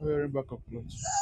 [0.00, 1.19] wearing backup clothes.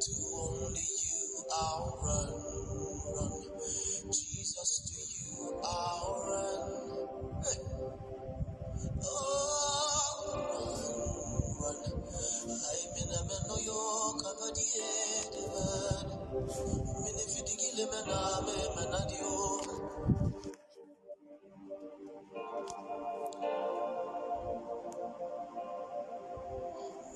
[0.00, 2.75] To only you I'll run.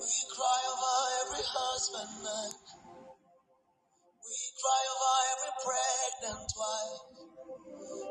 [0.01, 2.51] We cry over every husbandman.
[4.25, 7.05] We cry over every pregnant wife.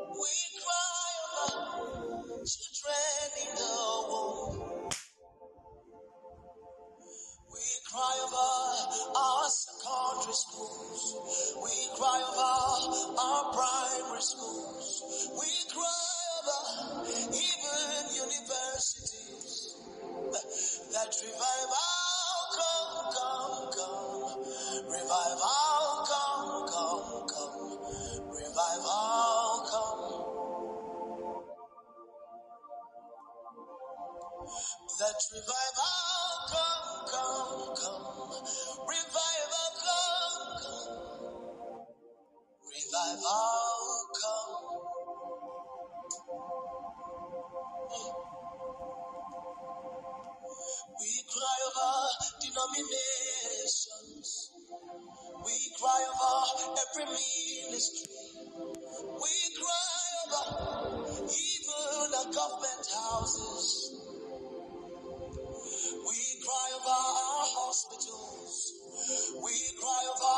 [0.07, 0.33] We
[0.63, 3.75] cry over children in the
[4.07, 4.87] womb.
[7.51, 8.51] We cry over
[9.19, 11.03] our secondary schools.
[11.59, 15.27] We cry over our primary schools.
[15.27, 16.07] We cry
[16.39, 17.03] over
[17.35, 19.20] even universities.
[20.31, 21.77] That revival
[22.55, 24.43] come, come, come.
[24.87, 27.79] Revival come, come, come.
[28.31, 30.39] Revival come.
[34.99, 38.31] That revival come, come, come.
[38.87, 41.07] Revival come, come.
[42.71, 45.00] Revival come.
[51.41, 51.89] Cry over
[52.37, 54.29] denominations.
[55.41, 56.37] We cry over
[56.85, 58.13] every ministry.
[59.01, 60.45] We cry over
[61.25, 63.65] even the government houses.
[66.05, 68.53] We cry over our hospitals.
[69.41, 70.37] We cry over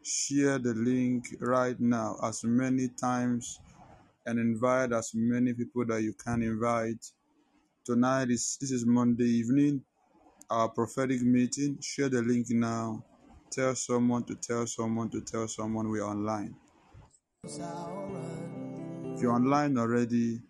[0.03, 3.61] share the link right now as many times
[4.25, 7.05] and invite as many people that you can invite.
[7.85, 9.83] Tonight is this is Monday evening,
[10.49, 11.77] our prophetic meeting.
[11.81, 13.03] Share the link now.
[13.51, 16.55] Tell someone to tell someone to tell someone we're online.
[17.43, 20.41] If you're online already,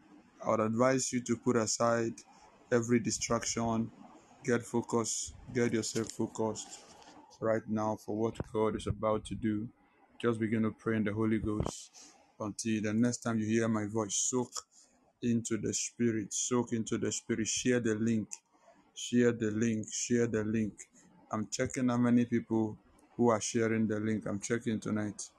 [0.46, 2.14] I would advise you to put aside
[2.72, 3.90] every distraction,
[4.46, 6.80] get focused, get yourself focused
[7.42, 9.68] right now for what God is about to do.
[10.22, 13.86] Just begin to pray in the Holy Ghost until the next time you hear my
[13.88, 14.16] voice.
[14.16, 14.52] Soak
[15.24, 17.48] into the Spirit, soak into the Spirit.
[17.48, 18.30] Share the link,
[18.96, 20.74] share the link, share the link.
[21.32, 22.78] I'm checking how many people
[23.18, 24.26] who are sharing the link.
[24.28, 25.30] I'm checking tonight.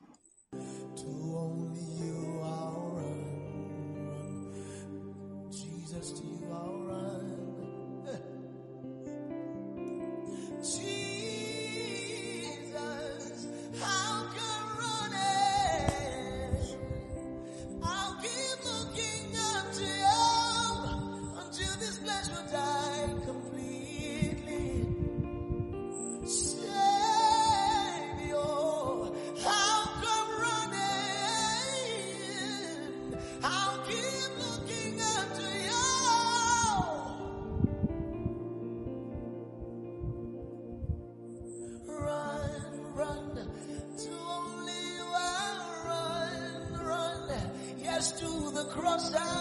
[48.97, 49.34] The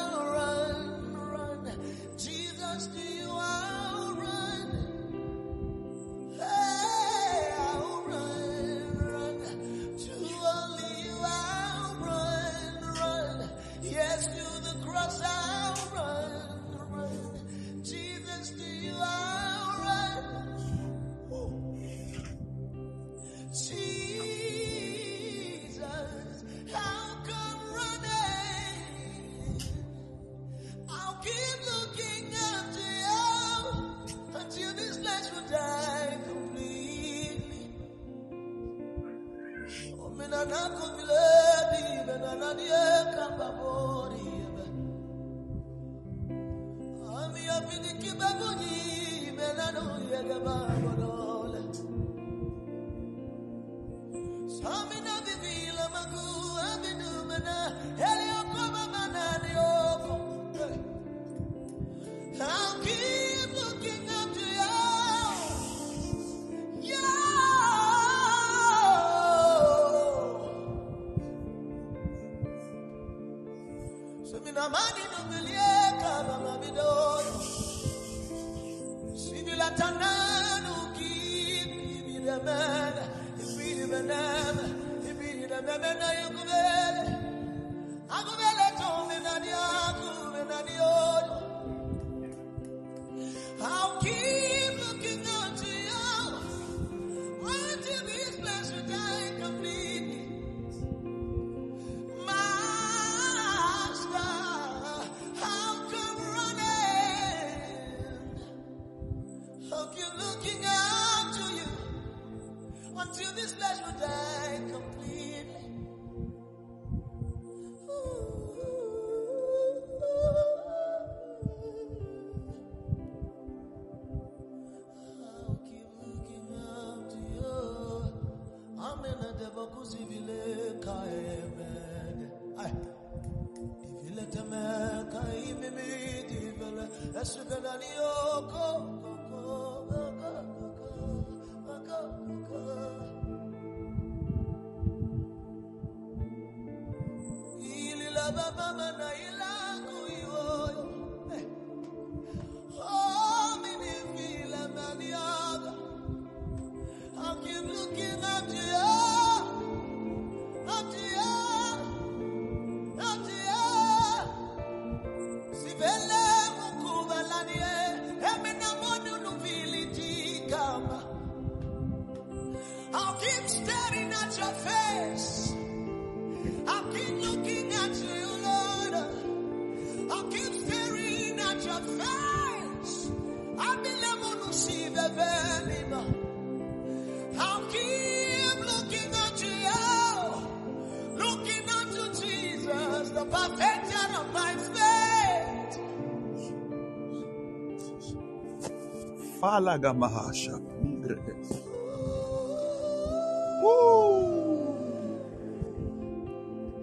[199.53, 200.57] Malaga Mahasha.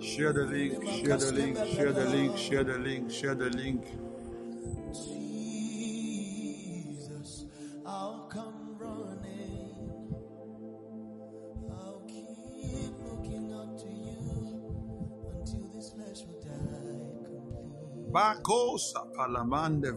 [0.00, 3.84] Share the link, share the link, share the link, share the link, share the link.
[4.94, 5.06] Jesus,
[7.84, 10.06] I'll come running.
[11.70, 14.72] I'll keep looking up to you
[15.34, 17.28] until this flesh will die.
[18.12, 19.92] Bacosa palamande.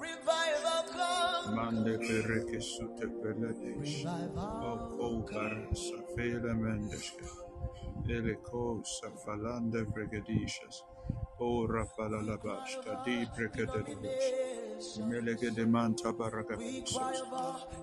[0.00, 1.56] Revival come.
[1.56, 4.06] Mande pereke sute peledesh.
[4.62, 7.26] Oko barasa fele mendeske.
[8.08, 10.84] Eleko sa falande brigadishas.
[11.38, 17.24] O Rapalalabashka, di Brekadabush, Melege de Manta Baragabusos,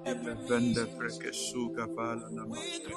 [0.05, 2.93] Elevenda Brekesuga Balanamasta,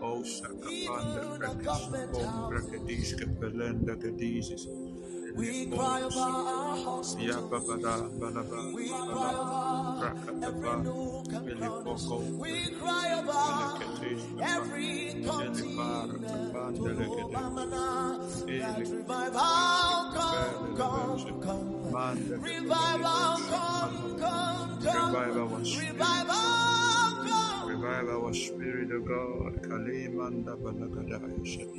[0.00, 4.66] O oh, Sakapanda Brekesu, O Brekadishka Belenda Gadizis,
[5.36, 7.14] we cry over our hearts.
[7.16, 7.42] We cry
[9.34, 12.38] over every nook and corner.
[12.38, 16.48] We cry over every continent.
[18.48, 19.42] Revival,
[20.14, 22.40] come, come, come.
[22.40, 25.12] Revival, come, come, come.
[25.78, 26.34] Revival,
[27.26, 27.68] come.
[27.68, 29.62] Revive our spirit, O God.
[29.62, 31.78] Kalimanda Balagadaya.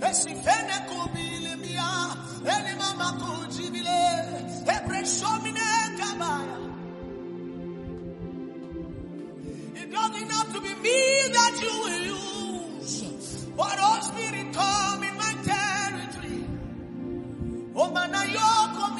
[0.00, 4.00] esifene kubile mia eli mama kujibile
[5.98, 6.58] kabaya.
[9.74, 12.00] It doesn't have to be me that you will
[12.80, 16.44] use but all spirit come in my territory.
[17.74, 18.98] Oh man yo come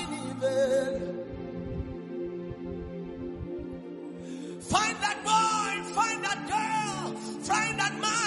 [4.69, 8.18] Find that boy, find that girl, find that man.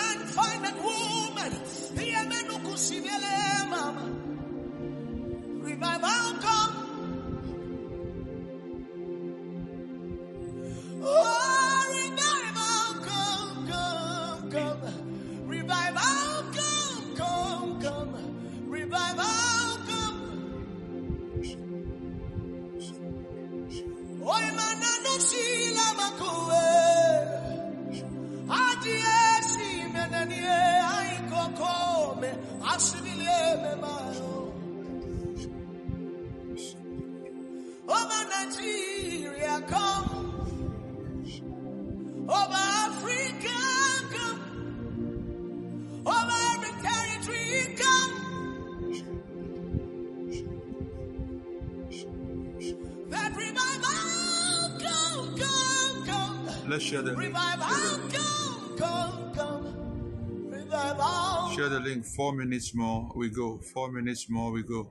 [62.01, 62.15] Link.
[62.15, 63.57] Four minutes more, we go.
[63.57, 64.89] Four minutes more, we go.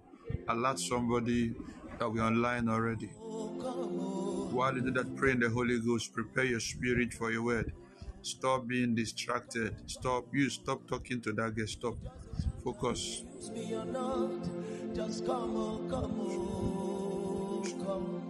[0.49, 1.55] Alert somebody
[1.99, 3.07] that we're online already.
[4.53, 6.13] While you do that, pray in the Holy Ghost.
[6.13, 7.73] Prepare your spirit for your word.
[8.23, 9.75] Stop being distracted.
[9.87, 10.27] Stop.
[10.33, 11.65] You stop talking to that guy.
[11.65, 11.97] Stop.
[12.63, 13.25] Focus.
[14.95, 18.30] Just come on, come on, come.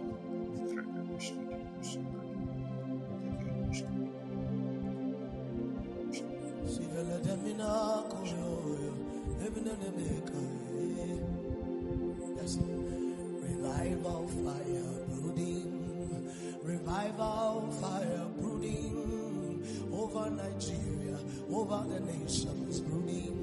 [13.43, 16.31] revival fire brooding,
[16.63, 21.19] revival fire brooding over Nigeria,
[21.51, 23.40] over the nations brooding.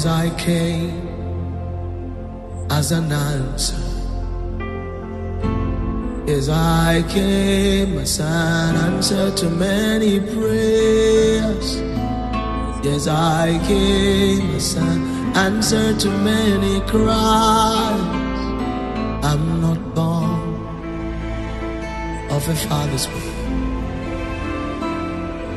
[0.00, 1.08] Yes, I came
[2.70, 3.76] as an answer.
[6.26, 11.82] Yes, I came as an answer to many prayers.
[12.82, 18.00] Yes, I came as an answer to many cries.
[19.22, 20.40] I'm not born
[22.30, 23.34] of a father's will.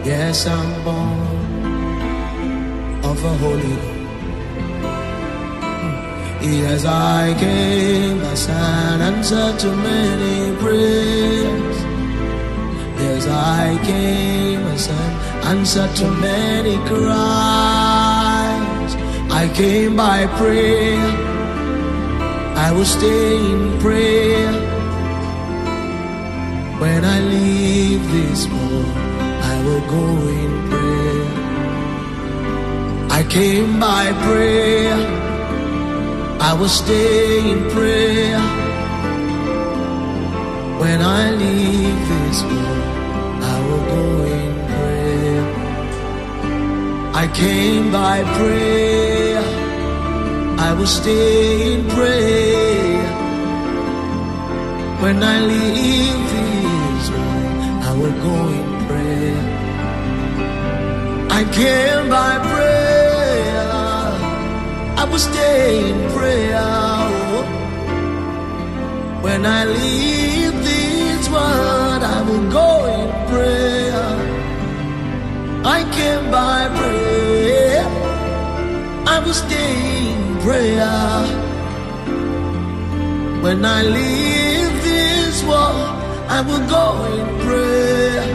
[0.04, 1.20] Yes, I'm born
[3.06, 3.93] of a holy.
[6.44, 11.78] Yes, I came as an answer to many prayers.
[13.00, 15.14] Yes, I came as an
[15.56, 18.96] answer to many cries.
[19.32, 21.00] I came by prayer.
[22.58, 24.52] I will stay in prayer.
[26.78, 28.98] When I leave this world,
[29.54, 30.08] I will go
[30.42, 31.30] in prayer.
[33.12, 35.23] I came by prayer.
[36.46, 38.40] I will stay in prayer
[40.82, 42.84] when I leave this world.
[43.54, 44.06] I will go
[44.40, 45.46] in prayer.
[47.24, 49.42] I came by prayer.
[50.68, 53.08] I will stay in prayer
[55.02, 57.58] when I leave this world.
[57.90, 59.42] I will go in prayer.
[61.40, 62.73] I came by prayer.
[65.14, 66.74] Will stay in prayer.
[69.22, 74.08] When I leave this world, I will go in prayer.
[75.78, 77.86] I came by prayer.
[79.14, 79.74] I will stay
[80.14, 80.98] in prayer.
[83.46, 85.94] When I leave this world,
[86.38, 86.86] I will go
[87.20, 88.26] in prayer.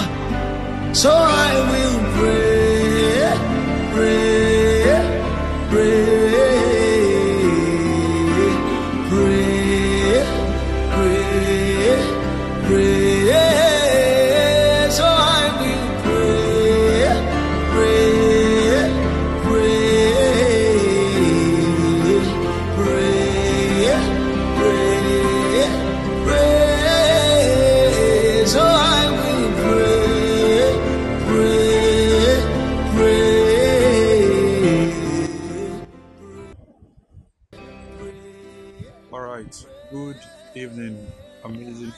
[0.00, 0.08] Ah,
[0.94, 2.53] So I will pray,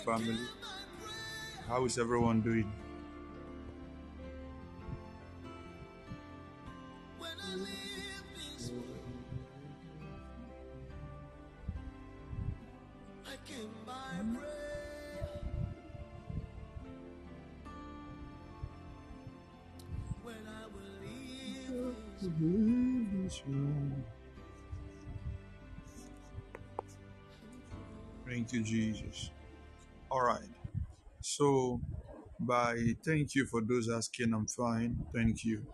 [0.05, 0.39] family.
[1.69, 2.71] How is everyone doing?
[28.27, 29.31] Thank you, Jesus.
[30.11, 30.49] All right.
[31.21, 31.81] So,
[32.41, 34.97] by thank you for those asking, I'm fine.
[35.15, 35.65] Thank you.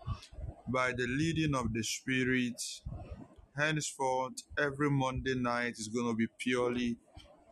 [0.67, 2.61] By the leading of the Spirit,
[3.57, 6.97] henceforth, every Monday night is going to be purely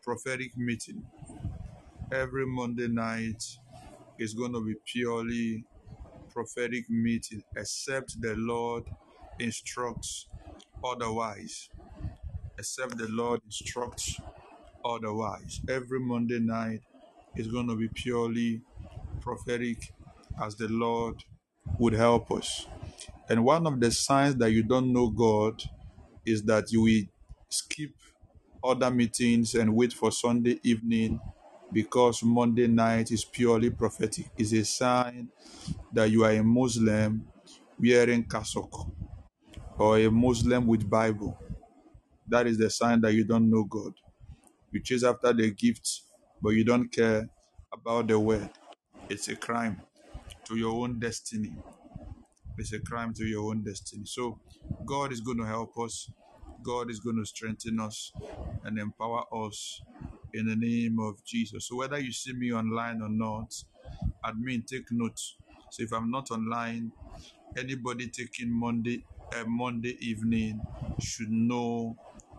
[0.04, 1.04] prophetic meeting.
[2.14, 3.44] Every Monday night
[4.20, 5.66] is going to be purely
[6.32, 8.86] prophetic meeting except the Lord
[9.40, 10.28] instructs
[10.84, 11.70] otherwise.
[12.58, 14.18] Except the Lord instructs
[14.86, 15.62] otherwise.
[15.70, 16.82] Every Monday night
[17.36, 18.62] is going to be purely
[19.22, 19.94] prophetic
[20.42, 21.24] as the Lord
[21.80, 22.68] would help us.
[23.30, 25.64] And one of the signs that you don't know God
[26.26, 27.04] is that you will
[27.50, 27.92] skip
[28.64, 31.20] other meetings and wait for Sunday evening
[31.74, 34.28] because Monday night is purely prophetic.
[34.38, 35.30] It's a sign
[35.94, 37.28] that you are a Muslim
[37.80, 38.88] wearing cassock
[39.78, 41.40] or a Muslim with Bible.
[42.28, 43.94] That is the sign that you don't know God.
[44.72, 46.04] You chase after the gifts,
[46.42, 47.30] but you don't care
[47.74, 48.50] about the word.
[49.10, 49.82] It's a crime
[50.46, 51.54] to your own destiny.
[52.58, 54.06] It's a crime to your own destiny.
[54.06, 54.40] So
[54.86, 56.12] God is going to help us.
[56.64, 58.14] God is going to strengthen us
[58.66, 59.82] and empower us
[60.34, 61.68] in the name of Jesus.
[61.68, 63.54] So whether you see me online or not,
[64.26, 65.20] admin take note.
[65.70, 66.92] So if I'm not online,
[67.58, 70.62] anybody taking Monday uh, Monday evening
[71.00, 71.98] should know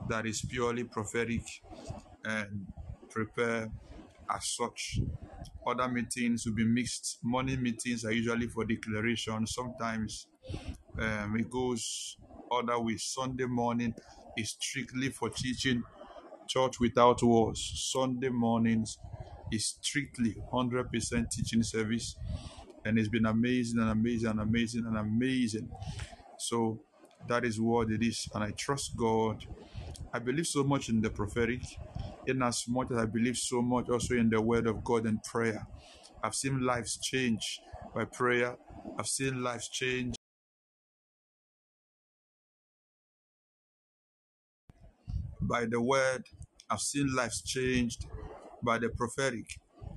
[0.08, 1.42] that it's purely prophetic
[2.24, 2.66] and
[3.10, 3.70] prepare
[4.30, 5.00] as such.
[5.66, 7.18] Other meetings will be mixed.
[7.22, 9.46] Morning meetings are usually for declaration.
[9.46, 10.26] Sometimes
[10.98, 12.16] um, it goes
[12.50, 12.96] other way.
[12.98, 13.94] Sunday morning
[14.36, 15.82] is strictly for teaching
[16.48, 17.90] church without walls.
[17.92, 18.98] Sunday mornings
[19.52, 22.16] is strictly 100% teaching service.
[22.84, 25.70] And it's been amazing and amazing and amazing and amazing.
[26.38, 26.80] So
[27.28, 28.28] that is what it is.
[28.34, 29.44] And I trust God.
[30.14, 31.62] I believe so much in the prophetic,
[32.26, 35.22] in as much as I believe so much also in the word of God and
[35.24, 35.66] prayer.
[36.22, 37.60] I've seen lives change
[37.94, 38.56] by prayer.
[38.98, 40.14] I've seen lives change
[45.40, 46.24] by the word.
[46.70, 48.06] I've seen lives changed
[48.62, 49.46] by the prophetic.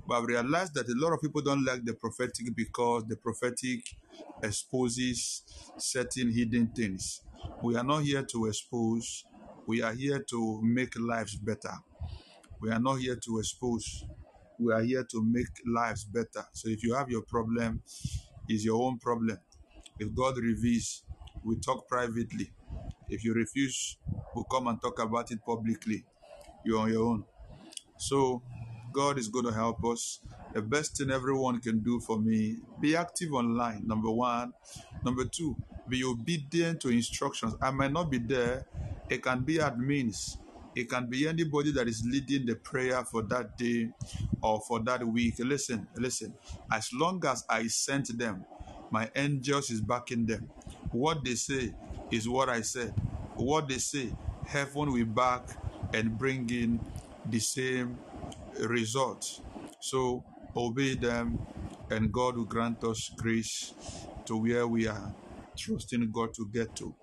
[0.08, 3.82] But I've realized that a lot of people don't like the prophetic because the prophetic
[4.44, 5.44] exposes
[5.78, 7.22] certain hidden things.
[7.62, 9.26] We are not here to expose,
[9.68, 11.74] we are here to make lives better.
[12.62, 14.06] We are not here to expose,
[14.60, 16.46] we are here to make lives better.
[16.54, 17.82] So if you have your problem,
[18.48, 19.38] it's your own problem.
[20.00, 21.04] If God reveals,
[21.44, 22.52] we talk privately.
[23.10, 23.98] If you refuse,
[24.34, 26.06] we'll come and talk about it publicly.
[26.64, 27.26] You're on your own.
[27.98, 28.42] So
[28.92, 30.20] God is going to help us.
[30.54, 34.54] The best thing everyone can do for me, be active online, number one.
[35.04, 35.56] Number two,
[35.90, 37.56] be obedient to instructions.
[37.62, 38.66] I might not be there.
[39.10, 40.38] It can be admins.
[40.76, 43.90] It can be anybody that is leading the prayer for that day
[44.42, 45.36] or for that week.
[45.40, 46.36] Listen, listen.
[46.72, 48.46] As long as I sent them,
[48.92, 50.52] my angels is backing them.
[50.92, 51.74] What they say
[52.12, 52.96] is what I said.
[53.36, 55.50] What they say, heaven will back
[55.94, 56.82] and bring in
[57.26, 58.00] the same
[58.60, 59.26] result.
[59.80, 61.40] So obey them,
[61.90, 63.74] and God will grant us grace
[64.26, 65.16] to where we are
[65.58, 66.96] trusting God to get to.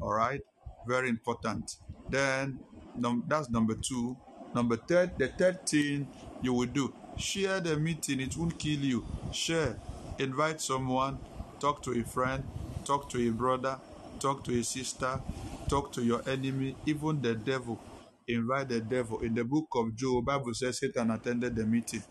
[0.00, 0.40] All right,
[0.86, 1.76] very important.
[2.08, 2.60] Then
[2.96, 4.16] num- that's number two.
[4.54, 6.08] Number third, the third thing
[6.42, 8.20] you will do: share the meeting.
[8.20, 9.06] It won't kill you.
[9.32, 9.78] Share,
[10.18, 11.20] invite someone,
[11.60, 12.44] talk to a friend,
[12.84, 13.80] talk to a brother,
[14.20, 15.20] talk to a sister,
[15.68, 17.80] talk to your enemy, even the devil
[18.28, 19.20] invite the devil.
[19.20, 22.02] In the book of Job, Bible says Satan attended the meeting.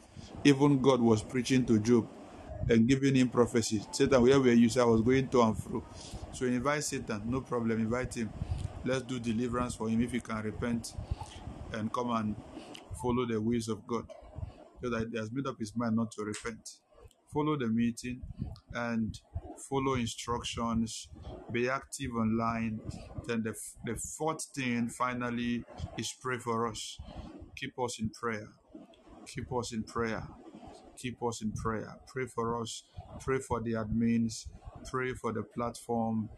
[0.45, 2.07] Even God was preaching to Job
[2.69, 3.83] and giving him prophecy.
[3.91, 4.69] Satan, where were you?
[4.81, 5.83] I was going to and fro.
[6.33, 7.79] So invite Satan, no problem.
[7.79, 8.31] Invite him.
[8.85, 10.93] Let's do deliverance for him if he can repent
[11.73, 12.35] and come and
[13.01, 14.05] follow the ways of God.
[14.83, 16.69] So that he has made up his mind not to repent.
[17.33, 18.21] Follow the meeting
[18.73, 19.19] and
[19.69, 21.09] follow instructions.
[21.51, 22.79] Be active online.
[23.25, 25.63] Then the, the fourth thing finally
[25.97, 26.97] is pray for us.
[27.55, 28.47] Keep us in prayer.
[29.27, 30.23] Keep us in prayer.
[30.97, 31.97] Keep us in prayer.
[32.07, 32.83] Pray for us.
[33.19, 34.47] Pray for the admins.
[34.89, 36.29] Pray for the platform.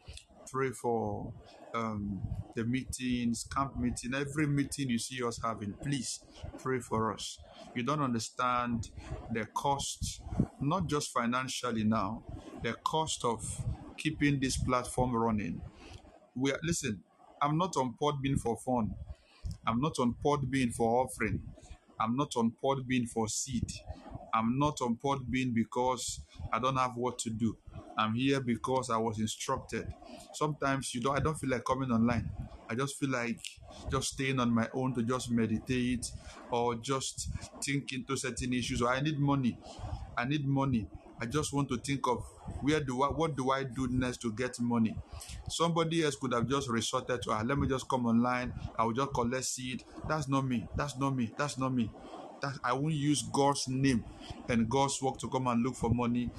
[0.51, 1.33] Pray for
[1.77, 2.21] um,
[2.55, 5.73] the meetings, camp meeting, every meeting you see us having.
[5.83, 6.21] Please
[6.57, 7.39] pray for us.
[7.75, 8.89] You don't understand
[9.31, 10.21] the cost,
[10.59, 12.23] not just financially now,
[12.63, 13.41] the cost of
[13.97, 15.61] keeping this platform running.
[16.35, 17.03] We are, listen.
[17.41, 18.95] I'm not on Podbean for fun.
[19.67, 21.41] I'm not on Podbean for offering.
[21.99, 23.71] I'm not on Podbean for seed.
[24.37, 26.21] I'm not on Podbean because
[26.53, 27.57] I don't have what to do.
[27.97, 29.91] I'm here because I was instructed.
[30.33, 31.17] Sometimes you don't.
[31.17, 32.29] I don't feel like coming online.
[32.69, 33.39] I just feel like
[33.89, 36.11] just staying on my own to just meditate
[36.51, 37.29] or just
[37.63, 38.81] think into certain issues.
[38.83, 39.57] Or I need money.
[40.15, 40.87] I need money.
[41.19, 42.23] I just want to think of
[42.61, 44.95] where do I, what do I do next to get money.
[45.49, 48.53] Somebody else could have just resorted to, ah, let me just come online.
[48.77, 49.83] I will just collect seed.
[50.07, 50.67] That's not me.
[50.75, 51.33] That's not me.
[51.35, 51.89] That's not me.
[52.41, 54.05] That I won't use God's name
[54.49, 56.31] and God's work to come and look for money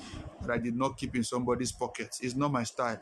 [0.42, 2.16] that I did not keep in somebody's pocket.
[2.20, 3.00] It's not my style.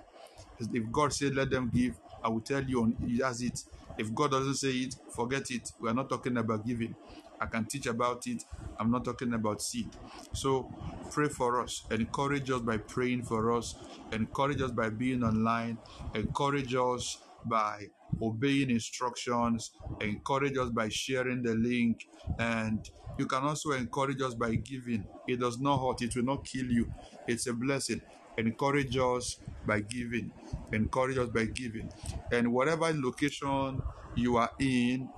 [0.59, 3.61] If God said let them give, I will tell you on that's it.
[3.99, 5.73] If God doesn't say it, forget it.
[5.81, 6.97] We are not talking about giving.
[7.41, 8.45] I can teach about it.
[8.79, 9.95] I'm not talking about seed.
[10.33, 10.71] So
[11.11, 11.85] pray for us.
[11.91, 13.75] Encourage us by praying for us.
[14.13, 15.79] Encourage us by being online.
[16.15, 17.89] Encourage us by
[18.23, 19.73] obeying instructions.
[20.01, 22.09] Encourage us by sharing the link.
[22.39, 22.89] And
[23.19, 25.07] you can also encourage us by giving.
[25.27, 26.93] It does not hurt, it will not kill you.
[27.27, 28.01] It's a blessing.
[28.39, 30.31] Encourage us by giving.
[30.73, 31.91] Encourage us by giving.
[32.31, 33.81] And whatever location
[34.15, 35.09] you are in,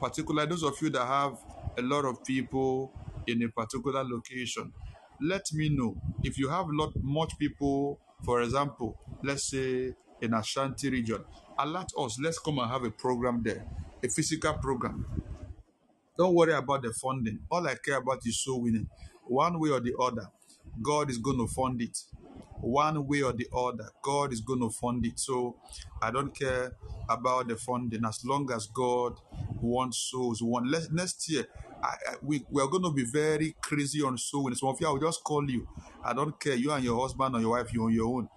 [0.00, 1.38] particularly those of you that have
[1.78, 2.92] a lot of people
[3.26, 4.72] in a particular location,
[5.20, 5.96] let me know.
[6.22, 11.24] If you have lot much people, for example, let's say in Ashanti region,
[11.58, 12.18] alert us.
[12.20, 13.64] Let's come and have a program there,
[14.02, 15.06] a physical program.
[16.16, 17.40] Don't worry about the funding.
[17.50, 18.88] All I care about is soul winning.
[19.26, 20.30] One way or the other,
[20.82, 21.98] God is going to fund it.
[22.60, 25.18] One way or the other, God is going to fund it.
[25.18, 25.56] So
[26.00, 26.72] I don't care
[27.08, 29.18] about the funding as long as God
[29.60, 30.42] wants souls.
[30.42, 31.46] One next year,
[31.82, 34.56] I, we, we are going to be very crazy on so winning.
[34.56, 35.68] Some of you, I will just call you.
[36.02, 36.54] I don't care.
[36.54, 38.28] You and your husband or your wife, you're on your own.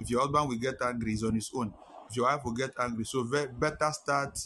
[0.00, 1.72] If your husband will get angry, he's on his own.
[2.10, 4.38] If your wife will get angry, so ve- better start.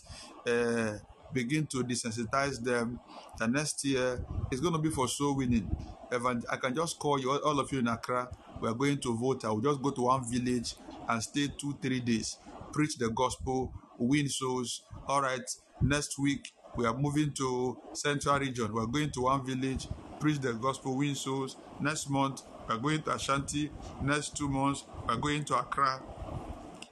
[0.47, 0.99] Uh,
[1.33, 2.99] begin to desensitize them.
[3.39, 5.71] The next year it's going to be for soul winning.
[6.11, 8.31] I can just call you, all of you in Accra.
[8.61, 9.45] We are going to vote.
[9.45, 10.75] I will just go to one village
[11.09, 12.39] and stay two, three days,
[12.73, 14.83] preach the gospel, win souls.
[15.07, 15.43] All right,
[15.83, 18.73] next week we are moving to Central Region.
[18.73, 19.89] We are going to one village,
[20.21, 21.57] preach the gospel, win souls.
[21.81, 23.71] Next month we are going to Ashanti.
[24.03, 26.01] Next two months we are going to Accra,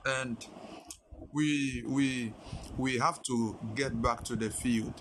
[0.04, 0.44] and
[1.32, 2.32] we we
[2.76, 4.94] we have to get back to the field.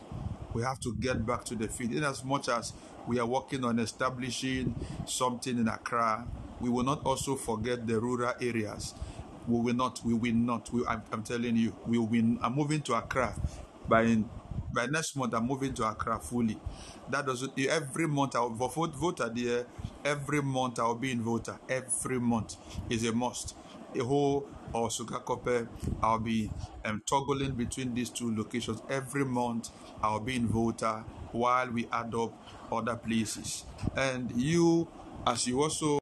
[0.53, 1.93] We have to get back to the field.
[1.93, 2.73] In as much as
[3.07, 4.73] we are working on establishing
[5.05, 6.25] something in Accra,
[6.59, 8.93] we will not also forget the rural areas.
[9.47, 10.01] We will not.
[10.03, 10.71] We will not.
[10.73, 12.07] We, I'm, I'm telling you, we will.
[12.07, 13.35] Be, I'm moving to Accra
[13.87, 14.03] by
[14.73, 15.33] by next month.
[15.33, 16.59] I'm moving to Accra fully.
[17.09, 17.57] That doesn't.
[17.59, 18.95] Every month I'll vote.
[18.95, 19.65] Voter there.
[20.03, 21.57] Every month I'll be in voter.
[21.69, 22.55] Every month
[22.89, 23.55] is a must.
[23.95, 25.67] Eho or Sugakope,
[26.03, 26.51] I'll be
[26.83, 29.69] um, toggling between these two locations every month.
[30.03, 32.33] I'll be in Volta while we add up
[32.71, 33.63] other places.
[33.95, 34.87] And you,
[35.25, 35.99] as you also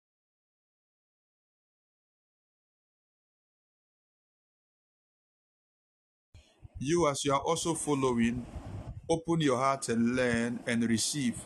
[6.83, 8.45] you as you are also following,
[9.09, 11.39] open your heart and learn and receive.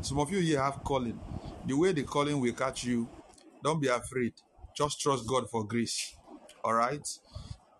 [0.00, 1.18] Some of you here have calling.
[1.66, 3.08] The way the calling will catch you,
[3.62, 4.34] don't be afraid.
[4.76, 6.14] Just trust God for grace.
[6.64, 7.06] All right?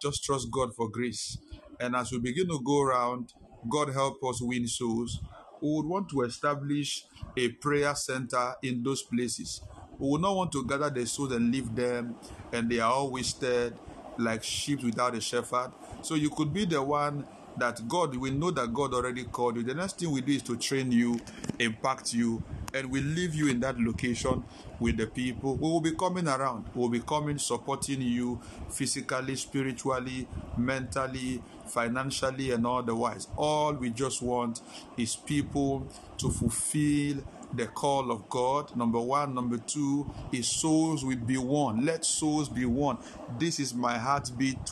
[0.01, 1.39] Just trust God for grace.
[1.81, 3.33] And as we begin to go around,
[3.69, 5.21] God help us win souls.
[5.61, 7.05] We would want to establish
[7.37, 9.61] a prayer center in those places.
[9.99, 12.17] We would not want to gather the souls and leave them,
[12.53, 13.79] and they are all wasted
[14.19, 15.73] like sheep without a shepherd.
[16.05, 17.25] So you could be the one
[17.57, 19.63] that God, we know that God already called you.
[19.63, 21.19] The next thing we do is to train you,
[21.59, 22.43] impact you,
[22.75, 24.45] and we leave you in that location
[24.79, 25.55] with the people.
[25.55, 26.67] We will be coming around.
[26.75, 28.39] We will be coming, supporting you
[28.69, 33.29] physically, spiritually, mentally, financially, and otherwise.
[33.39, 34.61] All we just want
[34.99, 35.87] is people
[36.19, 38.77] to fulfill the call of God.
[38.77, 39.35] Number one.
[39.35, 41.87] Number two is souls will be won.
[41.87, 42.99] Let souls be won.
[43.39, 44.67] This is my heartbeat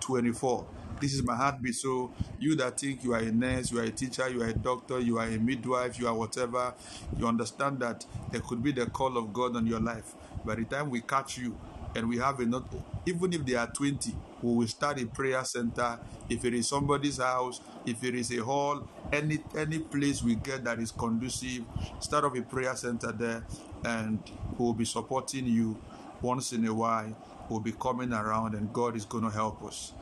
[0.00, 0.66] 2024
[1.00, 1.74] this is my heartbeat.
[1.74, 4.54] So you that think you are a nurse, you are a teacher, you are a
[4.54, 6.74] doctor, you are a midwife, you are whatever,
[7.16, 10.14] you understand that there could be the call of God on your life.
[10.44, 11.56] By the time we catch you
[11.94, 12.64] and we have a not
[13.06, 15.98] even if they are 20, we will start a prayer center.
[16.28, 20.64] If it is somebody's house, if it is a hall, any any place we get
[20.64, 21.64] that is conducive,
[22.00, 23.44] start up a prayer center there
[23.84, 24.18] and
[24.58, 25.76] we'll be supporting you
[26.20, 27.16] once in a while.
[27.48, 29.92] We'll be coming around and God is going to help us.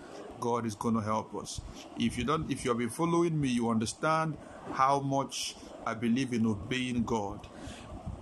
[0.40, 1.60] God is going to help us.
[1.98, 4.36] If you don't, if you have been following me, you understand
[4.72, 5.56] how much
[5.86, 7.46] I believe in obeying God.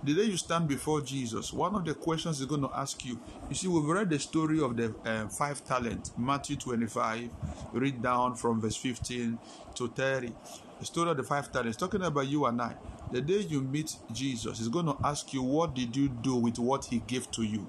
[0.03, 3.19] The day you stand before Jesus, one of the questions he's going to ask you.
[3.49, 7.27] You see, we've read the story of the uh, five talents, Matthew 25.
[7.73, 9.39] Read down from verse 15
[9.73, 10.31] to 30.
[10.79, 12.75] The story of the five talents, talking about you and I.
[13.11, 16.59] The day you meet Jesus, he's going to ask you, What did you do with
[16.59, 17.65] what he gave to you?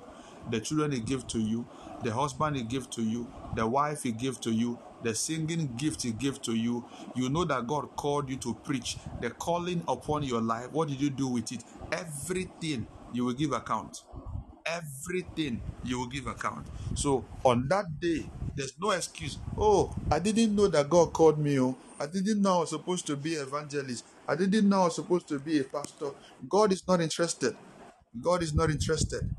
[0.51, 1.67] The children he give to you,
[2.03, 6.03] the husband he give to you, the wife he give to you, the singing gift
[6.03, 6.85] he gave to you.
[7.15, 8.97] You know that God called you to preach.
[9.21, 11.65] The calling upon your life, what did you do with it?
[11.93, 14.03] Everything you will give account.
[14.67, 16.67] Everything you will give account.
[16.95, 19.39] So on that day, there's no excuse.
[19.57, 21.61] Oh, I didn't know that God called me.
[21.61, 24.05] Oh, I didn't know I was supposed to be evangelist.
[24.27, 26.11] I didn't know I was supposed to be a pastor.
[26.49, 27.57] God is not interested.
[28.21, 29.31] God is not interested.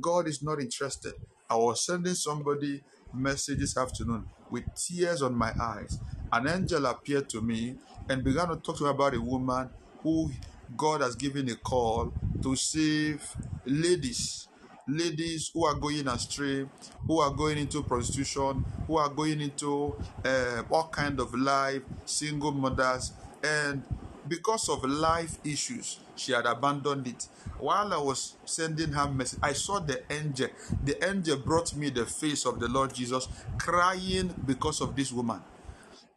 [0.00, 1.14] God is not interested.
[1.48, 2.82] I was sending somebody
[3.14, 5.98] message this afternoon with tears on my eyes.
[6.32, 7.76] An angel appeared to me
[8.08, 9.70] and began to talk to me about a woman
[10.02, 10.30] who
[10.76, 13.22] God has given a call to save
[13.64, 14.48] ladies.
[14.88, 16.64] Ladies who are going astray,
[17.06, 22.52] who are going into prostitution, who are going into uh, all kind of life, single
[22.52, 23.82] mothers, and
[24.28, 27.28] because of life issues, she had abandoned it.
[27.58, 30.48] While I was sending her message, I saw the angel.
[30.84, 35.42] The angel brought me the face of the Lord Jesus crying because of this woman.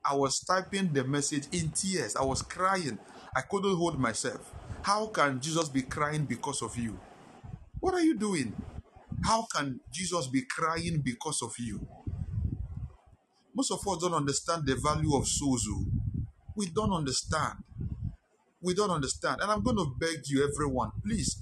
[0.03, 2.15] I was typing the message in tears.
[2.15, 2.97] I was crying.
[3.35, 4.53] I couldn't hold myself.
[4.81, 6.99] How can Jesus be crying because of you?
[7.79, 8.55] What are you doing?
[9.23, 11.85] How can Jesus be crying because of you?
[13.53, 15.69] Most of us don't understand the value of sozo.
[15.69, 15.85] Oh.
[16.55, 17.55] We don't understand.
[18.61, 19.41] We don't understand.
[19.41, 21.37] And I'm going to beg you, everyone, please,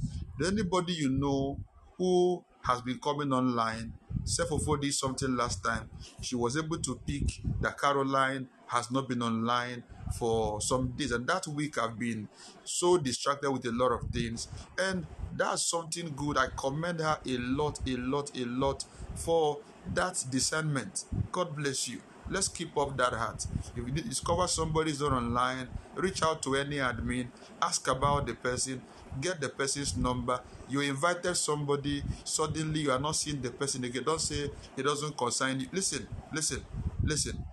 [0.45, 1.59] anybody you know
[1.97, 5.89] who has been coming online, Sefofo did something last time.
[6.21, 9.83] She was able to pick that Caroline has not been online
[10.17, 11.11] for some days.
[11.11, 12.27] And that week I've been
[12.63, 14.47] so distracted with a lot of things.
[14.77, 16.37] And that's something good.
[16.37, 18.83] I commend her a lot, a lot, a lot
[19.15, 19.59] for
[19.93, 21.05] that discernment.
[21.31, 22.01] God bless you.
[22.29, 23.45] Let's keep up that heart.
[23.75, 27.27] If you discover somebody's not online, reach out to any admin,
[27.61, 28.81] ask about the person,
[29.21, 30.39] get the person's number.
[30.67, 34.03] You invited somebody, suddenly you are not seeing the person again.
[34.03, 35.67] Don't say it doesn't concern you.
[35.71, 36.61] Listen, listen,
[37.01, 37.45] listen.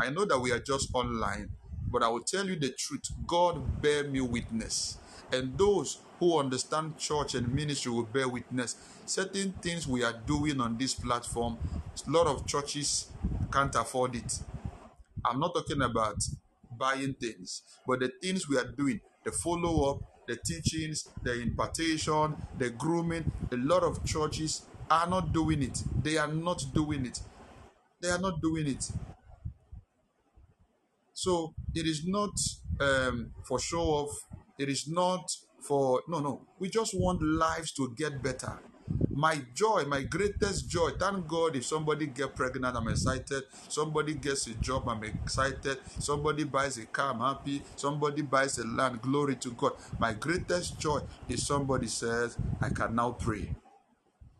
[0.00, 1.48] I know that we are just online,
[1.90, 3.10] but I will tell you the truth.
[3.26, 4.98] God bear me witness.
[5.32, 8.76] And those who understand church and ministry will bear witness.
[9.06, 11.58] Certain things we are doing on this platform,
[12.06, 13.08] a lot of churches
[13.52, 14.40] can't afford it.
[15.24, 16.16] I'm not talking about
[16.76, 22.36] buying things, but the things we are doing, the follow up, the teachings, the impartation,
[22.58, 25.82] the grooming, a lot of churches are not doing it.
[26.02, 27.20] They are not doing it.
[28.00, 28.84] They are not doing it.
[31.12, 32.30] So it is not
[32.80, 34.10] um, for show off.
[34.58, 35.22] It is not
[35.62, 36.42] for no no.
[36.58, 38.58] We just want lives to get better.
[39.10, 40.90] My joy, my greatest joy.
[40.98, 43.44] Thank God if somebody get pregnant, I'm excited.
[43.68, 45.78] Somebody gets a job, I'm excited.
[45.98, 47.62] Somebody buys a car, I'm happy.
[47.76, 49.72] Somebody buys a land, glory to God.
[49.98, 53.54] My greatest joy is somebody says, I can now pray.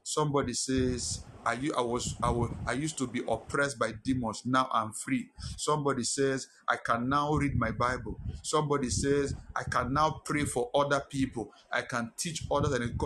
[0.04, 4.42] Somebody says, I, I was I was I used to be oppressed by demons.
[4.46, 5.30] Now I'm free.
[5.56, 8.20] Somebody says I can now read my Bible.
[8.42, 11.52] Somebody says I can now pray for other people.
[11.72, 12.72] I can teach others.
[12.74, 12.98] And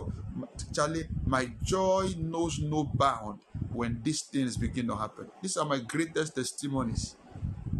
[0.75, 3.41] Charlie, my joy knows no bound
[3.73, 5.29] when these things begin to happen.
[5.43, 7.17] These are my greatest testimonies.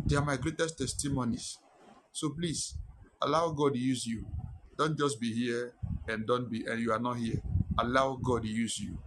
[0.07, 1.59] They are my greatest testimonies.
[2.13, 2.77] So please
[3.23, 4.27] allow God to use you.
[4.79, 5.75] Don't just be here
[6.09, 7.43] and don't be and you are not here.
[7.79, 8.99] Allow God to use you.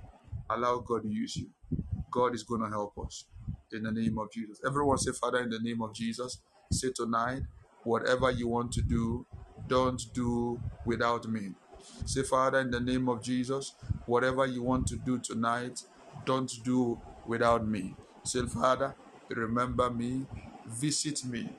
[0.49, 1.49] Allow God to use you.
[2.15, 3.25] God is going to help us
[3.73, 4.61] in the name of Jesus.
[4.65, 6.39] Everyone say, Father, in the name of Jesus,
[6.71, 7.41] say tonight,
[7.83, 9.27] whatever you want to do,
[9.67, 11.51] don't do without me.
[12.05, 13.73] Say, Father, in the name of Jesus,
[14.05, 15.81] whatever you want to do tonight,
[16.25, 17.97] don't do without me.
[18.23, 18.95] Say, Father,
[19.29, 20.27] remember me,
[20.65, 21.49] visit me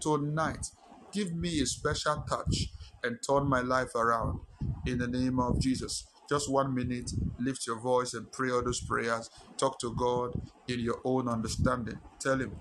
[0.00, 0.68] tonight.
[1.12, 2.68] Give me a special touch
[3.02, 4.40] and turn my life around
[4.86, 6.06] in the name of Jesus.
[6.28, 9.30] Just one minute, lift your voice and pray all those prayers.
[9.58, 10.32] Talk to God
[10.68, 12.00] in your own understanding.
[12.20, 12.56] Tell Him,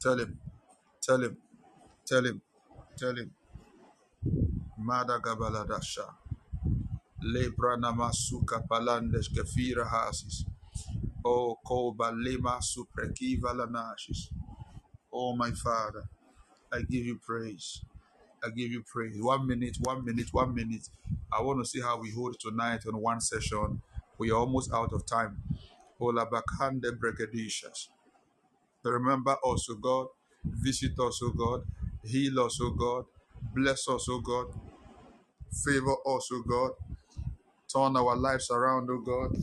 [0.00, 0.40] tell Him,
[1.02, 1.38] tell Him,
[2.06, 2.42] tell Him,
[2.98, 3.32] tell Him.
[4.78, 6.06] Mada gabaladasha.
[7.24, 10.44] Lebra namasuka palandes kefira hasis.
[11.24, 14.32] O koba lema suprekiva lanashis.
[15.12, 16.04] Oh my Father,
[16.72, 17.82] I give you praise.
[18.44, 19.20] I give you praise.
[19.20, 20.88] One minute, one minute, one minute.
[21.32, 23.82] I want to see how we hold tonight on one session.
[24.18, 25.42] We are almost out of time.
[26.00, 27.88] Ola bakande bregadishas.
[28.84, 30.08] Remember us, O God.
[30.44, 31.64] Visit us, O God.
[32.04, 33.06] Heal us, O God.
[33.54, 34.46] Bless us, O God.
[35.64, 36.72] Favor us, O God.
[37.72, 39.36] Turn our lives around, O God.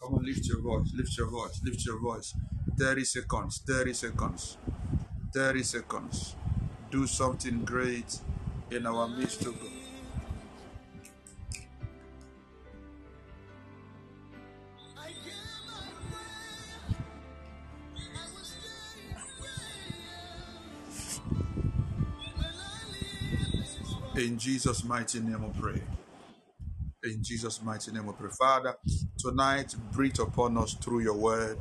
[0.00, 2.34] Come on, lift your voice, lift your voice, lift your voice.
[2.78, 4.58] 30 seconds, 30 seconds,
[5.34, 6.36] 30 seconds.
[6.90, 8.18] Do something great
[8.70, 9.70] in our midst, O God.
[14.98, 15.34] I gave
[15.66, 15.80] my
[16.12, 16.96] way.
[17.96, 19.14] I will stay
[22.36, 25.82] When I leave this world, In Jesus' mighty name we pray.
[27.02, 28.30] In Jesus' mighty name we pray.
[28.38, 28.76] Father,
[29.18, 31.56] tonight breathe upon us through your word.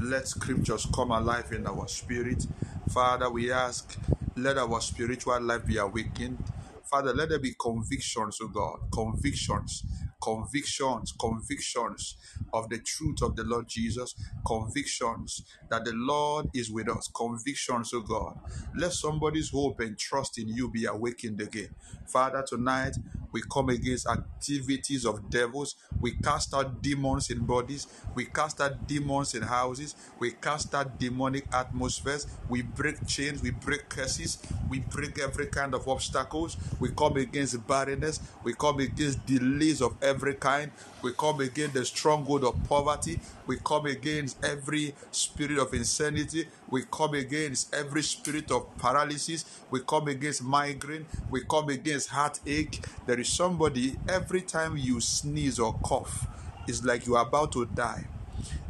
[0.00, 2.48] Let scriptures come alive in our spirit.
[2.92, 3.96] Father, we ask,
[4.36, 6.42] let our spiritual life be awakened.
[6.90, 9.84] Father, let there be convictions, oh God, convictions,
[10.22, 12.16] convictions, convictions
[12.52, 14.16] of the truth of the Lord Jesus,
[14.46, 18.38] convictions that the Lord is with us, convictions, oh God.
[18.76, 21.70] Let somebody's hope and trust in you be awakened again.
[22.08, 22.96] Father, tonight
[23.32, 25.76] we come against activities of devils.
[26.00, 27.86] We cast out demons in bodies.
[28.14, 29.94] We cast out demons in houses.
[30.18, 32.26] We cast out demonic atmospheres.
[32.48, 33.42] We break chains.
[33.42, 34.38] We break curses.
[34.68, 36.56] We break every kind of obstacles.
[36.78, 38.20] We come against barrenness.
[38.44, 40.70] We come against delays of every kind.
[41.02, 43.20] We come against the stronghold of poverty.
[43.46, 46.48] We come against every spirit of insanity.
[46.68, 49.44] We come against every spirit of paralysis.
[49.70, 51.06] We come against migraine.
[51.30, 52.84] We come against heartache.
[53.06, 56.26] There is somebody, every time you sneeze or cough,
[56.68, 58.06] it's like you are about to die.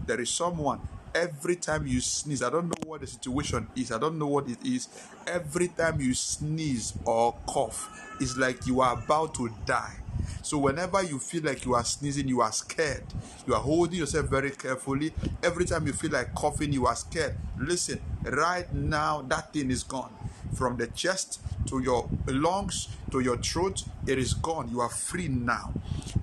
[0.07, 0.81] There is someone,
[1.15, 4.49] every time you sneeze, I don't know what the situation is, I don't know what
[4.49, 4.89] it is.
[5.27, 7.89] Every time you sneeze or cough,
[8.21, 9.97] it's like you are about to die.
[10.43, 13.05] So whenever you feel like you are sneezing, you are scared.
[13.47, 15.13] You are holding yourself very carefully.
[15.43, 17.37] Every time you feel like coughing, you are scared.
[17.59, 20.13] Listen, right now that thing is gone.
[20.55, 24.71] From the chest to your lungs to your throat, it is gone.
[24.71, 25.73] You are free now.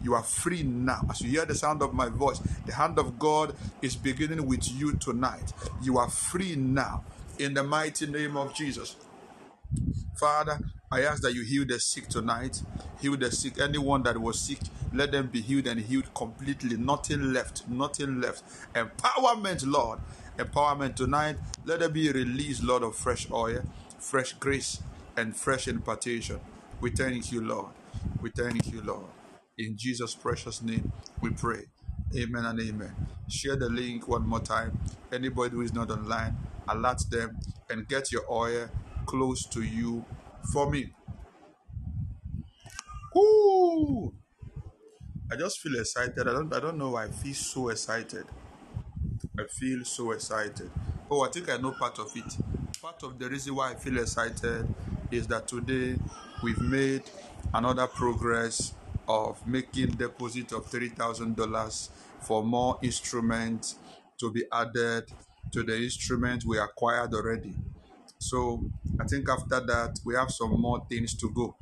[0.04, 1.06] You are free now.
[1.10, 4.70] As you hear the sound of my voice, the hand of God is beginning with
[4.72, 5.54] you tonight.
[5.82, 7.04] You are free now.
[7.40, 8.98] In the mighty name of Jesus.
[10.20, 10.60] Father,
[10.92, 12.62] I ask that you heal the sick tonight.
[13.02, 13.62] Heal the sick.
[13.62, 14.60] Anyone that was sick,
[14.94, 16.78] let them be healed and healed completely.
[16.78, 17.68] Nothing left.
[17.70, 18.44] Nothing left.
[18.76, 20.00] Empowerment, Lord.
[20.38, 21.38] Empowerment tonight.
[21.66, 23.64] Let there be release, Lord, of fresh oil,
[24.00, 24.82] fresh grace,
[25.18, 26.42] and fresh impartation.
[26.82, 27.68] We thank you, Lord.
[28.22, 29.06] We thank you, Lord.
[29.58, 31.68] In Jesus' precious name, we pray.
[32.18, 32.96] Amen and amen.
[33.30, 34.78] Share the link one more time.
[35.14, 36.36] Anybody who is not online,
[36.70, 37.38] alert them
[37.70, 38.70] and get your oil
[39.06, 40.06] close to you
[40.54, 40.92] for me.
[43.14, 44.14] Woo!
[45.32, 46.20] I just feel excited.
[46.28, 48.26] I don't I don't know why I feel so excited.
[49.38, 50.70] I feel so excited.
[51.10, 52.38] Oh, I think I know part of it.
[52.82, 54.68] Part of the reason why I feel excited
[55.12, 55.98] is that today
[56.44, 57.04] we've made
[57.54, 58.74] another progress
[59.08, 61.90] of making deposit of three thousand dollars
[62.22, 63.76] for more instruments
[64.20, 65.06] to be added
[65.52, 67.56] to the instrument we acquired already.
[68.18, 68.64] So
[69.00, 71.56] I think after that we have some more things to go.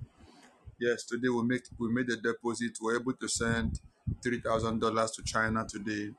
[0.80, 2.78] Yes, today we make we made a deposit.
[2.82, 3.80] We're able to send
[4.24, 6.14] three thousand dollars to China today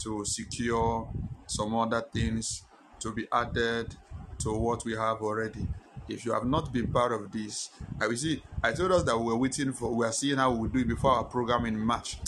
[0.00, 1.10] to secure
[1.46, 2.64] some other things
[3.00, 3.94] to be added
[4.38, 5.66] to what we have already.
[6.08, 7.70] If you have not been part of this,
[8.00, 8.42] I will see.
[8.62, 9.94] I told us that we were waiting for.
[9.94, 12.18] We are seeing how we do it before our program in March.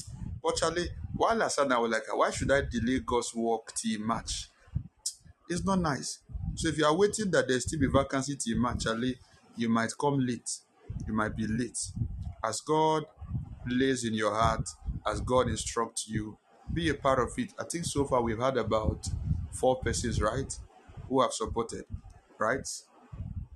[0.43, 0.61] But
[1.15, 4.49] while I said, I was like, why should I delay God's work till March?
[5.49, 6.21] It's not nice.
[6.55, 8.85] So if you are waiting that there still be vacancy till March,
[9.57, 10.51] you might come late.
[11.07, 11.79] You might be late.
[12.45, 13.05] As God
[13.67, 14.69] lays in your heart,
[15.07, 16.39] as God instructs you,
[16.73, 17.53] be a part of it.
[17.59, 19.07] I think so far we've had about
[19.53, 20.59] four persons, right,
[21.09, 21.85] who have supported,
[22.39, 22.67] right?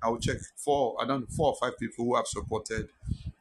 [0.01, 2.89] I will check four, I don't know, four or five people who have supported.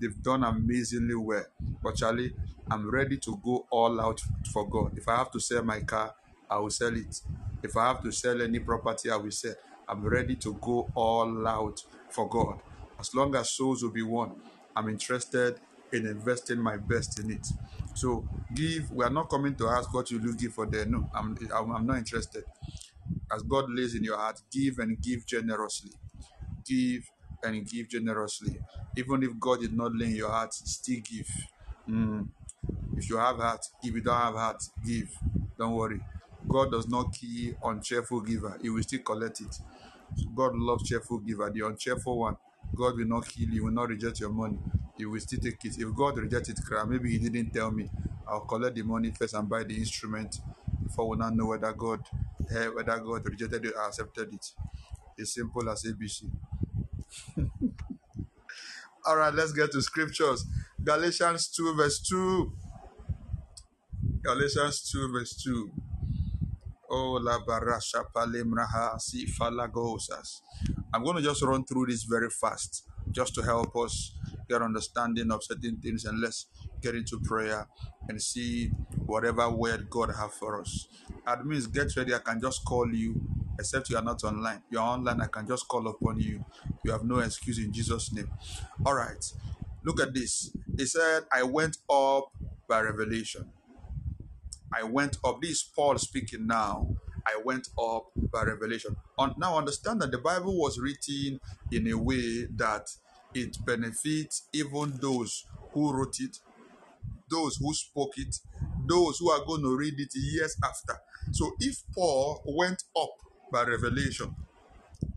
[0.00, 1.44] They've done amazingly well.
[1.82, 2.34] But Charlie,
[2.70, 4.20] I'm ready to go all out
[4.52, 4.96] for God.
[4.98, 6.14] If I have to sell my car,
[6.50, 7.20] I will sell it.
[7.62, 9.54] If I have to sell any property, I will sell.
[9.88, 12.60] I'm ready to go all out for God.
[12.98, 14.32] As long as souls will be won,
[14.76, 15.58] I'm interested
[15.92, 17.46] in investing my best in it.
[17.94, 18.24] So
[18.54, 18.90] give.
[18.92, 20.86] We are not coming to ask what you will give for there.
[20.86, 22.44] No, I'm, I'm I'm not interested.
[23.32, 25.92] As God lays in your heart, give and give generously.
[26.64, 27.02] Give
[27.42, 28.58] and give generously.
[28.96, 31.28] Even if God did not lay in your heart, still give.
[31.88, 32.28] Mm.
[32.96, 35.10] If you have heart, if you don't have heart, give.
[35.58, 36.00] Don't worry.
[36.46, 38.58] God does not key on cheerful giver.
[38.62, 39.58] He will still collect it.
[40.34, 41.50] God loves cheerful giver.
[41.50, 42.36] The uncheerful one,
[42.74, 44.58] God will not kill you, will not reject your money.
[44.96, 45.78] He will still take it.
[45.78, 46.84] If God rejects it, cry.
[46.84, 47.90] Maybe He didn't tell me.
[48.26, 50.40] I'll collect the money first and buy the instrument
[50.82, 52.00] before we not know whether God,
[52.54, 54.46] eh, whether God rejected it or accepted it.
[55.16, 56.30] It's simple as ABC.
[59.06, 60.44] All right, let's get to scriptures.
[60.82, 62.52] Galatians 2, verse 2.
[64.22, 65.70] Galatians 2, verse 2.
[66.90, 70.42] Oh, la barasha palimraha si falagosas.
[70.94, 74.14] I'm going to just run through this very fast just to help us
[74.48, 76.46] get understanding of certain things and let's
[76.82, 77.66] get into prayer
[78.08, 78.68] and see
[79.06, 80.88] whatever word God have for us.
[81.26, 82.14] Admins, get ready.
[82.14, 83.20] I can just call you,
[83.58, 84.62] except you are not online.
[84.70, 86.44] You're online, I can just call upon you.
[86.84, 88.30] You have no excuse in Jesus' name.
[88.86, 89.24] All right.
[89.84, 90.52] Look at this.
[90.76, 92.32] He said, I went up
[92.68, 93.50] by revelation.
[94.72, 95.40] I went up.
[95.40, 96.88] This is Paul speaking now.
[97.26, 98.96] I went up by revelation.
[99.18, 101.40] On, now understand that the Bible was written
[101.70, 102.88] in a way that
[103.34, 106.38] it benefits even those who wrote it,
[107.30, 108.36] those who spoke it,
[108.86, 110.98] those who are going to read it years after.
[111.32, 113.10] So if Paul went up
[113.52, 114.34] by revelation,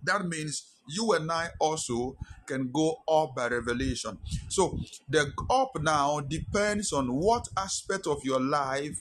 [0.03, 4.17] that means you and I also can go up by revelation.
[4.49, 4.77] So
[5.07, 8.99] the up now depends on what aspect of your life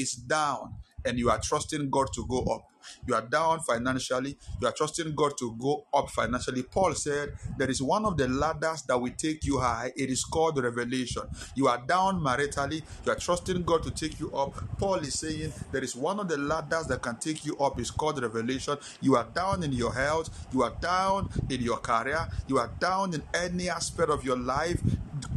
[0.00, 0.74] is down
[1.04, 2.62] and you are trusting God to go up.
[3.06, 6.62] You are down financially, you are trusting God to go up financially.
[6.62, 9.92] Paul said there is one of the ladders that will take you high.
[9.96, 11.22] It is called revelation.
[11.54, 14.54] You are down maritally, you are trusting God to take you up.
[14.78, 17.78] Paul is saying there is one of the ladders that can take you up.
[17.78, 18.76] It's called revelation.
[19.00, 23.14] You are down in your health, you are down in your career, you are down
[23.14, 24.80] in any aspect of your life.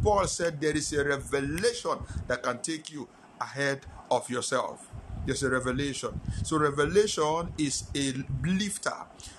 [0.02, 1.98] Paul said there is a revelation
[2.28, 3.08] that can take you
[3.40, 3.80] ahead
[4.12, 4.86] of yourself.
[5.24, 6.20] There's a revelation.
[6.42, 8.12] So, revelation is a
[8.44, 8.92] lifter,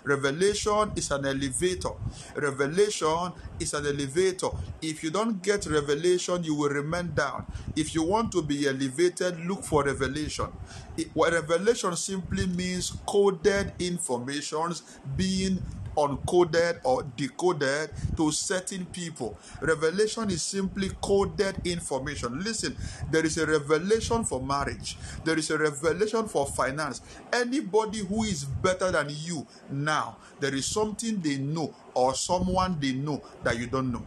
[0.03, 1.89] revelation is an elevator.
[2.35, 4.47] Revelation is an elevator.
[4.81, 7.45] If you don't get revelation, you will remain down.
[7.75, 10.47] If you want to be elevated, look for revelation.
[10.97, 14.83] It, what revelation simply means coded informations
[15.17, 15.61] being
[15.97, 19.37] uncoded or decoded to certain people.
[19.61, 22.41] Revelation is simply coded information.
[22.43, 22.75] Listen,
[23.11, 27.01] there is a revelation for marriage, there is a revelation for finance.
[27.31, 32.93] Anybody who is better than you now, there is something they know or someone they
[32.93, 34.05] know that you don't know.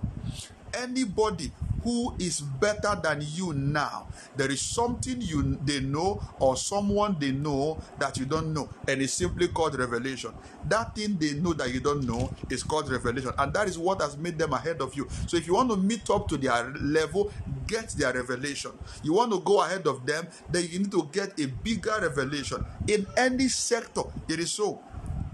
[0.77, 1.51] Anybody
[1.87, 4.09] who is better than you now.
[4.37, 9.01] There is something you they know or someone they know that you don't know, and
[9.01, 10.33] it's simply called revelation.
[10.69, 14.01] That thing they know that you don't know is called revelation, and that is what
[14.01, 15.07] has made them ahead of you.
[15.29, 17.31] So if you want to meet up to their level,
[17.69, 18.73] get their revelation.
[19.05, 22.65] You want to go ahead of them, then you need to get a bigger revelation
[22.89, 24.03] in any sector.
[24.29, 24.81] It is so.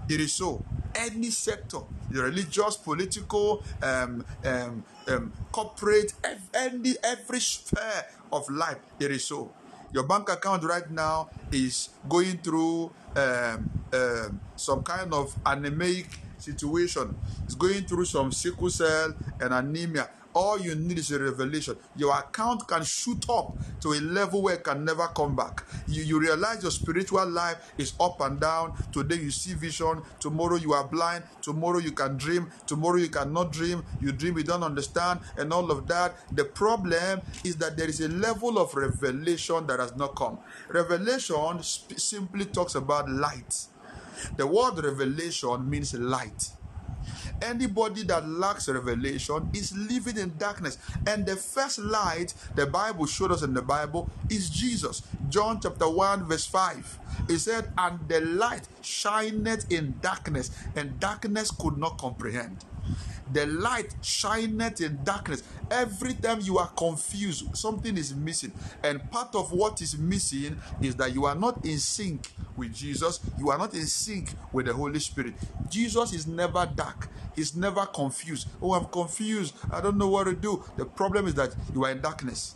[0.09, 0.63] It is so.
[0.95, 1.79] Any sector,
[2.11, 6.13] the religious, political, um, um, um, corporate,
[6.53, 9.51] any every sphere of life, it is so.
[9.91, 17.15] Your bank account right now is going through um, um, some kind of anemic situation.
[17.45, 21.75] It's going through some sickle cell and anemia all you need is a revelation.
[21.95, 25.63] Your account can shoot up to a level where it can never come back.
[25.87, 28.73] You, you realize your spiritual life is up and down.
[28.91, 33.51] Today you see vision, tomorrow you are blind, tomorrow you can dream, tomorrow you cannot
[33.51, 36.15] dream, you dream, you don't understand, and all of that.
[36.35, 40.39] The problem is that there is a level of revelation that has not come.
[40.69, 43.67] Revelation sp- simply talks about light.
[44.37, 46.49] The word revelation means light.
[47.43, 50.77] Anybody that lacks revelation is living in darkness.
[51.05, 55.03] And the first light the Bible showed us in the Bible is Jesus.
[55.29, 56.99] John chapter 1, verse 5.
[57.27, 62.63] He said, And the light shineth in darkness, and darkness could not comprehend.
[63.31, 65.43] The light shineth in darkness.
[65.71, 68.51] Every time you are confused, something is missing.
[68.83, 73.19] And part of what is missing is that you are not in sync with Jesus,
[73.39, 75.33] you are not in sync with the Holy Spirit.
[75.69, 78.47] Jesus is never dark, he's never confused.
[78.61, 80.63] Oh, I'm confused, I don't know what to do.
[80.77, 82.55] The problem is that you are in darkness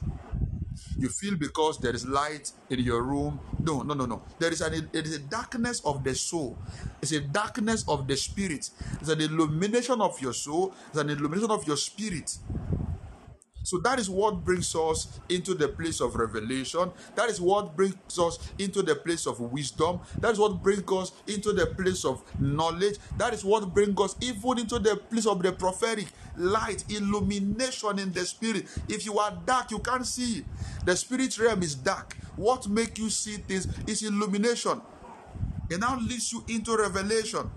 [1.00, 3.39] you feel because there is light in your room.
[3.60, 4.22] No, no, no, no.
[4.39, 6.58] There is an it is a darkness of the soul.
[7.02, 8.70] It's a darkness of the spirit.
[9.00, 10.74] It's an illumination of your soul.
[10.89, 12.38] It's an illumination of your spirit.
[13.68, 16.89] So that is what brings us into the place of revelation.
[17.15, 19.99] That is what brings us into the place of wisdom.
[20.20, 22.95] That is what brings us into the place of knowledge.
[23.18, 26.05] That is what brings us even into the place of the prophetic
[26.38, 28.68] light, illumination in the spirit.
[28.88, 30.45] If you are dark, you can't see.
[30.86, 32.15] The spirit realm is dark.
[32.38, 34.82] What makes you see things is illumination.
[35.70, 37.51] It now leads you into revelation.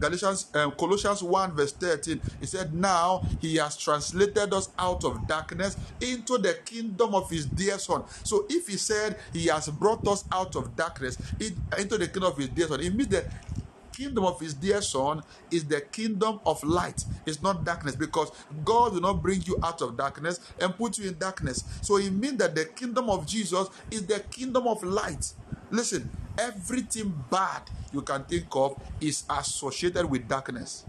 [0.00, 5.26] Galatians, um, Colossians 1, verse 13, he said, Now he has translated us out of
[5.26, 8.04] darkness into the kingdom of his dear son.
[8.22, 12.38] So if he said he has brought us out of darkness into the kingdom of
[12.38, 16.40] his dear son, it means that the kingdom of his dear son is the kingdom
[16.44, 17.04] of light.
[17.26, 18.30] It's not darkness because
[18.64, 21.64] God will not bring you out of darkness and put you in darkness.
[21.80, 25.32] So it means that the kingdom of Jesus is the kingdom of light.
[25.70, 27.62] Listen, everything bad
[27.92, 30.84] you can think of is associated with darkness.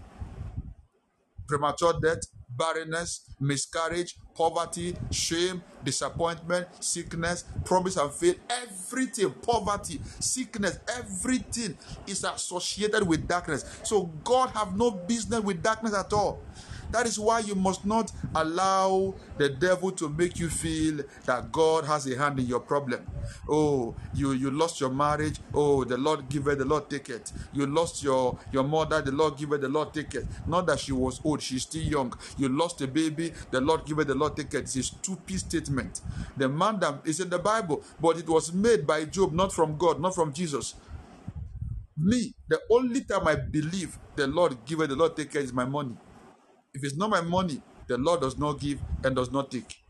[1.46, 2.22] Premature death,
[2.56, 11.76] barrenness, miscarriage, poverty, shame, disappointment, sickness, promise and fail, everything, poverty, sickness, everything
[12.06, 13.80] is associated with darkness.
[13.82, 16.40] So God have no business with darkness at all.
[16.90, 21.84] That is why you must not allow the devil to make you feel that God
[21.84, 23.06] has a hand in your problem.
[23.48, 25.40] Oh, you you lost your marriage.
[25.54, 27.32] Oh, the Lord give it, the Lord take it.
[27.52, 30.26] You lost your your mother, the Lord give it, the Lord take it.
[30.46, 32.12] Not that she was old, she's still young.
[32.38, 34.62] You lost a baby, the Lord give it, the Lord take it.
[34.64, 36.00] It's a stupid statement.
[36.36, 39.76] The man that is in the Bible, but it was made by Job, not from
[39.76, 40.74] God, not from Jesus.
[41.98, 45.52] Me, the only time I believe the Lord give it, the Lord take it is
[45.52, 45.96] my money.
[46.76, 49.80] If it's not my money, the Lord does not give and does not take.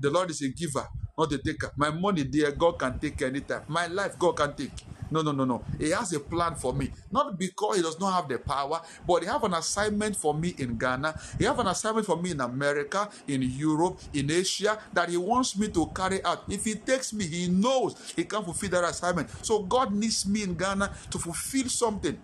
[0.00, 0.84] The Lord is a giver,
[1.16, 1.70] not a taker.
[1.76, 3.62] My money, dear, God can take anytime.
[3.68, 4.72] My life, God can take.
[5.12, 5.62] No, no, no, no.
[5.78, 6.90] He has a plan for me.
[7.12, 10.54] Not because he does not have the power, but he have an assignment for me
[10.58, 11.14] in Ghana.
[11.38, 15.56] He have an assignment for me in America, in Europe, in Asia that he wants
[15.56, 16.42] me to carry out.
[16.48, 19.30] If he takes me, he knows he can fulfill that assignment.
[19.44, 22.18] So God needs me in Ghana to fulfill something.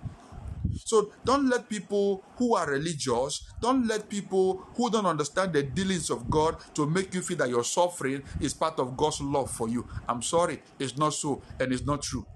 [0.72, 6.10] So don't let people who are religious, don't let people who don't understand the dealings
[6.10, 9.68] of God to make you feel that your suffering is part of God's love for
[9.68, 9.86] you.
[10.08, 12.26] I'm sorry, it's not so and it's not true.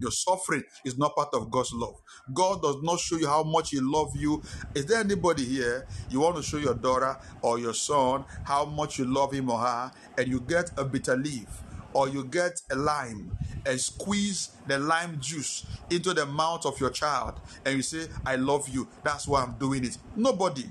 [0.00, 1.94] Your suffering is not part of God's love.
[2.32, 4.40] God does not show you how much He loves you.
[4.74, 8.98] Is there anybody here you want to show your daughter or your son how much
[8.98, 11.62] you love him or her, and you get a bitter leaf
[11.98, 13.36] or you get a lime
[13.66, 18.36] and squeeze the lime juice into the mouth of your child and you say, I
[18.36, 18.86] love you.
[19.02, 19.98] That's why I'm doing it.
[20.14, 20.66] Nobody.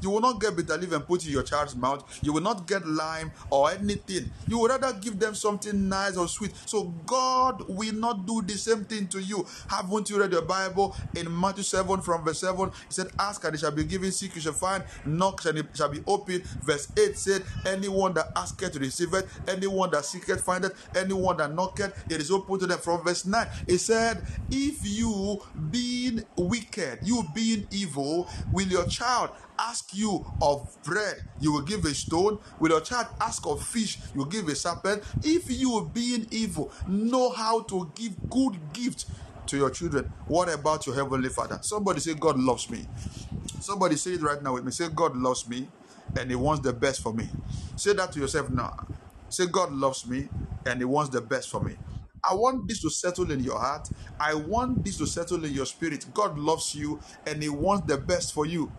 [0.00, 2.04] You will not get bitter leaf and put in your child's mouth.
[2.22, 4.30] You will not get lime or anything.
[4.46, 6.52] You would rather give them something nice or sweet.
[6.66, 9.46] So God will not do the same thing to you.
[9.68, 12.68] Haven't you read your Bible in Matthew 7 from verse 7?
[12.68, 15.66] He said, Ask and it shall be given, seek you shall find, knock and it
[15.74, 16.44] shall be opened.
[16.62, 22.20] Verse 8 said, Anyone that asketh receiveth, anyone that seeketh findeth, anyone that knocketh, it
[22.20, 22.78] is open to them.
[22.78, 25.40] From verse 9, it said, If you
[25.70, 31.84] being wicked, you being evil, will your child ask you of bread, you will give
[31.84, 32.38] a stone.
[32.60, 35.02] Will your child ask of fish, you will give a serpent.
[35.22, 39.06] If you, being evil, know how to give good gifts
[39.48, 41.58] to your children, what about your heavenly Father?
[41.62, 42.86] Somebody say, God loves me.
[43.60, 44.72] Somebody say it right now with me.
[44.72, 45.68] Say, God loves me
[46.18, 47.28] and He wants the best for me.
[47.76, 48.86] Say that to yourself now.
[49.28, 50.28] Say, God loves me
[50.66, 51.76] and He wants the best for me.
[52.24, 53.90] I want this to settle in your heart.
[54.20, 56.06] I want this to settle in your spirit.
[56.14, 58.72] God loves you and He wants the best for you.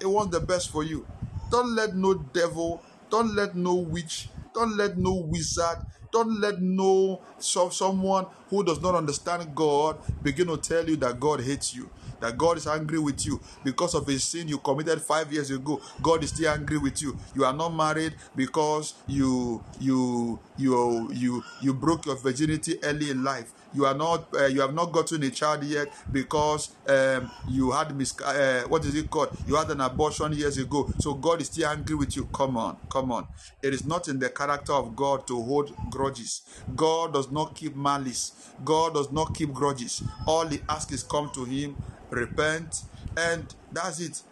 [0.00, 1.06] He wants the best for you.
[1.50, 5.78] Don't let no devil, don't let no witch, don't let no wizard,
[6.12, 11.20] don't let no so, someone who does not understand God begin to tell you that
[11.20, 11.88] God hates you,
[12.20, 15.80] that God is angry with you because of a sin you committed five years ago.
[16.02, 17.16] God is still angry with you.
[17.34, 23.22] You are not married because you you you you you broke your virginity early in
[23.24, 27.70] life you are not uh, you have not gotten a child yet because um, you
[27.70, 29.36] had mis- uh, what is it called?
[29.46, 30.90] You had an abortion years ago.
[30.98, 32.26] So god is still angry with you.
[32.26, 33.26] Come on come on.
[33.62, 36.42] It is not in the character of god to hold grudges.
[36.74, 38.32] God does not keep malice.
[38.64, 40.02] God does not keep grudges.
[40.26, 41.76] All he asks is come to him
[42.10, 42.82] repent
[43.16, 44.22] and that's it.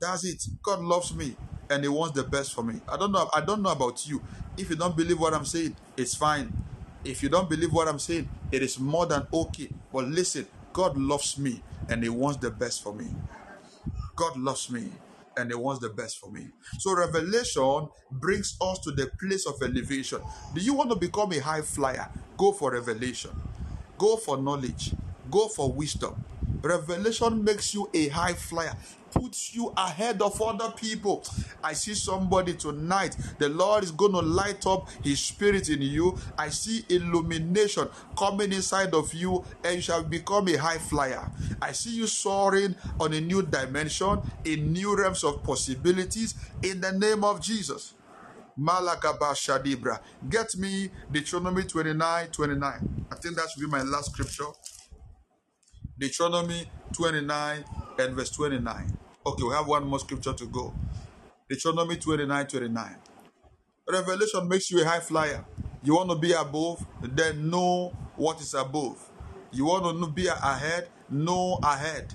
[0.00, 0.44] That's it.
[0.62, 1.36] God loves me
[1.70, 2.80] and he wants the best for me.
[2.88, 4.22] I don't know i don't know about you.
[4.56, 6.52] If you don't believe what i'm saying it's fine
[7.06, 9.70] if you don't believe what I'm saying, it is more than okay.
[9.92, 13.06] But listen, God loves me and He wants the best for me.
[14.16, 14.90] God loves me
[15.36, 16.48] and He wants the best for me.
[16.78, 20.20] So, revelation brings us to the place of elevation.
[20.54, 22.08] Do you want to become a high flyer?
[22.36, 23.30] Go for revelation,
[23.98, 24.92] go for knowledge,
[25.30, 26.24] go for wisdom.
[26.62, 28.74] Revelation makes you a high flyer,
[29.12, 31.24] puts you ahead of other people.
[31.62, 33.16] I see somebody tonight.
[33.38, 36.16] The Lord is going to light up His Spirit in you.
[36.38, 41.30] I see illumination coming inside of you, and you shall become a high flyer.
[41.60, 46.92] I see you soaring on a new dimension, in new realms of possibilities, in the
[46.92, 47.94] name of Jesus.
[48.58, 50.00] Malakaba Shadibra.
[50.28, 53.06] Get me Deuteronomy 29 29.
[53.12, 54.46] I think that should be my last scripture.
[55.98, 57.64] Deuteronomy 29
[57.98, 58.98] and verse 29.
[59.26, 60.74] Okay, we have one more scripture to go.
[61.48, 62.96] Deuteronomy 29 29.
[63.88, 65.44] Revelation makes you a high flyer.
[65.82, 69.08] You want to be above, then know what is above.
[69.52, 72.12] You want to be ahead, know ahead.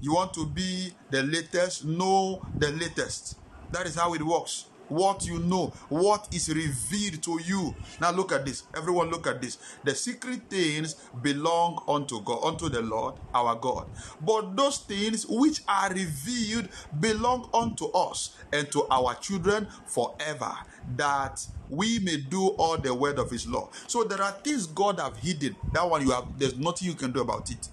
[0.00, 3.38] You want to be the latest, know the latest.
[3.70, 4.66] That is how it works.
[4.88, 7.74] What you know, what is revealed to you.
[8.00, 8.64] Now look at this.
[8.76, 9.58] Everyone look at this.
[9.84, 13.86] The secret things belong unto God, unto the Lord, our God.
[14.20, 16.68] But those things which are revealed
[17.00, 20.52] belong unto us and to our children forever,
[20.96, 23.68] that we may do all the word of his law.
[23.86, 25.56] So there are things God have hidden.
[25.72, 27.68] That one you have there's nothing you can do about it.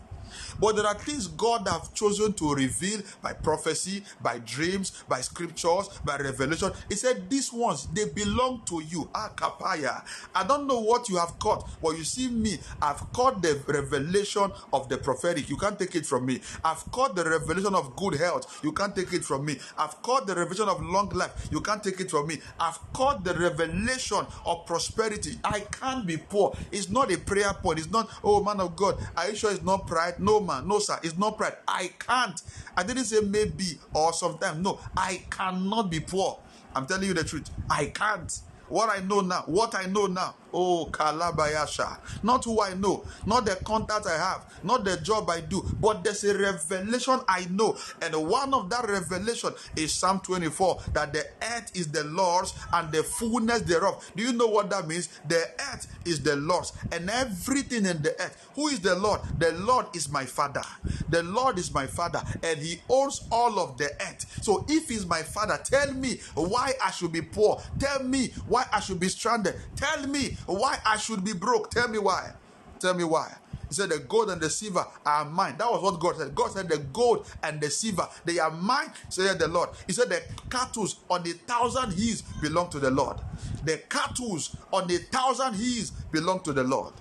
[0.59, 5.89] But there are things God have chosen to reveal by prophecy, by dreams, by scriptures,
[6.05, 6.71] by revelation.
[6.89, 9.09] He said, These ones, they belong to you.
[9.13, 10.03] Ah, Akapaya.
[10.35, 14.51] I don't know what you have caught, but you see me, I've caught the revelation
[14.71, 15.49] of the prophetic.
[15.49, 16.41] You can't take it from me.
[16.63, 18.59] I've caught the revelation of good health.
[18.63, 19.59] You can't take it from me.
[19.77, 21.47] I've caught the revelation of long life.
[21.51, 22.39] You can't take it from me.
[22.59, 25.37] I've caught the revelation of prosperity.
[25.43, 26.55] I can't be poor.
[26.71, 27.79] It's not a prayer point.
[27.79, 30.19] It's not, oh man of God, are you sure it's not pride?
[30.19, 30.67] No, man.
[30.67, 30.99] No, sir.
[31.03, 31.57] It's not pride.
[31.67, 32.41] I can't.
[32.77, 34.59] I didn't say maybe or sometimes.
[34.59, 36.39] No, I cannot be poor.
[36.75, 37.49] I'm telling you the truth.
[37.69, 38.39] I can't.
[38.69, 40.35] What I know now, what I know now.
[40.53, 41.97] Oh, Kalabayasha.
[42.23, 46.03] Not who I know, not the contact I have, not the job I do, but
[46.03, 47.75] there's a revelation I know.
[48.01, 52.91] And one of that revelation is Psalm 24 that the earth is the Lord's and
[52.91, 54.11] the fullness thereof.
[54.15, 55.09] Do you know what that means?
[55.27, 58.49] The earth is the Lord's and everything in the earth.
[58.55, 59.21] Who is the Lord?
[59.39, 60.61] The Lord is my father.
[61.09, 64.39] The Lord is my father and he owns all of the earth.
[64.43, 67.61] So if he's my father, tell me why I should be poor.
[67.79, 69.55] Tell me why I should be stranded.
[69.75, 71.71] Tell me why I should be broke.
[71.71, 72.31] Tell me why.
[72.79, 73.31] Tell me why.
[73.69, 75.55] He said, The gold and the silver are mine.
[75.57, 76.35] That was what God said.
[76.35, 79.69] God said, The gold and the silver, they are mine, said the Lord.
[79.87, 83.17] He said, The cattle on the thousand hills belong to the Lord.
[83.63, 84.39] The cattle
[84.73, 86.93] on the thousand hills belong to the Lord.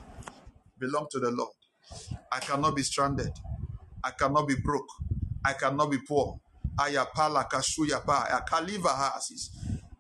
[0.79, 1.53] Belong to the Lord.
[2.33, 3.31] I cannot be stranded.
[4.05, 4.89] I cannot be broke.
[5.45, 6.39] I cannot be poor.
[6.79, 9.51] Kasuya hasis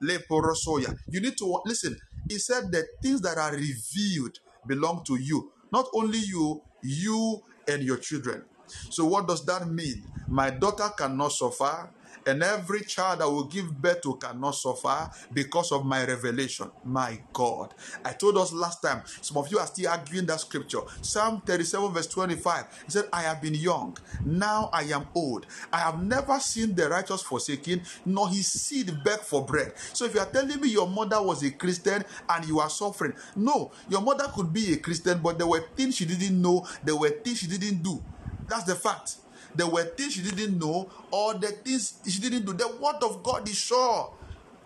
[0.02, 0.96] leporosoya.
[1.10, 1.96] You need to listen.
[2.28, 5.52] He said the things that are revealed belong to you.
[5.72, 8.44] Not only you, you and your children.
[8.90, 10.04] So what does that mean?
[10.28, 11.90] My daughter cannot suffer
[12.26, 16.70] and every child I will give birth to cannot suffer because of my revelation.
[16.84, 17.74] My God.
[18.04, 20.80] I told us last time, some of you are still arguing that scripture.
[21.00, 22.82] Psalm 37, verse 25.
[22.86, 25.46] He said, I have been young, now I am old.
[25.72, 29.72] I have never seen the righteous forsaken, nor his seed beg for bread.
[29.92, 33.14] So if you are telling me your mother was a Christian and you are suffering,
[33.36, 36.96] no, your mother could be a Christian, but there were things she didn't know, there
[36.96, 38.02] were things she didn't do.
[38.48, 39.16] That's the fact.
[39.54, 42.52] There were things she didn't know, or the things she didn't do.
[42.52, 44.12] The word of God is sure.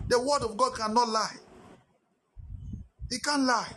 [0.07, 1.35] The word of God cannot lie.
[3.09, 3.67] It can't lie.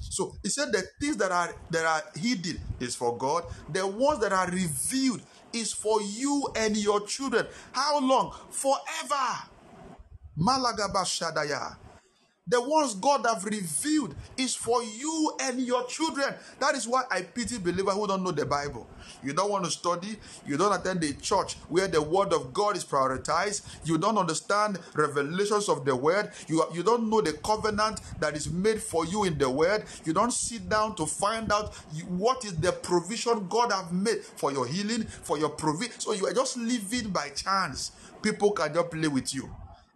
[0.00, 3.44] So he said the things that are that are hidden is for God.
[3.72, 7.46] The ones that are revealed is for you and your children.
[7.72, 8.34] How long?
[8.50, 9.48] Forever.
[10.38, 11.76] Malagaba Shadaya.
[12.48, 16.34] The ones God have revealed is for you and your children.
[16.60, 18.86] That is why I pity believers who don't know the Bible.
[19.22, 20.16] You don't want to study.
[20.46, 23.62] You don't attend a church where the word of God is prioritized.
[23.84, 26.30] You don't understand revelations of the word.
[26.46, 29.84] You, you don't know the covenant that is made for you in the word.
[30.06, 31.74] You don't sit down to find out
[32.08, 36.00] what is the provision God have made for your healing, for your provision.
[36.00, 37.92] So you are just living by chance.
[38.22, 39.50] People can just play with you.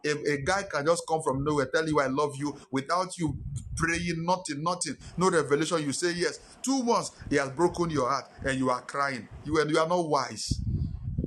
[0.05, 3.37] If a guy can just come from nowhere, tell you I love you without you
[3.77, 6.41] praying, nothing, nothing, no revelation, you say yes.
[6.63, 9.29] Two months, he has broken your heart and you are crying.
[9.45, 10.61] You and you are not wise.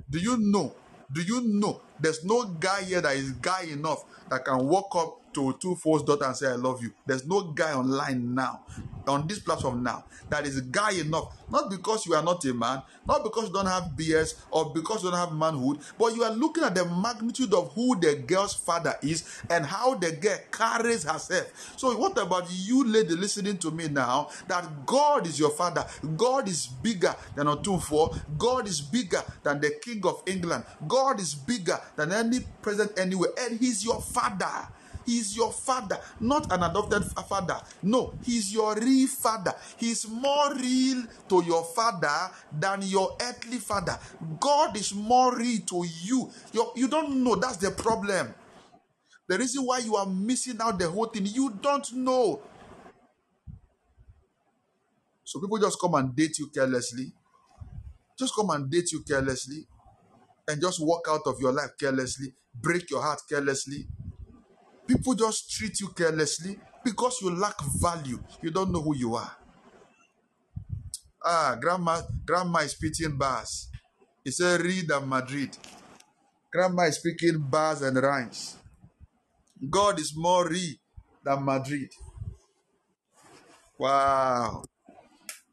[0.09, 0.75] Do you know?
[1.11, 5.33] Do you know there's no guy here that is guy enough that can walk up
[5.33, 6.91] to Otumfuo's daughter and say I love you.
[7.05, 8.61] There's no guy online now,
[9.07, 11.35] on this platform now, that is guy enough.
[11.49, 15.03] Not because you are not a man, not because you don't have BS or because
[15.03, 18.53] you don't have manhood, but you are looking at the magnitude of who the girl's
[18.53, 21.73] father is and how the girl carries herself.
[21.77, 24.29] So what about you, lady, listening to me now?
[24.47, 25.85] That God is your father.
[26.17, 28.17] God is bigger than Otumfuo.
[28.37, 30.63] God is bigger than the King of England.
[30.87, 34.67] God is bigger than any president anywhere, and He's your father.
[35.05, 37.57] He's your father, not an adopted father.
[37.83, 39.53] No, he's your real father.
[39.77, 43.97] He's more real to your father than your earthly father.
[44.39, 46.29] God is more real to you.
[46.53, 48.33] you you don't know that's the problem.
[49.27, 52.41] The reason why you are missing out the whole thing, you don't know.
[55.23, 57.11] So people just come and date you carelessly.
[58.17, 59.67] Just come and date you carelessly
[60.47, 63.87] and just walk out of your life carelessly, break your heart carelessly,
[64.87, 68.19] People just treat you carelessly because you lack value.
[68.41, 69.31] You don't know who you are.
[71.23, 73.69] Ah, grandma, grandma is speaking bars.
[74.23, 75.57] He said, Real Madrid.
[76.51, 78.57] Grandma is speaking bars and rhymes.
[79.69, 80.79] God is more re
[81.23, 81.89] than Madrid.
[83.79, 84.63] Wow.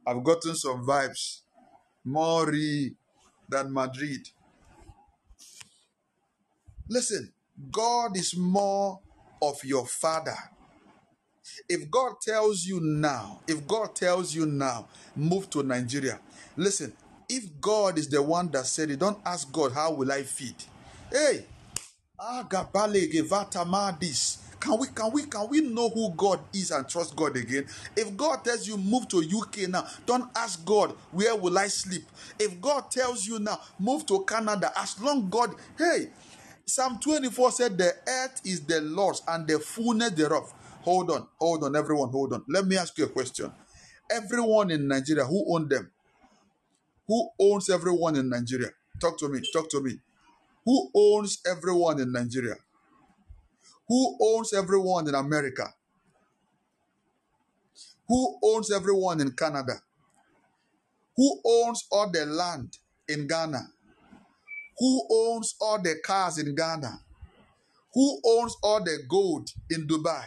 [0.06, 1.40] I've gotten some vibes.
[2.04, 2.94] More re
[3.48, 4.28] than Madrid.
[6.88, 7.32] Listen,
[7.70, 9.00] God is more
[9.42, 10.36] of your father.
[11.68, 16.20] If God tells you now, if God tells you now, move to Nigeria.
[16.56, 16.92] Listen,
[17.28, 20.54] if God is the one that said it, don't ask God, how will I feed?
[21.10, 21.46] Hey.
[24.60, 27.66] Can we can we can we know who God is and trust God again?
[27.96, 32.04] If God tells you move to UK now, don't ask God where will I sleep.
[32.38, 36.10] If God tells you now move to Canada, as long God, hey,
[36.66, 40.52] Psalm 24 said the earth is the Lord's and the fullness thereof.
[40.82, 42.44] Hold on, hold on, everyone, hold on.
[42.48, 43.52] Let me ask you a question.
[44.10, 45.90] Everyone in Nigeria, who own them?
[47.08, 48.70] Who owns everyone in Nigeria?
[49.00, 49.98] Talk to me, talk to me.
[50.64, 52.56] Who owns everyone in Nigeria?
[53.88, 55.74] Who owns everyone in America?
[58.08, 59.74] Who owns everyone in Canada?
[61.16, 63.62] Who owns all the land in Ghana?
[64.82, 66.98] Who owns all the cars in Ghana?
[67.94, 70.24] Who owns all the gold in Dubai?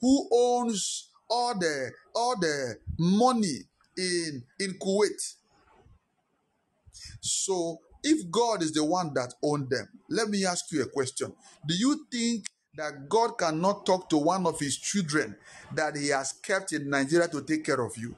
[0.00, 3.60] Who owns all the all the money
[3.96, 5.36] in in Kuwait?
[7.20, 11.32] So if God is the one that owned them, let me ask you a question.
[11.64, 15.36] Do you think that God cannot talk to one of his children
[15.76, 18.16] that he has kept in Nigeria to take care of you?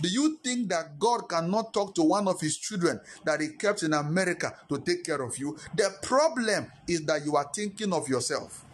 [0.00, 3.82] Do you think that God cannot talk to one of his children that he kept
[3.82, 5.56] in America to take care of you?
[5.74, 8.64] The problem is that you are thinking of yourself.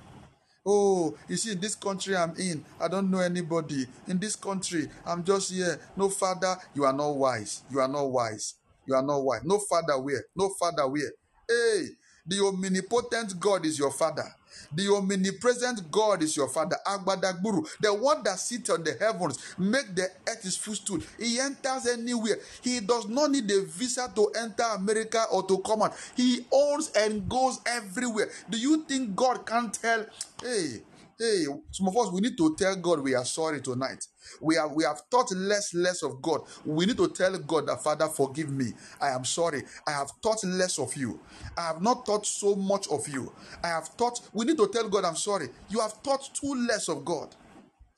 [0.66, 3.86] Oh, you see, in this country I'm in, I don't know anybody.
[4.08, 5.78] In this country, I'm just here.
[5.96, 7.62] No father, you are not wise.
[7.70, 8.54] You are not wise.
[8.86, 9.44] You are not wise.
[9.44, 10.24] No father where?
[10.34, 11.12] No father where?
[11.48, 11.88] Hey,
[12.26, 14.34] the omnipotent God is your father.
[14.72, 16.76] The omnipresent God is your father.
[16.86, 21.00] Agbadagburu, the one that sits on the heavens, make the earth his footstool.
[21.18, 22.38] He enters anywhere.
[22.62, 25.94] He does not need a visa to enter America or to come out.
[26.16, 28.30] He owns and goes everywhere.
[28.48, 30.06] Do you think God can't tell?
[30.42, 30.82] Hey,
[31.18, 34.04] hey, some of us we need to tell God we are sorry tonight.
[34.40, 36.42] We have we have thought less less of God.
[36.64, 38.72] We need to tell God that Father, forgive me.
[39.00, 39.62] I am sorry.
[39.86, 41.20] I have thought less of you.
[41.56, 43.32] I have not thought so much of you.
[43.62, 45.48] I have thought we need to tell God I'm sorry.
[45.68, 47.34] You have thought too less of God.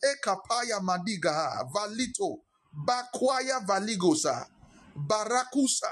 [0.02, 2.38] Ekapaya madiga valito
[2.86, 4.46] bakwaya valigosa
[4.96, 5.90] barakusa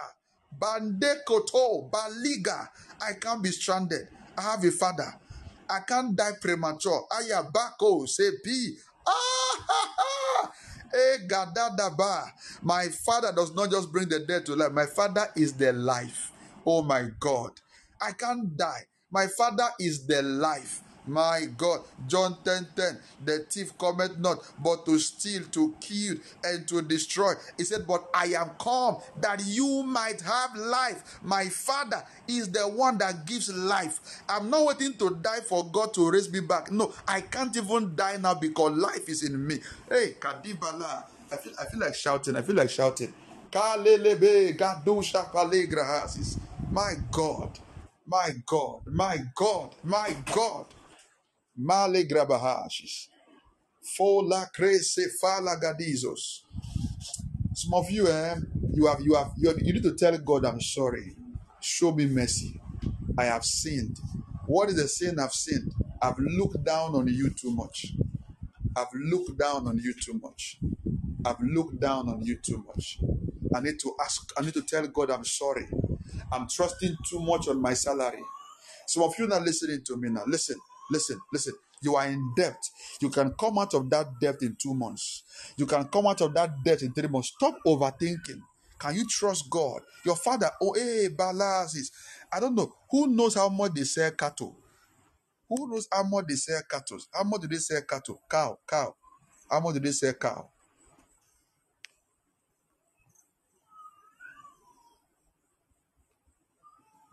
[0.59, 2.69] bandekoto baliga.
[3.01, 4.09] I can't be stranded.
[4.37, 5.15] I have a father.
[5.71, 7.07] I can't die premature.
[7.11, 8.77] Ayabako sepi.
[9.07, 10.53] Ah, ha.
[10.95, 11.19] Eh.
[12.63, 14.71] My father does not just bring the dead to life.
[14.71, 16.31] My father is the life.
[16.65, 17.51] Oh my God.
[18.01, 18.83] I can't die.
[19.11, 20.84] My father is the life.
[21.07, 22.95] My God, John 10 10,
[23.25, 27.33] the thief cometh not but to steal, to kill, and to destroy.
[27.59, 31.19] He said, But I am come that you might have life.
[31.23, 34.23] My Father is the one that gives life.
[34.29, 36.71] I'm not waiting to die for God to raise me back.
[36.73, 39.61] No, I can't even die now because life is in me.
[39.89, 41.05] Hey, Kadibala.
[41.33, 42.37] I feel, I feel like shouting.
[42.37, 43.13] I feel like shouting.
[43.53, 43.77] My
[47.13, 47.59] God,
[48.07, 50.67] my God, my God, my God.
[51.57, 53.09] Male grabahashis.
[53.99, 56.43] Fola crese fala gadizos.
[57.55, 58.37] Some of you, eh,
[58.75, 61.15] you have, you have, you have, you need to tell God, I'm sorry.
[61.61, 62.61] Show me mercy.
[63.19, 63.99] I have sinned.
[64.47, 65.73] What is the sin I've sinned?
[66.03, 67.93] I've looked down on you too much.
[68.77, 70.59] I've looked down on you too much.
[71.25, 72.99] I've looked down on you too much.
[73.55, 75.69] I need to ask, I need to tell God I'm sorry.
[76.33, 78.23] I'm trusting too much on my salary.
[78.87, 80.25] Some of you not listening to me now.
[80.27, 80.59] Listen,
[80.91, 81.55] listen, listen.
[81.83, 82.57] You are in debt.
[83.01, 85.23] You can come out of that debt in two months.
[85.57, 87.33] You can come out of that debt in three months.
[87.37, 88.41] Stop overthinking.
[88.79, 89.83] Can you trust God?
[90.05, 91.93] Your father, oh, hey, balances.
[92.33, 92.73] I don't know.
[92.91, 94.57] Who knows how much they sell cattle?
[95.49, 96.99] Who knows how much they sell cattle?
[97.13, 98.21] How much do they sell cattle?
[98.31, 98.95] Cow, cow.
[99.51, 100.51] How much do they sell cow?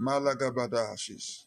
[0.01, 1.45] Malagabadashis.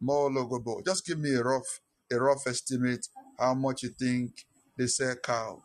[0.00, 0.84] More logobo.
[0.84, 1.80] Just give me a rough,
[2.12, 4.44] a rough estimate how much you think
[4.76, 5.62] they sell cow.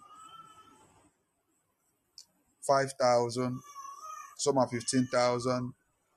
[2.61, 3.59] Five thousand,
[4.37, 5.73] some are fifteen thousand,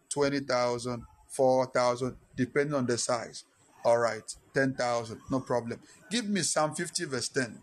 [0.08, 3.44] twenty thousand, four thousand, depending on the size.
[3.84, 4.22] All right,
[4.54, 5.80] ten thousand, no problem.
[6.10, 7.62] Give me Psalm 50 verse 10.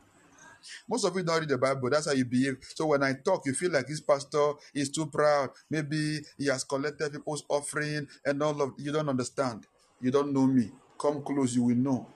[0.89, 1.89] Most of you don't read the Bible.
[1.89, 2.57] That's how you behave.
[2.75, 5.49] So when I talk, you feel like this pastor is too proud.
[5.69, 8.73] Maybe he has collected people's offering and all of.
[8.77, 9.67] You don't understand.
[10.03, 10.69] You don't know me.
[10.99, 12.07] Come close, you will know.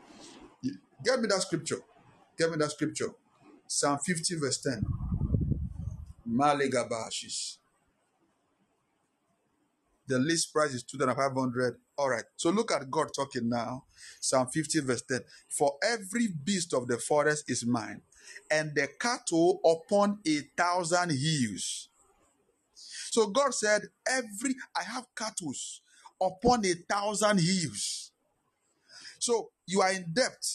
[1.04, 1.80] Get me that scripture.
[2.38, 3.12] Get me that scripture.
[3.66, 4.84] Psalm 50 verse 10.
[6.30, 7.58] Malegabashis.
[10.06, 11.78] The least price is 2,500.
[11.98, 12.26] All right.
[12.36, 13.86] So look at God talking now.
[14.20, 15.22] Psalm 50 verse 10.
[15.50, 18.02] For every beast of the forest is mine,
[18.52, 21.88] and the cattle upon a thousand hills.
[23.12, 25.54] So God said, Every I have cattle
[26.22, 28.12] upon a thousand hills.
[29.20, 30.46] So you are in debt.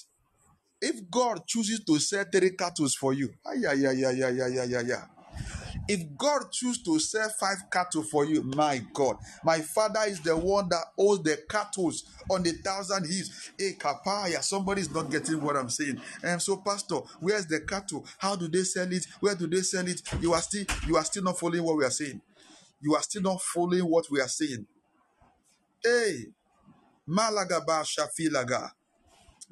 [0.80, 4.46] If God chooses to sell three cattle for you, ah, yeah, yeah, yeah, yeah, yeah,
[4.48, 5.04] yeah, yeah, yeah.
[5.88, 10.36] If God chooses to sell five cattle for you, my God, my father is the
[10.36, 11.92] one that owns the cattle
[12.30, 13.50] on the thousand hills.
[13.58, 16.00] Hey, kapaya, somebody is not getting what I'm saying.
[16.22, 18.04] And so, Pastor, where's the cattle?
[18.18, 19.06] How do they sell it?
[19.20, 20.00] Where do they sell it?
[20.20, 22.20] You are still, you are still not following what we are saying.
[22.80, 24.66] You are still not following what we are saying.
[25.84, 26.26] Hey,
[27.08, 28.70] Malagaba Shafilaga.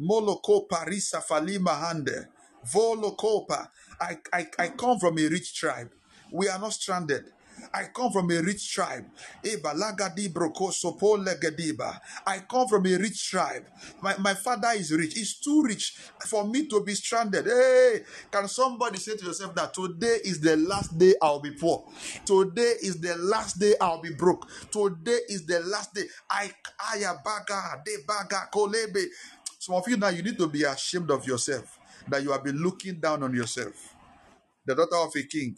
[0.00, 2.28] Moloko Parisa Falima Hande.
[2.72, 3.68] Volokopa.
[4.00, 5.90] I, I, I come from a rich tribe.
[6.32, 7.24] We are not stranded.
[7.72, 9.04] I come from a rich tribe.
[9.44, 9.56] I
[12.50, 13.64] come from a rich tribe.
[14.00, 15.14] My, my father is rich.
[15.14, 15.96] He's too rich
[16.26, 17.46] for me to be stranded.
[17.46, 21.84] Hey, can somebody say to yourself that today is the last day I'll be poor?
[22.24, 24.48] Today is the last day I'll be broke.
[24.70, 26.04] Today is the last day.
[26.30, 26.50] I
[26.94, 29.06] ayabaga kolebe.
[29.58, 32.56] Some of you now you need to be ashamed of yourself that you have been
[32.62, 33.94] looking down on yourself.
[34.64, 35.56] The daughter of a king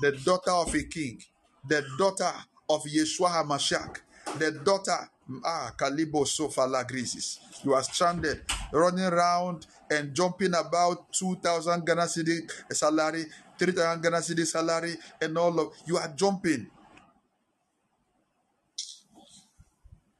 [0.00, 1.20] the daughter of a king,
[1.68, 2.32] the daughter
[2.68, 3.96] of Yeshua HaMashiach,
[4.38, 5.08] the daughter,
[5.44, 7.38] ah, Kalibo Sofala Grisis.
[7.64, 12.38] You are stranded, running around and jumping about 2,000 Ghana cedi
[12.72, 13.24] salary,
[13.58, 16.66] 3,000 Ghana cedi salary, and all of you are jumping.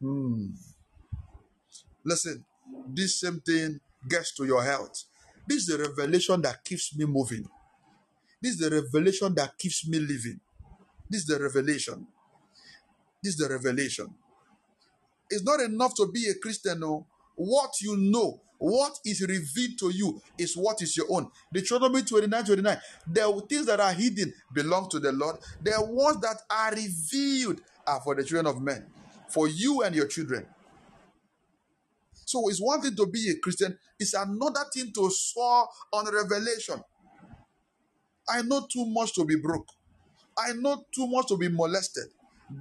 [0.00, 0.46] Hmm.
[2.04, 2.44] Listen,
[2.88, 5.04] this same thing gets to your health.
[5.46, 7.46] This is the revelation that keeps me moving.
[8.43, 10.41] This is the revelation that keeps me living.
[11.09, 12.07] This is the revelation.
[13.22, 14.09] This is the revelation.
[15.28, 16.80] It's not enough to be a Christian.
[16.80, 17.07] No.
[17.36, 21.30] What you know, what is revealed to you is what is your own.
[21.53, 22.78] Deuteronomy 29 29.
[23.07, 25.36] The things that are hidden belong to the Lord.
[25.62, 28.86] The ones that are revealed are for the children of men,
[29.28, 30.47] for you and your children.
[32.12, 36.80] So it's one thing to be a Christian, it's another thing to soar on revelation.
[38.31, 39.68] I know too much to be broke.
[40.39, 42.05] I know too much to be molested.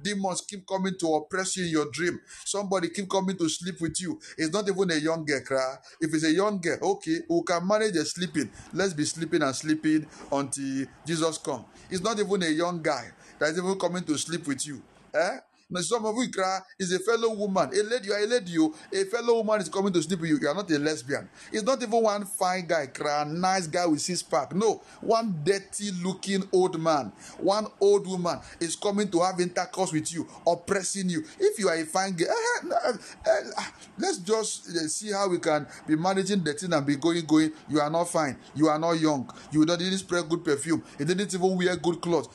[0.02, 2.20] Demons keep coming to oppress you in your dream.
[2.44, 4.20] Somebody keep coming to sleep with you.
[4.38, 5.76] It's not even a young girl, cry.
[6.00, 8.50] If it's a young girl, okay, who can manage the sleeping?
[8.72, 11.64] Let's be sleeping and sleeping until Jesus come.
[11.90, 14.80] It's not even a young guy that is even coming to sleep with you.
[15.14, 15.38] Eh?
[15.70, 17.70] Now, some of you cry is a fellow woman.
[17.72, 18.74] A lady, you are a lady, you.
[18.92, 20.38] A fellow woman is coming to sleep with you.
[20.40, 21.28] You are not a lesbian.
[21.52, 24.52] It's not even one fine guy, cry, nice guy with six pack.
[24.54, 30.12] No, one dirty looking old man, one old woman is coming to have intercourse with
[30.12, 31.24] you, oppressing you.
[31.38, 32.92] If you are a fine guy, eh, eh,
[33.26, 33.62] eh,
[33.98, 37.52] let's just see how we can be managing the thing and be going, going.
[37.68, 38.36] You are not fine.
[38.56, 39.32] You are not young.
[39.52, 40.82] You didn't spray good perfume.
[40.98, 42.28] You didn't even wear good clothes.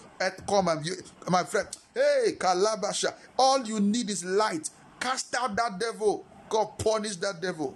[0.47, 0.93] Come and you,
[1.29, 1.67] my friend.
[1.93, 3.13] Hey, Kalabasha.
[3.37, 4.69] All you need is light.
[4.99, 6.25] Cast out that devil.
[6.49, 7.75] God punish that devil.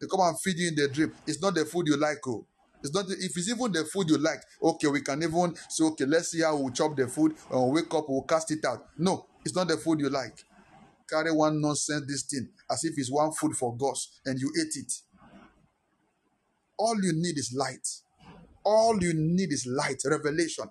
[0.00, 1.12] They come and feed you in the dream.
[1.26, 2.44] It's not the food you like, oh.
[2.82, 4.40] It's not if it's even the food you like.
[4.60, 7.72] Okay, we can even say, okay, let's see how we'll chop the food and we'll
[7.72, 8.86] wake up, we'll cast it out.
[8.98, 10.44] No, it's not the food you like.
[11.08, 14.74] Carry one nonsense this thing as if it's one food for ghosts and you ate
[14.74, 14.92] it.
[16.76, 17.86] All you need is light.
[18.64, 20.64] All you need is light, revelation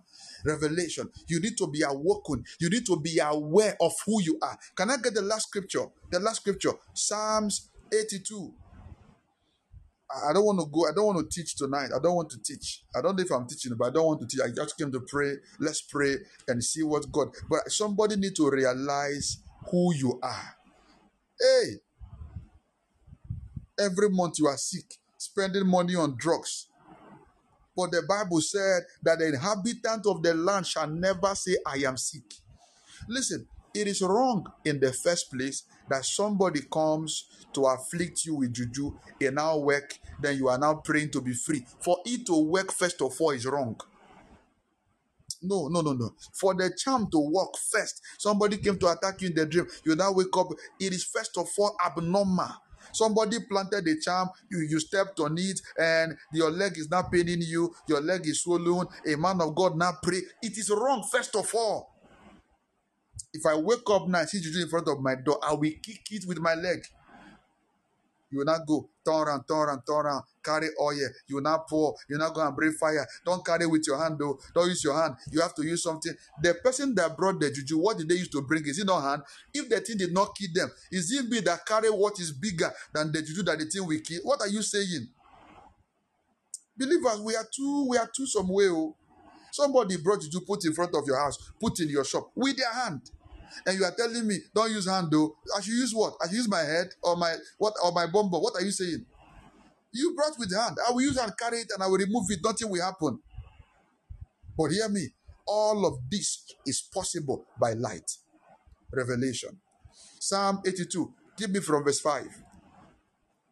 [0.45, 1.09] revelation.
[1.27, 2.43] You need to be awoken.
[2.59, 4.57] You need to be aware of who you are.
[4.75, 5.85] Can I get the last scripture?
[6.11, 8.53] The last scripture, Psalms 82.
[10.29, 10.87] I don't want to go.
[10.87, 11.89] I don't want to teach tonight.
[11.95, 12.83] I don't want to teach.
[12.95, 14.41] I don't know if I'm teaching, but I don't want to teach.
[14.41, 15.35] I just came to pray.
[15.59, 16.17] Let's pray
[16.47, 17.29] and see what God.
[17.49, 19.37] But somebody need to realize
[19.69, 20.55] who you are.
[21.39, 21.79] Hey,
[23.79, 26.67] every month you are sick, spending money on drugs,
[27.75, 31.97] but the Bible said that the inhabitant of the land shall never say, I am
[31.97, 32.33] sick.
[33.07, 38.53] Listen, it is wrong in the first place that somebody comes to afflict you with
[38.53, 41.65] juju in our work, then you are now praying to be free.
[41.79, 43.79] For it to work, first of all, is wrong.
[45.41, 46.13] No, no, no, no.
[46.33, 49.67] For the charm to work first, somebody came to attack you in the dream.
[49.83, 50.49] You now wake up.
[50.79, 52.51] It is first of all abnormal
[52.93, 57.41] Somebody planted a charm, you, you stepped on it, and your leg is not paining
[57.41, 58.87] you, your leg is swollen.
[59.07, 60.21] A man of God now pray.
[60.41, 61.89] It is wrong, first of all.
[63.33, 65.71] If I wake up now and see juju in front of my door, I will
[65.83, 66.79] kick it with my leg.
[68.31, 71.09] You will not go turn around, turn around, turn around, carry oil.
[71.27, 71.95] You will not pour.
[72.07, 73.05] You will not go and bring fire.
[73.25, 74.39] Don't carry with your hand though.
[74.53, 75.15] Don't use your hand.
[75.31, 76.13] You have to use something.
[76.41, 78.65] The person that brought the juju, what did they use to bring?
[78.65, 79.23] Is it not hand?
[79.53, 82.71] If the thing did not kill them, is it me that carry what is bigger
[82.93, 84.21] than the juju that the thing will kill?
[84.23, 85.07] What are you saying?
[86.77, 88.67] Believers, we are too, we are too some way.
[88.69, 88.95] Oh.
[89.51, 92.71] Somebody brought juju, put in front of your house, put in your shop with their
[92.71, 93.01] hand
[93.65, 95.35] and you are telling me don't use hand though.
[95.55, 96.13] I should use what?
[96.21, 98.39] I should use my head or my what or my bumper.
[98.39, 99.05] What are you saying?
[99.93, 100.77] You brought with hand.
[100.87, 102.39] I will use and carry it and I will remove it.
[102.43, 103.19] Nothing will happen.
[104.57, 105.09] But hear me.
[105.45, 108.09] All of this is possible by light.
[108.93, 109.59] Revelation.
[110.19, 111.13] Psalm 82.
[111.37, 112.27] Give me from verse 5.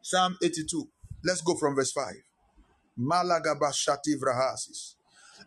[0.01, 0.87] Psalm 82.
[1.25, 2.05] Let's go from verse 5.
[2.99, 4.95] Malagaba Shati Vrahasis.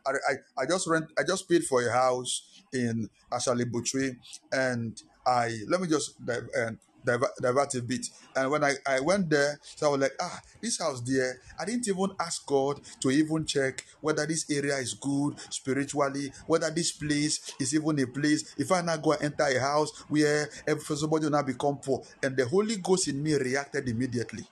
[0.06, 4.16] I, I, I just rent I just paid for a house in Ashaley Botwe
[4.52, 6.72] and I let me just dive, uh,
[7.04, 8.08] divert, divert a bit.
[8.34, 11.64] And when I, I went there, so I was like, ah, this house there, I
[11.64, 16.92] didn't even ask God to even check whether this area is good spiritually, whether this
[16.92, 18.54] place is even a place.
[18.58, 22.02] If I now go and enter a house where every somebody will now become poor,
[22.22, 24.46] and the Holy Ghost in me reacted immediately.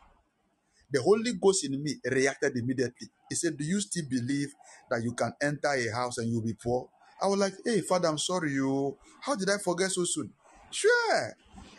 [0.93, 3.09] The Holy Ghost in me reacted immediately.
[3.29, 4.53] He said, Do you still believe
[4.91, 6.89] that you can enter a house and you'll be poor?
[7.23, 8.97] I was like, Hey, Father, I'm sorry, you.
[9.21, 10.33] How did I forget so soon?
[10.71, 11.37] Sure.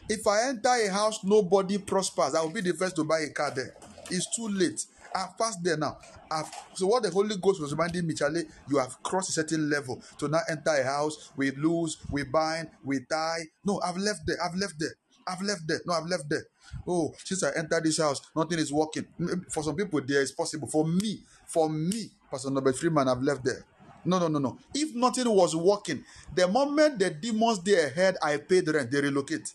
[0.09, 2.35] If I enter a house, nobody prospers.
[2.35, 3.73] I will be the first to buy a car there.
[4.09, 4.85] It's too late.
[5.13, 5.97] I've passed there now.
[6.29, 9.69] I've, so what the Holy Ghost was reminding me, Charlie, you have crossed a certain
[9.69, 11.31] level to now enter a house.
[11.35, 13.41] We lose, we bind, we die.
[13.65, 14.37] No, I've left there.
[14.43, 14.95] I've left there.
[15.27, 15.81] I've left there.
[15.85, 16.45] No, I've left there.
[16.87, 19.05] Oh, since I entered this house, nothing is working.
[19.49, 20.67] For some people, there is possible.
[20.67, 23.63] For me, for me, Pastor Number Three Man, I've left there.
[24.03, 24.57] No, no, no, no.
[24.73, 26.03] If nothing was working,
[26.33, 29.53] the moment the demons there heard I paid rent, they relocate.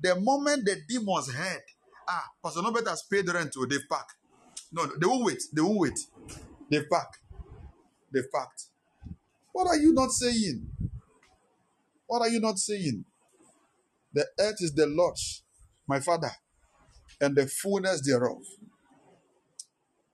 [0.00, 1.62] The moment the demons heard,
[2.08, 4.06] ah, Pastor Nobet has paid rent to they pack.
[4.72, 5.42] No, they won't wait.
[5.52, 5.98] They won't wait.
[6.70, 7.08] They pack.
[8.12, 8.64] They packed.
[9.52, 10.68] What are you not saying?
[12.06, 13.04] What are you not saying?
[14.12, 15.42] The earth is the Lord's,
[15.86, 16.30] my Father,
[17.20, 18.42] and the fullness thereof.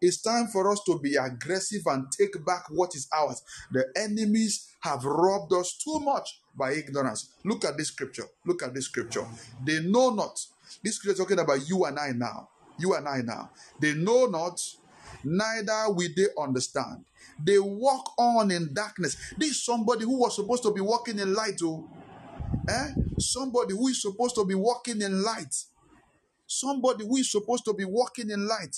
[0.00, 3.40] It's time for us to be aggressive and take back what is ours.
[3.70, 7.30] The enemies have robbed us too much by ignorance.
[7.44, 8.24] Look at this scripture.
[8.44, 9.24] Look at this scripture.
[9.64, 10.44] They know not.
[10.82, 12.48] This scripture talking about you and I now.
[12.80, 13.50] You and I now.
[13.78, 14.60] They know not,
[15.22, 17.04] neither will they understand.
[17.42, 19.16] They walk on in darkness.
[19.38, 21.60] This is somebody who was supposed to be walking in light.
[21.62, 21.88] Oh,
[22.68, 22.88] eh?
[23.20, 25.54] Somebody who is supposed to be walking in light.
[26.58, 28.76] Somebody who is supposed to be walking in light.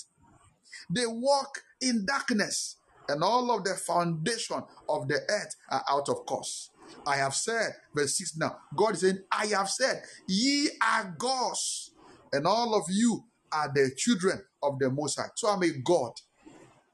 [0.89, 2.77] They walk in darkness,
[3.07, 6.71] and all of the foundation of the earth are out of course.
[7.07, 11.91] I have said, verse 6 now, God is saying, I have said, ye are gods,
[12.33, 15.29] and all of you are the children of the Most High.
[15.35, 16.11] So I'm a God.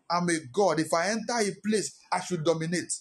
[0.09, 0.79] I'm a God.
[0.79, 2.91] If I enter a place, I should dominate.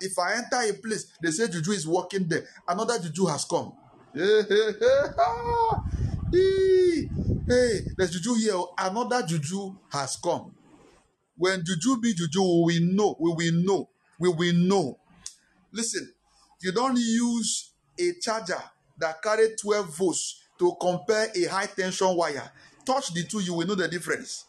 [0.00, 2.44] If I enter a place, they say Juju is walking there.
[2.68, 3.72] Another Juju has come.
[7.48, 8.60] Hey, there's Juju here.
[8.76, 10.54] Another Juju has come.
[11.34, 13.16] When Juju be Juju, we will know.
[13.18, 13.88] We will know.
[14.18, 14.98] We will know.
[15.72, 16.12] Listen,
[16.60, 18.62] you don't use a charger
[18.98, 22.50] that carry 12 volts to compare a high tension wire.
[22.84, 24.44] Touch the two, you will know the difference.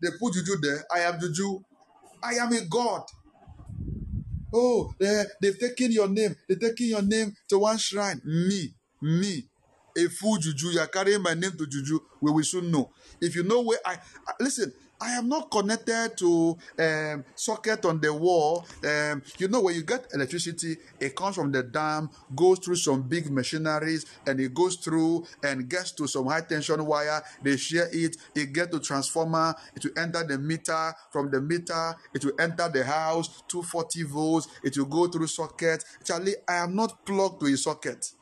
[0.00, 0.84] They put Juju there.
[0.94, 1.60] I am Juju.
[2.22, 3.02] I am a God.
[4.54, 6.36] Oh, they, they've taken your name.
[6.48, 8.22] They've taken your name to one shrine.
[8.24, 8.72] Me,
[9.02, 9.46] me,
[9.96, 10.68] a fool Juju.
[10.68, 12.00] You are carrying my name to Juju.
[12.20, 12.90] We will soon know.
[13.20, 13.94] If you know where I,
[14.26, 18.66] I listen, I am not connected to um, socket on the wall.
[18.84, 23.02] Um, you know, when you get electricity, it comes from the dam, goes through some
[23.02, 27.22] big machineries, and it goes through and gets to some high tension wire.
[27.42, 28.16] They share it.
[28.34, 29.54] It get to transformer.
[29.76, 30.94] It will enter the meter.
[31.10, 33.42] From the meter, it will enter the house.
[33.48, 34.48] 240 volts.
[34.62, 35.84] It will go through socket.
[36.04, 38.12] Charlie, I am not plugged to a socket.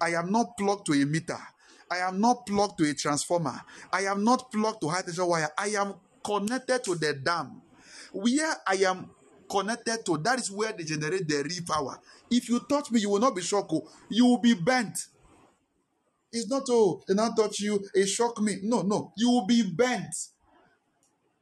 [0.00, 1.38] I am not plugged to a meter.
[1.90, 3.60] I am not plugged to a transformer.
[3.92, 5.50] I am not plugged to high tension wire.
[5.58, 5.94] I am
[6.24, 7.60] connected to the dam.
[8.12, 9.10] Where I am
[9.50, 11.98] connected to, that is where they generate the real power.
[12.30, 13.70] If you touch me, you will not be shocked.
[13.74, 13.88] oh.
[14.08, 14.96] You will be bent.
[16.32, 18.58] It's not, oh, they not touch you, it shock me.
[18.62, 19.12] No, no.
[19.16, 20.14] You will be bent.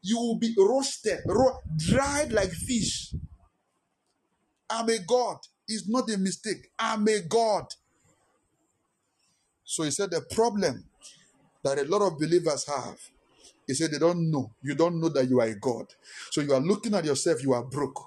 [0.02, 3.14] You will be roasted, ro- dried like fish.
[4.70, 5.38] I'm a God.
[5.66, 6.70] It's not a mistake.
[6.78, 7.66] I'm a God.
[9.68, 10.82] So he said the problem
[11.62, 12.98] that a lot of believers have.
[13.66, 14.50] He said they don't know.
[14.62, 15.86] You don't know that you are a God.
[16.30, 18.02] So you are looking at yourself, you are broke.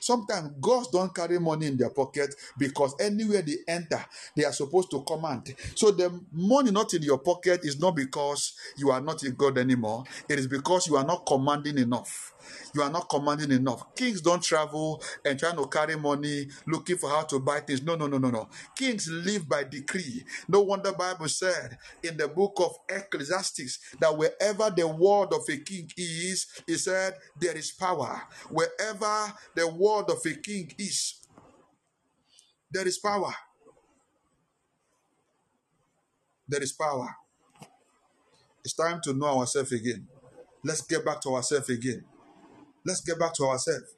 [0.00, 4.04] Sometimes gods don't carry money in their pocket because anywhere they enter,
[4.36, 5.54] they are supposed to command.
[5.74, 9.56] So the money not in your pocket is not because you are not a God
[9.56, 10.04] anymore.
[10.28, 12.34] It is because you are not commanding enough.
[12.74, 13.94] You are not commanding enough.
[13.94, 17.82] Kings don't travel and trying to carry money looking for how to buy things.
[17.82, 18.48] No, no, no, no, no.
[18.76, 20.24] Kings live by decree.
[20.48, 25.56] No wonder Bible said in the book of Ecclesiastes that wherever the word of a
[25.58, 28.22] king is, he said there is power.
[28.50, 31.20] Wherever the word of a king is,
[32.70, 33.34] there is power.
[36.48, 37.16] There is power.
[38.64, 40.06] It's time to know ourselves again.
[40.64, 42.04] Let's get back to ourselves again.
[42.86, 43.96] Let's get back to ourselves.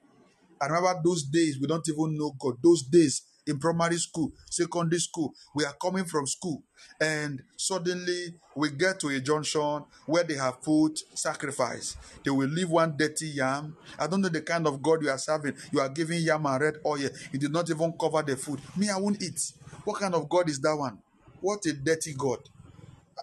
[0.60, 2.56] I remember those days we don't even know God.
[2.62, 6.62] Those days in primary school, secondary school, we are coming from school,
[7.00, 11.96] and suddenly we get to a junction where they have put sacrifice.
[12.24, 13.76] They will leave one dirty yam.
[13.98, 15.54] I don't know the kind of God you are serving.
[15.70, 17.10] You are giving yam and red oil.
[17.32, 18.60] You did not even cover the food.
[18.76, 19.52] Me, I won't eat.
[19.84, 20.98] What kind of God is that one?
[21.40, 22.38] What a dirty God.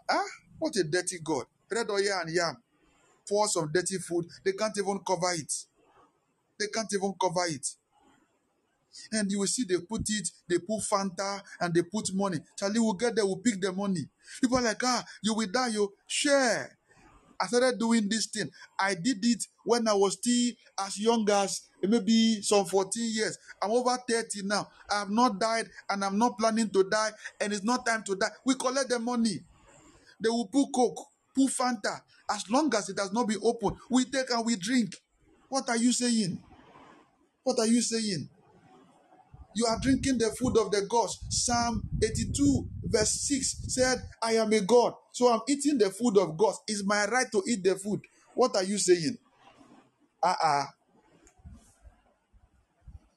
[0.09, 0.21] Ah,
[0.59, 1.45] what a dirty God.
[1.71, 2.57] Red oil and yam.
[3.27, 4.25] Pour some dirty food.
[4.43, 5.51] They can't even cover it.
[6.59, 7.67] They can't even cover it.
[9.11, 12.37] And you will see they put it, they put Fanta and they put money.
[12.57, 14.05] Charlie will get there, will pick the money.
[14.41, 16.77] People are like, ah, you will die, you share.
[17.39, 18.49] I started doing this thing.
[18.79, 23.37] I did it when I was still as young as maybe some 14 years.
[23.61, 24.69] I'm over 30 now.
[24.89, 27.11] I have not died and I'm not planning to die,
[27.41, 28.29] and it's not time to die.
[28.45, 29.39] We collect the money.
[30.19, 31.05] They will put Coke,
[31.35, 31.99] put Fanta.
[32.29, 34.95] As long as it has not been opened, we take and we drink.
[35.49, 36.41] What are you saying?
[37.43, 38.29] What are you saying?
[39.55, 41.17] You are drinking the food of the gods.
[41.29, 44.93] Psalm 82, verse 6 said, I am a God.
[45.13, 46.59] So I'm eating the food of gods.
[46.67, 48.01] It's my right to eat the food.
[48.33, 49.17] What are you saying?
[50.21, 50.63] Uh uh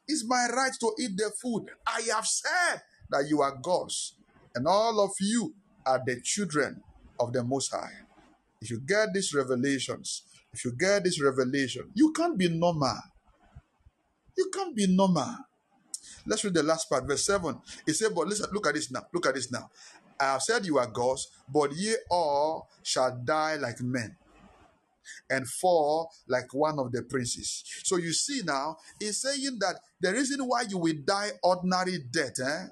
[0.09, 1.67] It's my right to eat the food.
[1.87, 2.81] I have said
[3.11, 4.15] that you are gods,
[4.55, 5.55] and all of you
[5.85, 6.83] are the children
[7.21, 8.08] of the Most High.
[8.61, 10.23] If you get these revelations,
[10.53, 12.99] if you get this revelation, you can't be normal.
[14.37, 15.37] You can't be normal.
[16.27, 17.61] Let's read the last part, verse 7.
[17.87, 19.03] It said, But listen, look at this now.
[19.13, 19.71] Look at this now.
[20.21, 24.17] I have said you are gods, but ye all shall die like men
[25.31, 27.65] and fall like one of the princes.
[27.85, 32.41] So you see now, he's saying that the reason why you will die ordinary death,
[32.45, 32.67] eh?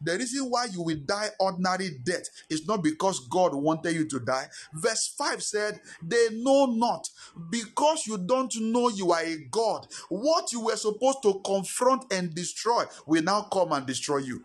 [0.00, 4.20] The reason why you will die ordinary death is not because God wanted you to
[4.20, 4.46] die.
[4.74, 7.08] Verse 5 said, They know not
[7.50, 9.86] because you don't know you are a God.
[10.08, 14.44] What you were supposed to confront and destroy will now come and destroy you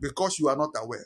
[0.00, 1.04] because you are not aware.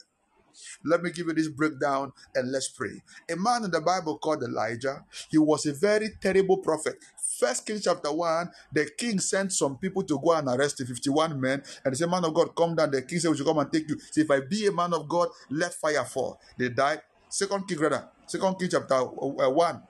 [0.84, 3.02] Let me give you this breakdown and let's pray.
[3.30, 6.96] A man in the Bible called Elijah, he was a very terrible prophet.
[7.38, 11.40] First Kings chapter 1, the king sent some people to go and arrest the 51
[11.40, 11.62] men.
[11.84, 12.90] And they said, Man of God, come down.
[12.90, 13.98] The king said, We should come and take you.
[14.10, 16.38] Say, if I be a man of God, let fire fall.
[16.58, 17.00] They died.
[17.28, 18.08] Second King, rather.
[18.26, 19.82] Second King chapter uh, 1.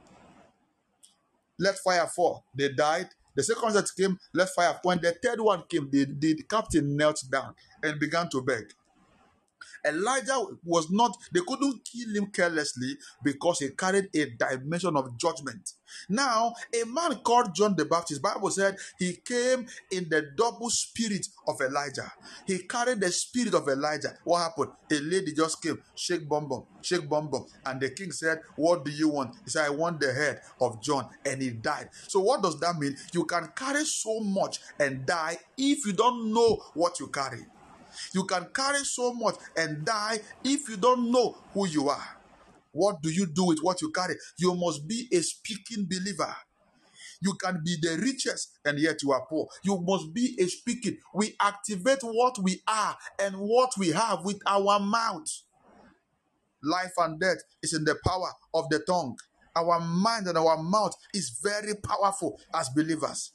[1.59, 2.45] Let fire fall.
[2.55, 3.09] They died.
[3.35, 4.73] The second that came, let fire.
[4.73, 4.81] Fall.
[4.85, 8.73] When the third one came, the, the captain knelt down and began to beg.
[9.85, 15.73] Elijah was not, they couldn't kill him carelessly because he carried a dimension of judgment.
[16.09, 21.27] Now, a man called John the Baptist, Bible said he came in the double spirit
[21.47, 22.11] of Elijah.
[22.47, 24.17] He carried the spirit of Elijah.
[24.25, 24.71] What happened?
[24.91, 27.47] A lady just came, shake bum bum, shake bum bum.
[27.67, 29.37] And the king said, What do you want?
[29.45, 31.09] He said, I want the head of John.
[31.25, 31.89] And he died.
[32.09, 32.97] So, what does that mean?
[33.13, 37.41] You can carry so much and die if you don't know what you carry.
[38.15, 42.21] You can carry so much and die if you don't know who you are.
[42.73, 44.15] What do you do with what you carry?
[44.39, 46.35] You must be a speaking believer.
[47.21, 49.47] You can be the richest and yet you are poor.
[49.63, 50.97] You must be a speaking.
[51.15, 55.29] We activate what we are and what we have with our mouth.
[56.63, 59.17] Life and death is in the power of the tongue.
[59.57, 63.33] Our mind and our mouth is very powerful as believers.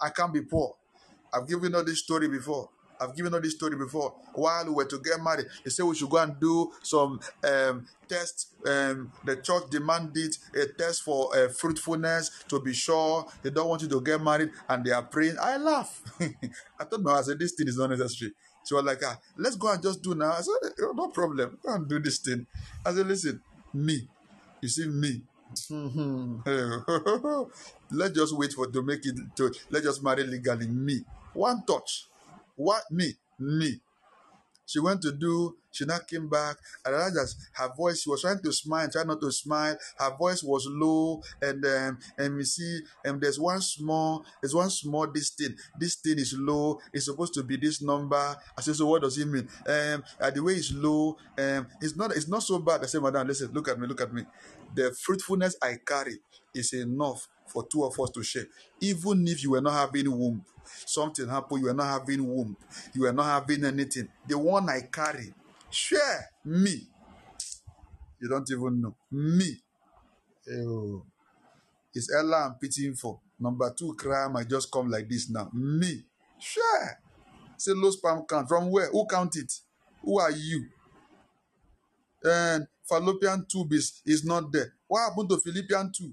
[0.00, 0.74] I can't be poor.
[1.32, 2.68] I've given you this story before.
[3.00, 4.14] I've given you this story before.
[4.34, 7.86] While we were to get married, they said we should go and do some um,
[8.08, 8.48] tests.
[8.66, 13.82] Um, the church demanded a test for uh, fruitfulness to be sure they don't want
[13.82, 15.36] you to get married, and they are praying.
[15.40, 16.02] I laugh.
[16.20, 18.32] I thought, no, I said this thing is not necessary.
[18.66, 20.32] She was like, ah, let's go and just do now.
[20.32, 21.56] I said, "Oh, no problem.
[21.62, 22.46] Go and do this thing.
[22.84, 23.40] I said, listen,
[23.72, 24.08] me.
[24.60, 25.22] You see me.
[27.90, 30.66] let's just wait for to make it to let's just marry legally.
[30.66, 31.04] Me.
[31.34, 32.08] One touch.
[32.56, 33.14] What me?
[33.38, 33.80] Me.
[34.66, 36.56] She went to do, she now came back.
[36.84, 39.76] I realized her voice, she was trying to smile, trying not to smile.
[39.96, 44.70] Her voice was low, and um, and we see, and there's one small, there's one
[44.70, 45.54] small this thing.
[45.78, 46.80] This thing is low.
[46.92, 48.16] It's supposed to be this number.
[48.16, 49.48] I said, so what does it mean?
[49.68, 52.82] Um, uh, the way it's low, um, it's not, it's not so bad.
[52.82, 54.24] I said, madam, listen, look at me, look at me.
[54.74, 56.18] The fruitfulness I carry
[56.52, 58.46] is enough for two of us to share.
[58.80, 60.44] Even if you were not having womb,
[60.84, 62.56] something happened, you are not having womb,
[62.94, 64.08] you are not having anything.
[64.26, 65.32] The one I carry,
[65.70, 66.88] share me.
[68.20, 68.94] You don't even know.
[69.10, 69.60] Me.
[70.50, 71.02] Oh.
[71.94, 73.20] It's Ella I'm pitying for.
[73.38, 75.50] Number two crime might just come like this now.
[75.52, 76.02] Me.
[76.38, 77.00] Share.
[77.56, 78.48] Say low sperm count.
[78.48, 78.90] From where?
[78.90, 79.52] Who count it?
[80.02, 80.66] Who are you?
[82.22, 84.72] And fallopian tube is, is not there.
[84.86, 86.12] What happened to Philippian 2?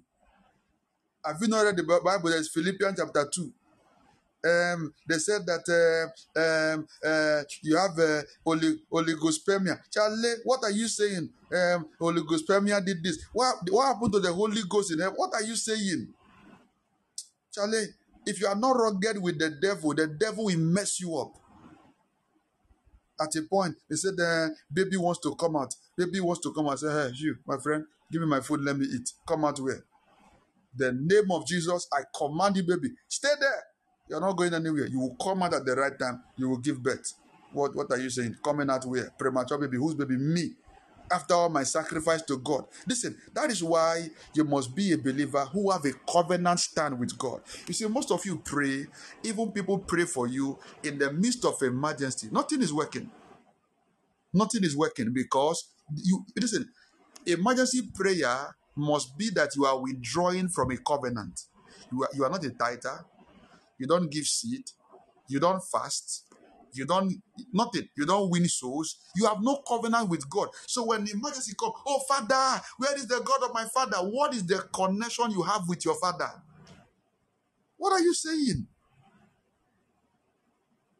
[1.26, 2.30] Have you not read the Bible?
[2.30, 3.52] There's Philippians chapter 2.
[4.46, 5.64] Um, they said that
[6.36, 6.40] uh,
[6.76, 9.80] um, uh, you have uh, olig- oligospermia.
[9.92, 11.30] Charlie, what are you saying?
[11.52, 13.24] Um, oligospermia did this.
[13.32, 15.16] What, what happened to the Holy Ghost in heaven?
[15.16, 16.10] What are you saying?
[17.54, 17.86] Charlie,
[18.26, 21.34] if you are not rugged with the devil, the devil will mess you up.
[23.22, 25.74] At a point, they said the baby wants to come out.
[25.98, 26.74] Baby wants to come out.
[26.74, 29.10] I say, hey, you, my friend, give me my food, let me eat.
[29.26, 29.86] Come out where?
[30.76, 32.90] The name of Jesus, I command you, baby.
[33.08, 33.64] Stay there.
[34.14, 34.86] You're not going anywhere.
[34.86, 36.22] You will come out at the right time.
[36.38, 37.14] You will give birth.
[37.52, 38.36] What, what are you saying?
[38.46, 39.10] Coming out where?
[39.18, 39.78] Premature baby.
[39.78, 40.18] Whose baby?
[40.18, 40.52] Me.
[41.12, 42.66] After all my sacrifice to God.
[42.88, 47.18] Listen, that is why you must be a believer who have a covenant stand with
[47.18, 47.42] God.
[47.68, 48.86] You see, most of you pray,
[49.24, 52.30] even people pray for you in the midst of emergency.
[52.32, 53.10] Nothing is working.
[54.32, 56.70] Nothing is working because you listen,
[57.26, 61.42] emergency prayer must be that you are withdrawing from a covenant.
[61.92, 63.06] You are, you are not a tither,
[63.78, 64.64] you don't give seed,
[65.28, 66.26] you don't fast,
[66.74, 67.14] you don't
[67.52, 70.50] nothing, you don't win souls, you have no covenant with God.
[70.68, 73.98] So when the emergency comes, oh Father, where is the God of my father?
[73.98, 76.30] What is the connection you have with your father?
[77.78, 78.68] What are you saying?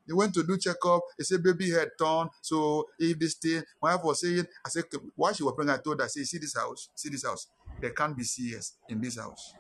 [0.08, 1.02] They went to do checkup.
[1.18, 2.30] They said baby head torn.
[2.42, 4.84] So if this thing, my wife was saying, I said,
[5.16, 7.48] why she was pregnant, I told her, say, see this house, see this house.
[7.80, 9.54] There can't be CS in this house.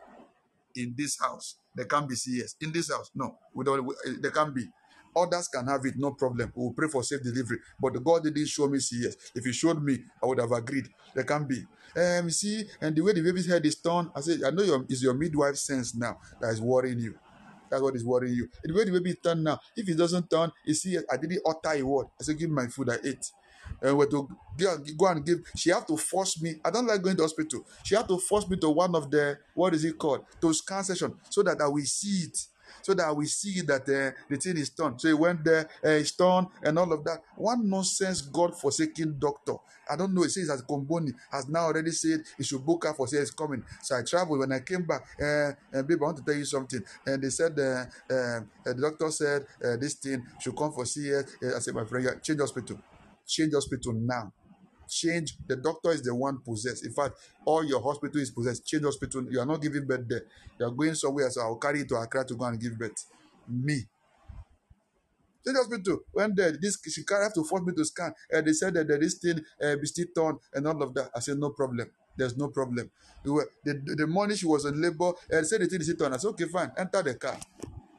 [0.76, 2.56] In this house, there can't be CS.
[2.62, 4.68] In this house, no, we don't, we, there can't be.
[5.16, 6.52] Others can have it, no problem.
[6.56, 7.60] We will pray for safe delivery.
[7.80, 9.16] But God didn't show me CS.
[9.36, 10.88] If He showed me, I would have agreed.
[11.14, 11.64] There can be.
[11.96, 14.86] Um, see, and the way the baby's head is turned, I said, I know your,
[14.90, 17.16] it's your midwife sense now that is worrying you.
[17.70, 18.50] That's what is worrying you.
[18.64, 21.42] And The way the baby turned now, if it doesn't turn, you see, I didn't
[21.46, 22.08] utter a word.
[22.20, 23.26] I said, give me my food, I ate.
[23.82, 24.30] And we to
[24.98, 25.40] go, and give.
[25.56, 26.56] She had to force me.
[26.64, 27.66] I don't like going to hospital.
[27.84, 30.26] She had to force me to one of the what is it called?
[30.42, 32.48] To scan session so that I will see it.
[32.82, 34.98] So that we see that uh, the thing is done.
[35.00, 37.20] So he went there, uh, it's done, and all of that.
[37.36, 39.56] One nonsense God forsaken doctor.
[39.90, 40.24] I don't know.
[40.24, 43.32] It says that Komboni has now already said he should book her for say it's
[43.32, 43.64] coming.
[43.82, 44.40] So I traveled.
[44.40, 46.82] When I came back, uh, and babe, I want to tell you something.
[47.06, 49.46] And they said uh, uh, the doctor said
[49.80, 51.36] this thing should come for CS.
[51.56, 52.80] I said, my friend, yeah, change hospital
[53.28, 54.32] change hospital now.
[54.90, 55.38] Change.
[55.48, 56.86] The doctor is the one possessed.
[56.86, 58.66] In fact, all your hospital is possessed.
[58.66, 59.26] Change hospital.
[59.30, 60.24] You are not giving birth there.
[60.60, 61.30] You are going somewhere.
[61.30, 63.06] So I'll carry you to Accra to go and give birth.
[63.48, 63.82] Me.
[65.46, 66.00] Change hospital.
[66.12, 68.14] When there, this she can't have to force me to scan.
[68.30, 71.10] And they said that there is still uh, be still torn and all of that.
[71.16, 71.90] I said no problem.
[72.16, 72.92] There's no problem.
[73.24, 75.96] We were, the, the, the morning she was in labor and said the thing is
[75.98, 76.14] torn.
[76.14, 76.72] I said okay fine.
[76.78, 77.38] Enter the car.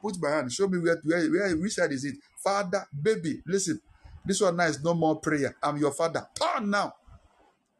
[0.01, 0.51] Put my hand.
[0.51, 2.15] Show me where where where which side is it.
[2.41, 3.81] Father, baby, listen.
[4.25, 5.55] This one now is no more prayer.
[5.61, 6.27] I'm your father.
[6.33, 6.93] Turn now.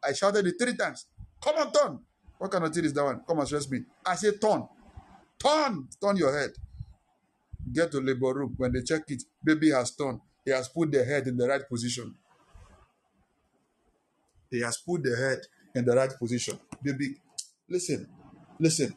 [0.04, 1.08] I shouted it three times.
[1.42, 2.00] Come on, turn.
[2.38, 3.22] What kind of thing is that one?
[3.28, 3.82] Come and stress me.
[4.06, 4.68] I say turn.
[5.44, 5.88] Turn.
[6.02, 6.52] Turn your head.
[7.72, 8.54] Get to labor room.
[8.58, 10.20] When they check it, baby has turned.
[10.44, 12.14] He has put the head in the right position.
[14.52, 15.40] He has put the head
[15.74, 16.60] in the right position.
[16.84, 17.16] Baby,
[17.68, 18.08] listen,
[18.60, 18.96] listen.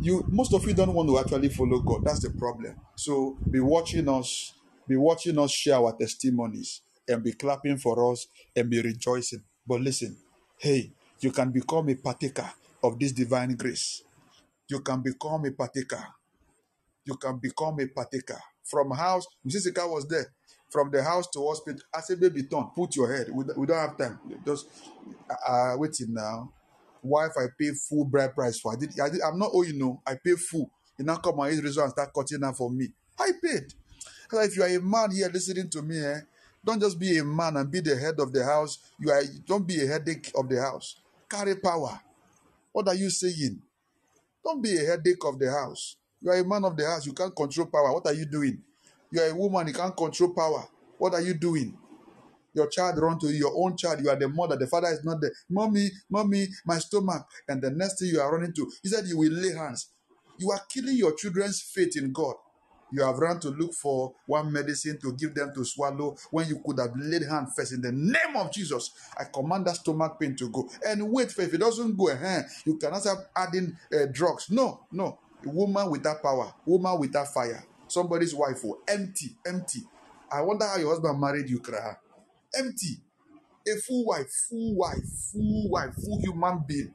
[0.00, 2.04] You most of you don't want to actually follow God.
[2.04, 2.76] That's the problem.
[2.94, 4.54] So be watching us
[4.88, 9.42] be watching us share our testimonies and be clapping for us and be rejoicing.
[9.66, 10.16] But listen,
[10.58, 12.50] hey, you can become a partaker
[12.82, 14.02] of this divine grace.
[14.68, 16.04] You can become a partaker.
[17.04, 18.38] You can become a partaker.
[18.64, 19.60] From house, Mrs.
[19.62, 20.32] Sika was there.
[20.70, 23.28] From the house to hospital, I said, baby, turn, put your head.
[23.32, 24.20] We, we don't have time.
[24.44, 24.66] Just
[25.30, 26.52] uh, uh, waiting now.
[27.02, 28.74] Wife, I pay full bride price for.
[28.74, 30.02] I did, I did, I'm not owing no.
[30.06, 30.70] I pay full.
[30.98, 32.88] You now come on his result and start cutting that for me.
[33.18, 33.72] I paid.
[34.30, 36.20] So if you are a man here listening to me, eh,
[36.64, 38.78] don't just be a man and be the head of the house.
[39.00, 40.96] You are don't be a headache of the house.
[41.30, 42.00] Carry power.
[42.72, 43.62] What are you saying?
[44.44, 45.96] Don't be a headache of the house.
[46.22, 47.06] You are a man of the house.
[47.06, 47.92] You can't control power.
[47.94, 48.62] What are you doing?
[49.12, 49.68] You are a woman.
[49.68, 50.66] You can't control power.
[50.98, 51.76] What are you doing?
[52.54, 55.04] your child run to you, your own child, you are the mother, the father is
[55.04, 55.32] not there.
[55.50, 57.26] Mommy, mommy, my stomach.
[57.48, 59.90] And the next thing you are running to, he said you will lay hands.
[60.38, 62.34] You are killing your children's faith in God.
[62.90, 66.60] You have run to look for one medicine to give them to swallow when you
[66.64, 68.92] could have laid hand first in the name of Jesus.
[69.18, 70.68] I command that stomach pain to go.
[70.86, 74.50] And wait for if it doesn't go, eh, you cannot start adding uh, drugs.
[74.50, 75.18] No, no.
[75.44, 77.64] Woman without power, woman without fire.
[77.86, 79.80] Somebody's wife, oh, empty, empty.
[80.30, 81.96] I wonder how your husband married you, Kraha.
[82.54, 82.98] Empty.
[83.66, 86.92] A full wife, full wife, full wife, full human being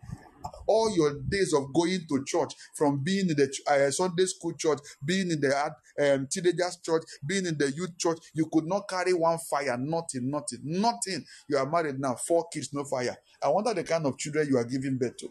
[0.68, 4.80] all your days of going to church, from being in the uh, Sunday school church,
[5.04, 9.14] being in the um, teenagers church, being in the youth church, you could not carry
[9.14, 9.78] one fire.
[9.78, 11.26] Nothing, nothing, nothing.
[11.48, 13.16] You are married now, four kids, no fire.
[13.42, 15.30] I wonder the kind of children you are giving birth to.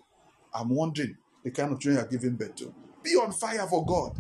[0.55, 2.75] I'm wondering the kind of children you are giving birth to.
[3.03, 4.13] Be on fire for God.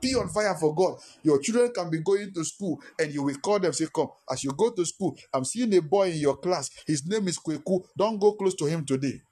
[0.00, 0.98] Be on fire for God.
[1.22, 4.08] Your children can be going to school and you will call them, say, Come.
[4.30, 6.70] As you go to school, I'm seeing a boy in your class.
[6.86, 7.84] His name is Kweku.
[7.96, 9.22] Don't go close to him today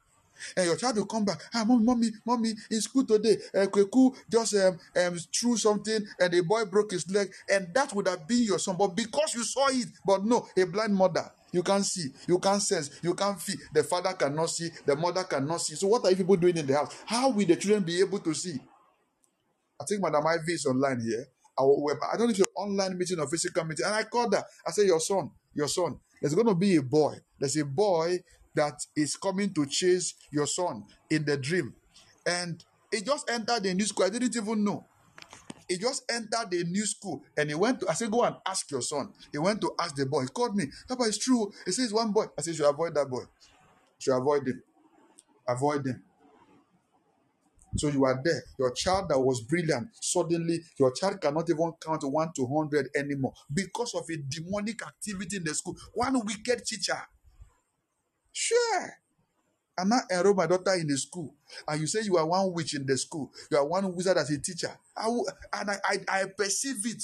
[0.56, 1.40] and your child will come back.
[1.54, 6.32] Ah, mommy, mommy, mommy, in school today, uh, Kweku just um, um, threw something and
[6.32, 8.76] the boy broke his leg, and that would have been your son.
[8.78, 12.62] But because you saw it, but no, a blind mother, you can't see, you can't
[12.62, 13.56] sense, you can't feel.
[13.74, 15.74] The father cannot see, the mother cannot see.
[15.74, 16.94] So, what are you people doing in the house?
[17.06, 18.58] How will the children be able to see?
[19.80, 21.26] I think Madam Ivy is online here.
[21.58, 23.84] I, I don't know if you're online meeting or physical meeting.
[23.84, 24.42] And I called her.
[24.66, 27.16] I said, Your son, your son, there's going to be a boy.
[27.38, 28.18] There's a boy
[28.54, 31.74] that is coming to chase your son in the dream.
[32.26, 34.06] And he just entered the new school.
[34.06, 34.86] I didn't even know.
[35.68, 38.70] He just entered the new school and he went to, I said, go and ask
[38.70, 39.12] your son.
[39.30, 40.22] He went to ask the boy.
[40.22, 40.66] He called me.
[40.88, 41.50] Papa, it's true.
[41.64, 42.26] He says, one boy.
[42.38, 43.20] I said, you should avoid that boy.
[43.20, 43.26] You
[43.98, 44.62] should avoid him.
[45.48, 46.02] Avoid him.
[47.76, 48.42] So you are there.
[48.58, 53.32] Your child that was brilliant, suddenly your child cannot even count 1 to 100 anymore
[53.52, 55.76] because of a demonic activity in the school.
[55.94, 57.00] One wicked teacher
[58.32, 58.90] Sure.
[59.78, 61.34] And now enroll my daughter in the school.
[61.66, 63.30] And you say you are one witch in the school.
[63.50, 64.70] You are one wizard as a teacher.
[64.96, 65.06] I
[65.54, 67.02] and I, I, I perceive it.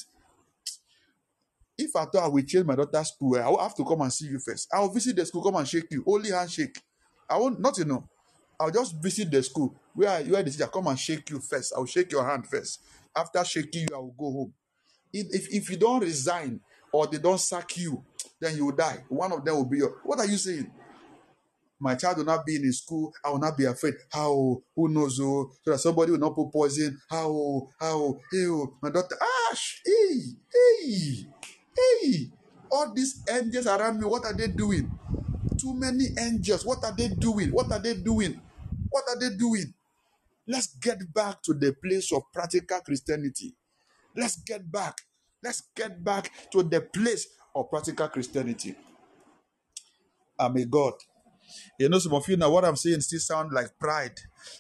[1.79, 4.01] If I thought I will change my daughter's school, eh, I will have to come
[4.03, 4.69] and see you first.
[4.73, 6.03] I will visit the school, come and shake you.
[6.07, 6.79] Only handshake.
[7.31, 8.05] I won't, not you know.
[8.61, 10.67] I'll just visit the school where you are the teacher.
[10.67, 11.73] Come and shake you first.
[11.77, 12.83] I'll shake your hand first.
[13.15, 14.55] After shaking you, I will go home.
[15.13, 16.61] If, if, if you don't resign
[16.93, 18.05] or they don't sack you,
[18.41, 19.05] then you will die.
[19.09, 20.01] One of them will be your.
[20.05, 20.71] What are you saying?
[21.81, 23.13] My child will not be in school.
[23.25, 23.95] I will not be afraid.
[24.13, 24.63] How?
[24.75, 25.21] Who knows?
[25.21, 26.99] Oh, so that somebody will not put poison.
[27.09, 27.69] How?
[27.79, 28.19] How?
[28.33, 28.47] Hey,
[28.83, 29.17] my daughter.
[29.51, 29.81] Ash.
[29.85, 30.21] Hey,
[30.53, 31.27] hey,
[31.77, 32.31] hey.
[32.71, 34.91] All these angels around me, what are they doing?
[35.57, 36.67] Too many angels.
[36.67, 37.51] What are they doing?
[37.51, 38.41] What are they doing?
[38.91, 39.73] What are they doing?
[40.47, 43.55] Let's get back to the place of practical Christianity.
[44.17, 44.97] Let's get back.
[45.43, 48.75] Let's get back to the place of practical Christianity.
[50.39, 50.95] And may God
[51.79, 54.19] you know, some of you now, what I'm saying still sound like pride.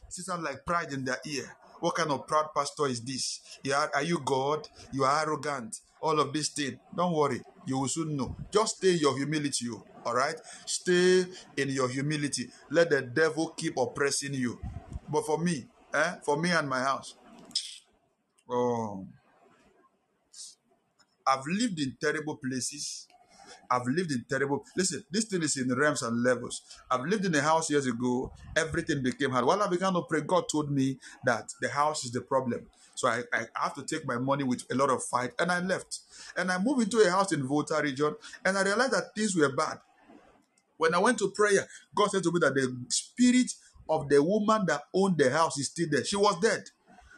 [0.09, 1.56] Still sound like pride in their ear.
[1.81, 3.40] What kind of proud pastor is this?
[3.62, 4.69] You are, are you God?
[4.93, 5.81] You are arrogant.
[6.01, 6.78] All of this thing.
[6.97, 7.40] Don't worry.
[7.66, 8.36] You will soon know.
[8.51, 9.82] Just stay in your humility, you.
[10.05, 10.36] All right?
[10.66, 11.24] Stay
[11.56, 12.48] in your humility.
[12.70, 14.59] Let the devil keep oppressing you.
[15.09, 16.15] But for me, eh?
[16.24, 17.15] For me and my house.
[18.48, 19.06] Oh.
[21.27, 23.06] I've lived in terrible places.
[23.70, 24.64] I've lived in terrible.
[24.76, 26.62] Listen, this thing is in realms and levels.
[26.90, 28.32] I've lived in a house years ago.
[28.56, 29.44] Everything became hard.
[29.44, 32.66] While I began to pray, God told me that the house is the problem.
[32.94, 35.60] So I, I have to take my money with a lot of fight, and I
[35.60, 36.00] left.
[36.36, 38.14] And I moved into a house in Volta region,
[38.44, 39.78] and I realized that things were bad.
[40.76, 43.52] When I went to prayer, God said to me that the spirit
[43.88, 46.04] of the woman that owned the house is still there.
[46.04, 46.64] She was dead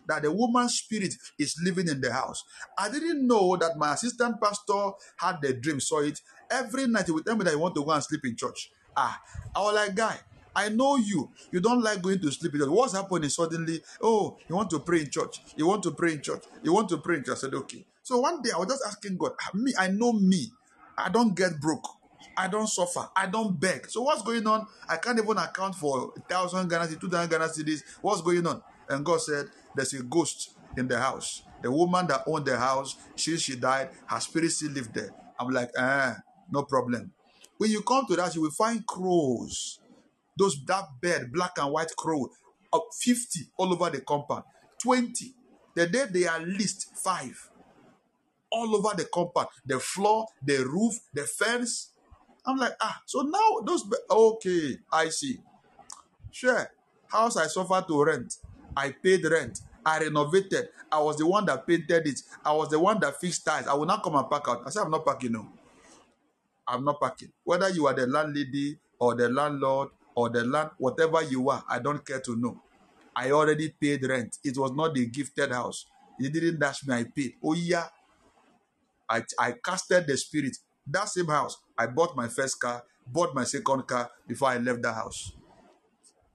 [0.07, 2.45] that the woman's spirit is living in the house.
[2.79, 6.21] I didn't know that my assistant pastor had the dream, saw it.
[6.51, 8.71] Every night he would tell me that he want to go and sleep in church.
[8.97, 9.21] Ah,
[9.55, 10.19] I was like, guy,
[10.55, 11.31] I know you.
[11.53, 12.53] You don't like going to sleep.
[12.57, 13.83] What's happening suddenly?
[14.03, 15.41] Oh, you want to pray in church.
[15.57, 16.45] You want to pray in church.
[16.63, 17.37] You want to pray in church.
[17.37, 17.85] I said, okay.
[18.03, 20.51] So one day I was just asking God, ah, me, I know me.
[20.99, 21.87] I don't get broke.
[22.37, 23.09] I don't suffer.
[23.15, 23.89] I don't beg.
[23.89, 24.67] So what's going on?
[24.89, 27.83] I can't even account for thousand Ghana two thousand Ghana cedis.
[28.01, 28.63] What's going on?
[28.89, 31.43] And God said, There's a ghost in the house.
[31.63, 35.11] The woman that owned the house, since she died, her spirit still lived there.
[35.39, 36.15] I'm like, eh,
[36.51, 37.13] no problem.
[37.59, 39.81] When you come to that, you will find crows.
[40.39, 42.31] Those that bed, black and white crow,
[42.73, 44.45] of 50 all over the compound.
[44.83, 45.35] 20.
[45.75, 47.51] The day they are least five.
[48.51, 49.49] All over the compound.
[49.67, 51.93] The floor, the roof, the fence.
[52.47, 55.39] I'm like, ah, so now those okay, I see.
[56.31, 56.71] Sure.
[57.09, 58.37] House I suffer to rent.
[58.77, 59.61] I paid rent.
[59.85, 60.69] I renovated.
[60.93, 62.21] I was the one that painted it.
[62.45, 63.67] I was the one that fixed ties.
[63.67, 64.63] I will not come and pack out.
[64.67, 65.49] I said, I'm not packing no.
[66.67, 67.33] I'm not packing.
[67.45, 71.79] Whether you are the landlady or the landlord or the land, whatever you are, I
[71.79, 72.61] don't care to know.
[73.15, 74.39] I already paid rent.
[74.45, 75.87] It was not the gifted house.
[76.19, 77.35] It didn't dash me, I paid.
[77.43, 77.87] Oh, yeah.
[79.09, 80.57] I, I casted the spirit.
[80.87, 84.83] That same house, I bought my first car, bought my second car before I left
[84.83, 85.33] the house.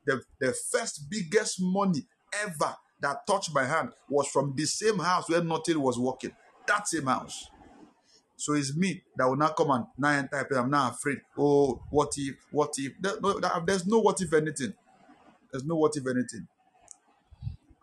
[0.06, 2.06] The, the first biggest money
[2.44, 6.32] ever that touched my hand was from the same house where nothing was working.
[6.68, 7.50] That same house.
[8.38, 10.48] So it's me that will not come and now enter.
[10.58, 11.20] I'm not afraid.
[11.38, 12.36] Oh, what if?
[12.52, 12.94] What if?
[13.66, 14.74] There's no what if anything.
[15.52, 16.48] There's no what if anything.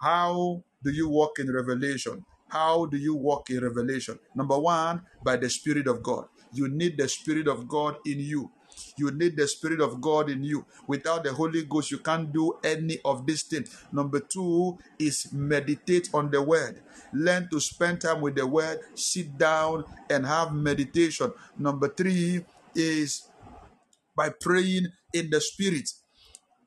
[0.01, 2.25] How do you walk in revelation?
[2.49, 4.19] How do you walk in revelation?
[4.35, 6.27] Number one, by the Spirit of God.
[6.53, 8.51] You need the Spirit of God in you.
[8.97, 10.65] You need the Spirit of God in you.
[10.87, 13.75] Without the Holy Ghost, you can't do any of these things.
[13.93, 16.83] Number two is meditate on the Word.
[17.13, 18.81] Learn to spend time with the Word.
[18.95, 21.33] Sit down and have meditation.
[21.59, 22.45] Number three
[22.75, 23.29] is
[24.17, 25.89] by praying in the Spirit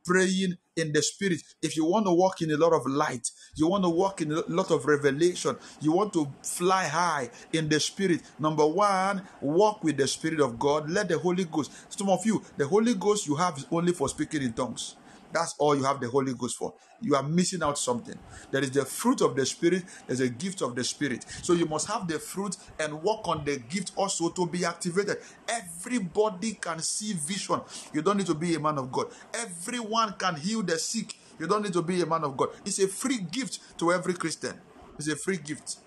[0.05, 1.41] praying in the spirit.
[1.61, 4.31] If you want to walk in a lot of light, you want to walk in
[4.31, 8.21] a lot of revelation, you want to fly high in the spirit.
[8.39, 10.89] Number one, walk with the spirit of God.
[10.89, 11.71] Let the Holy Ghost.
[11.89, 14.95] Some of you, the Holy Ghost you have is only for speaking in tongues.
[15.35, 16.73] That's all you have the Holy Ghost for.
[17.01, 18.17] You are missing out something.
[18.51, 21.25] There is the fruit of the Spirit, there's a gift of the Spirit.
[21.41, 25.17] So you must have the fruit and work on the gift also to be activated.
[25.49, 27.59] Everybody can see vision.
[27.93, 29.07] You don't need to be a man of God.
[29.33, 31.13] Everyone can heal the sick.
[31.37, 32.51] You don't need to be a man of God.
[32.63, 34.53] It's a free gift to every Christian.
[34.97, 35.79] It's a free gift.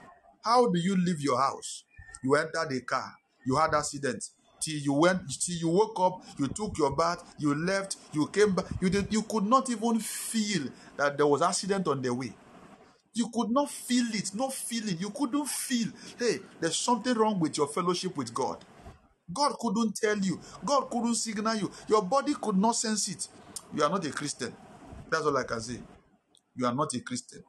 [0.44, 1.84] How do you leave your house?
[2.22, 3.14] You entered a car,
[3.46, 4.28] you had accident.
[4.60, 8.54] Till you went, till you woke up, you took your bath, you left, you came
[8.54, 8.66] back.
[8.80, 12.32] You did, you could not even feel that there was accident on the way.
[13.14, 14.98] You could not feel it, no feeling.
[14.98, 18.64] You couldn't feel, hey, there's something wrong with your fellowship with God.
[19.32, 20.40] God couldn't tell you.
[20.64, 21.70] God couldn't signal you.
[21.88, 23.28] Your body could not sense it.
[23.74, 24.54] You are not a Christian.
[25.10, 25.80] That's all I can say.
[26.56, 27.42] You are not a Christian.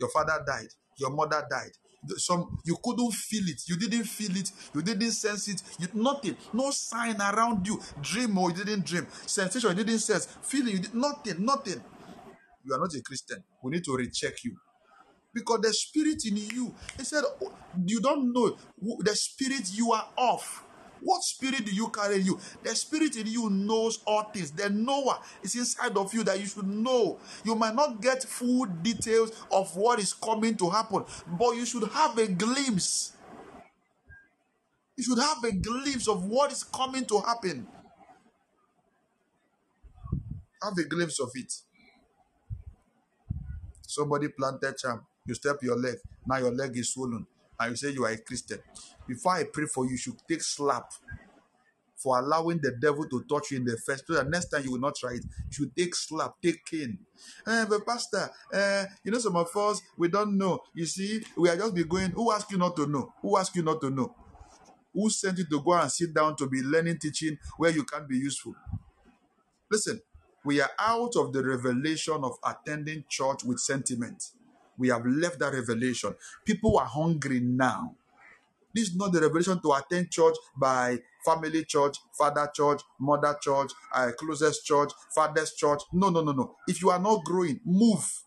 [0.00, 0.68] Your father died.
[0.98, 1.72] Your mother died.
[2.18, 3.62] Some you couldn't feel it.
[3.68, 4.50] You didn't feel it.
[4.74, 5.62] You didn't sense it.
[5.78, 6.36] You nothing.
[6.52, 7.80] No sign around you.
[8.02, 9.06] Dream or you didn't dream.
[9.26, 10.26] Sensation you didn't sense.
[10.42, 11.44] Feeling you did nothing.
[11.44, 11.82] Nothing.
[12.64, 13.44] You are not a Christian.
[13.62, 14.56] We need to recheck you
[15.34, 16.74] because the spirit in you.
[16.98, 17.52] He said, "Oh,
[17.86, 18.56] you don't know
[19.00, 20.63] the spirit you are of.
[21.04, 22.40] What spirit do you carry in you?
[22.62, 24.50] The spirit in you knows all things.
[24.50, 27.18] The knower is inside of you that you should know.
[27.44, 31.86] You might not get full details of what is coming to happen, but you should
[31.90, 33.12] have a glimpse.
[34.96, 37.66] You should have a glimpse of what is coming to happen.
[40.62, 41.52] Have a glimpse of it.
[43.82, 45.04] Somebody planted charm.
[45.26, 45.96] You step your leg.
[46.26, 47.26] Now your leg is swollen.
[47.58, 48.58] And you say you are a Christian.
[49.06, 50.90] Before I pray for you, you should take slap
[51.96, 54.18] for allowing the devil to touch you in the first place.
[54.18, 55.24] And next time you will not try it.
[55.24, 56.98] You should take slap, take cane.
[57.46, 60.60] Eh, but pastor, eh, you know some of us we don't know.
[60.74, 62.10] You see, we are just be going.
[62.10, 63.12] Who asked you not to know?
[63.22, 64.14] Who asked you not to know?
[64.92, 68.08] Who sent you to go and sit down to be learning teaching where you can't
[68.08, 68.54] be useful?
[69.70, 70.00] Listen,
[70.44, 74.22] we are out of the revelation of attending church with sentiment.
[74.78, 76.14] We have left that revelation.
[76.44, 77.94] People are hungry now.
[78.74, 83.72] This is not the revelation to attend church by family church, father church, mother church,
[83.94, 85.82] uh, closest church, father's church.
[85.92, 86.56] No, no, no, no.
[86.68, 88.22] If you are not growing, move.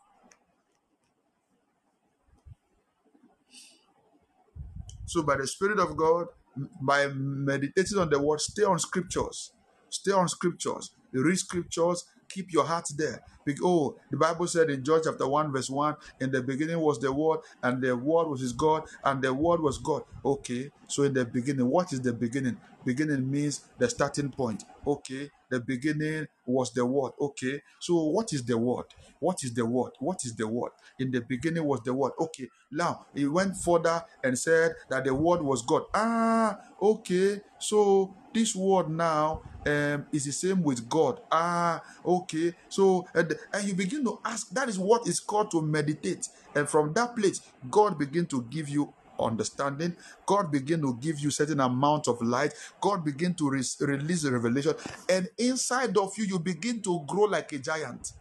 [5.05, 6.27] So, by the Spirit of God,
[6.81, 9.51] by meditating on the word, stay on scriptures.
[9.89, 10.91] Stay on scriptures.
[11.13, 12.05] Read scriptures.
[12.37, 13.19] Keep your heart there.
[13.63, 17.11] Oh, the Bible said in John chapter 1, verse 1, in the beginning was the
[17.11, 20.03] Word, and the Word was His God, and the Word was God.
[20.23, 22.57] Okay, so in the beginning, what is the beginning?
[22.85, 24.65] Beginning means the starting point.
[24.85, 27.11] Okay, the beginning was the Word.
[27.19, 28.85] Okay, so what is the Word?
[29.19, 29.91] What is the Word?
[29.99, 30.71] What is the Word?
[30.97, 32.13] In the beginning was the Word.
[32.19, 35.83] Okay, now he went further and said that the Word was God.
[35.93, 41.19] Ah, okay, so this word now um, is the same with God.
[41.31, 42.53] Ah, okay.
[42.69, 46.27] So, and, and you begin to ask, that is what is called to meditate.
[46.55, 49.95] And from that place, God begin to give you understanding.
[50.25, 52.53] God begin to give you certain amount of light.
[52.81, 54.73] God begin to re- release revelation.
[55.09, 58.13] And inside of you, you begin to grow like a giant.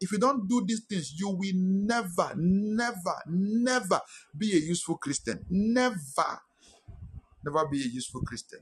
[0.00, 4.00] If you don't do these things, you will never, never, never
[4.36, 5.44] be a useful Christian.
[5.48, 6.40] Never
[7.44, 8.60] never be a useful Christian.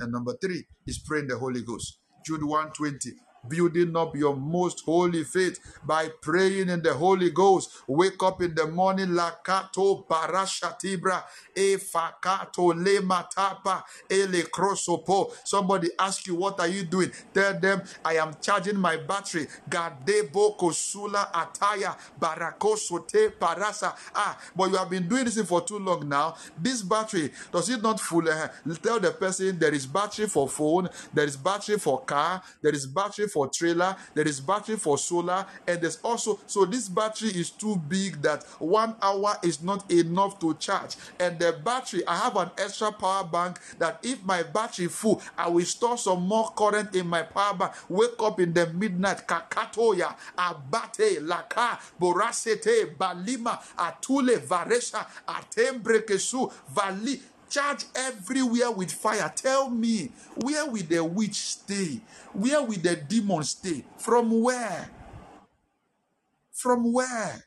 [0.00, 1.98] And number three is praying the Holy Ghost.
[2.26, 3.12] Jude 120.
[3.48, 7.70] Building up your most holy faith by praying in the Holy Ghost.
[7.86, 11.22] Wake up in the morning, lakato barashatibra,
[11.54, 15.32] efakato lematapa, ele krosopo.
[15.44, 17.10] Somebody ask you, what are you doing?
[17.32, 19.46] Tell them, I am charging my battery.
[19.68, 23.94] Gadebo kosula ataya barakosote parasa.
[24.14, 26.36] Ah, but you have been doing this for too long now.
[26.58, 28.28] This battery, does it not full?
[28.28, 28.48] Uh,
[28.82, 32.86] tell the person there is battery for phone, there is battery for car, there is
[32.86, 37.50] battery for trailer, there is battery for solar, and there's also so this battery is
[37.50, 40.94] too big that one hour is not enough to charge.
[41.18, 45.48] And the battery, I have an extra power bank that if my battery full, I
[45.48, 47.72] will store some more current in my power bank.
[47.88, 57.20] Wake up in the midnight, kakatoya, abate, laka, borasete, balima, atule, varesha, atembrekesu, vali.
[57.54, 59.32] Charge everywhere with fire.
[59.32, 60.10] Tell me,
[60.42, 62.00] where will the witch stay?
[62.32, 63.84] Where will the demon stay?
[63.96, 64.90] From where?
[66.50, 67.44] From where?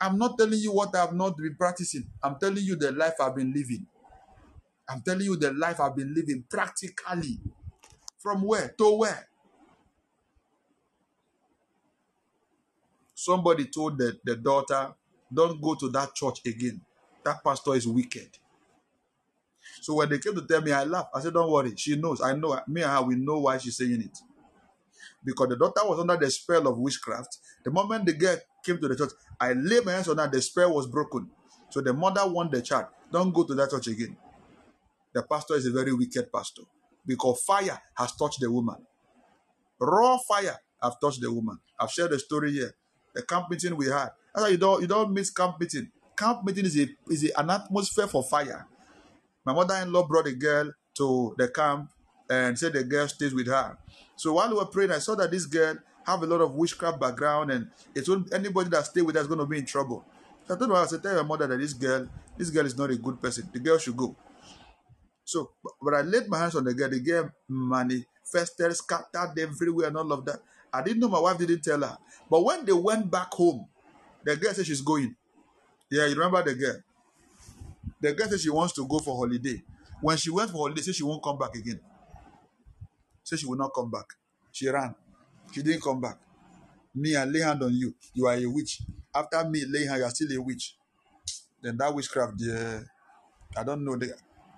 [0.00, 2.04] I'm not telling you what I've not been practicing.
[2.22, 3.86] I'm telling you the life I've been living.
[4.88, 7.40] I'm telling you the life I've been living practically.
[8.20, 9.28] From where to where?
[13.14, 14.94] Somebody told the, the daughter,
[15.30, 16.80] don't go to that church again.
[17.24, 18.38] That pastor is wicked.
[19.80, 21.10] So when they came to tell me, I laughed.
[21.14, 21.74] I said, Don't worry.
[21.76, 22.20] She knows.
[22.20, 22.58] I know.
[22.68, 24.18] Me and her, we know why she's saying it.
[25.24, 27.38] Because the daughter was under the spell of witchcraft.
[27.64, 30.42] The moment the girl came to the church, I laid my hands on her, the
[30.42, 31.30] spell was broken.
[31.70, 34.16] So the mother warned the child, Don't go to that church again.
[35.14, 36.62] The pastor is a very wicked pastor.
[37.06, 38.76] Because fire has touched the woman.
[39.80, 41.58] Raw fire have touched the woman.
[41.78, 42.74] I've shared the story here.
[43.14, 44.10] The camp meeting we had.
[44.34, 45.90] That's why you don't you don't miss camp meeting.
[46.16, 48.66] Camp meeting is a is a, an atmosphere for fire.
[49.44, 51.90] My mother-in-law brought a girl to the camp
[52.30, 53.76] and said the girl stays with her.
[54.16, 55.76] So while we were praying, I saw that this girl
[56.06, 59.40] have a lot of witchcraft background, and it's anybody that stay with her is going
[59.40, 60.04] to be in trouble.
[60.46, 62.76] So I told her, I said, tell your mother that this girl, this girl is
[62.76, 63.48] not a good person.
[63.52, 64.16] The girl should go.
[65.24, 66.90] So, but I laid my hands on the girl.
[66.90, 70.40] The girl manifested, scattered everywhere, and all of that.
[70.72, 71.96] I didn't know my wife didn't tell her.
[72.28, 73.68] But when they went back home,
[74.24, 75.14] the girl said she's going.
[75.92, 76.76] Yeah, you remember the girl?
[78.00, 79.62] The girl said she wants to go for holiday.
[80.00, 81.80] When she went for holiday, said she won't come back again.
[83.22, 84.06] Said she will not come back.
[84.50, 84.94] She ran.
[85.52, 86.16] She didn't come back.
[86.94, 87.94] Me, I lay hand on you.
[88.14, 88.80] You are a witch.
[89.14, 90.76] After me laying hand, you are still a witch.
[91.60, 92.86] Then that witchcraft, the,
[93.54, 93.98] I don't know.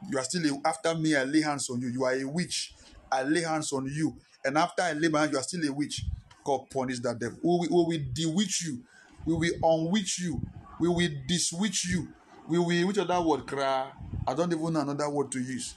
[0.08, 1.16] You are still a, after me.
[1.16, 1.88] I lay hands on you.
[1.88, 2.74] You are a witch.
[3.10, 5.72] I lay hands on you, and after I lay my hand, you are still a
[5.72, 6.04] witch.
[6.44, 7.38] God punish that devil.
[7.42, 8.84] We will, we will bewitch you.
[9.26, 10.40] We will unwitch you.
[10.80, 12.08] We will diswitch you.
[12.48, 13.90] We will which other word cry?
[14.26, 15.74] I don't even know another word to use.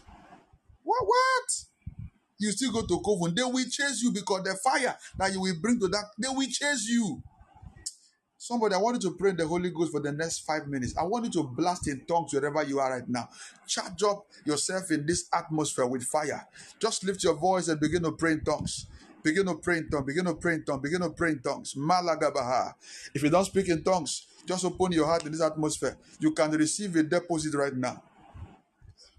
[0.83, 1.65] What what?
[2.39, 3.33] You still go to coven.
[3.35, 6.47] They will chase you because the fire that you will bring to that, they will
[6.47, 7.21] chase you.
[8.37, 10.95] Somebody, I want you to pray in the Holy Ghost for the next five minutes.
[10.97, 13.27] I want you to blast in tongues wherever you are right now.
[13.67, 16.47] Charge up yourself in this atmosphere with fire.
[16.79, 18.85] Just lift your voice and begin to pray in tongues.
[19.27, 20.05] Begin to pray in tongues.
[20.05, 20.81] Begin to pray in tongues.
[20.81, 21.73] Begin to pray in tongues.
[21.75, 22.73] Malagabaha.
[23.13, 25.97] If you don't speak in tongues, just open your heart in this atmosphere.
[26.17, 28.01] You can receive a deposit right now.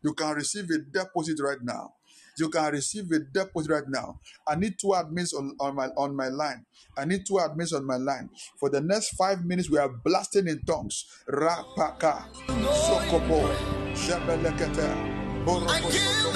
[0.02, 1.92] You can receive a deposit right now.
[2.38, 4.18] You can receive a deposit right now.
[4.46, 6.64] I need two admins on, on my on my line.
[6.96, 8.30] I need two admins on my line.
[8.58, 11.04] For the next five minutes, we are blasting in tongues.
[11.28, 13.44] Rapaka, Sokopo,
[13.92, 16.32] Jebelekete, Borokosoto,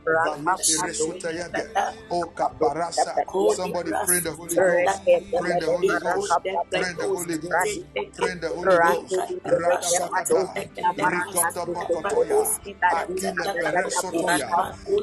[0.04, 1.68] Perisa, Valite Resuta Yaga,
[2.10, 3.24] O Kaparasa.
[3.46, 5.04] Somebody pray the Holy Ghost,
[5.36, 6.40] pray the Holy Ghost,
[6.72, 7.86] pray the Holy Ghost,
[8.16, 9.34] pray the Holy Ghost.
[9.46, 10.58] Rakapata,
[10.98, 12.54] Rikota Pakotoya,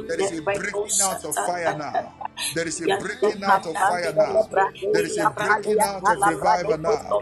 [0.08, 2.14] There is a breaking out of fire now.
[2.54, 4.50] There is a breaking out of fire now.
[4.92, 7.22] There is a breaking out of revival now.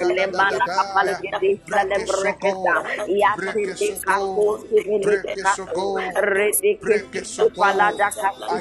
[0.00, 2.76] Lemana kapal gede celebreketa
[3.08, 6.94] yasinde kako sivele kako rede ke
[7.36, 8.56] supala da kasu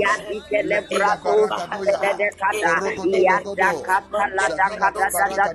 [0.00, 1.48] yadi celebrato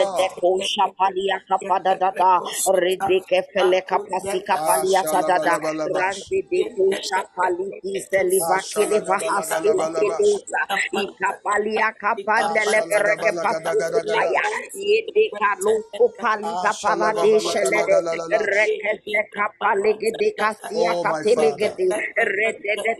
[3.88, 6.62] kapasi kapalia ta da da ah, rande de
[7.08, 7.72] shapali
[8.02, 9.90] di seliva kele vahaskele Ashalagadabalagadabalabas.
[9.98, 10.62] kedosa
[10.92, 13.92] ikapalia kapandele bereke pasu Ashalagabalagadagadaga.
[13.92, 17.32] kupaya yede kalo kopali kapala de
[20.74, 21.04] Oh,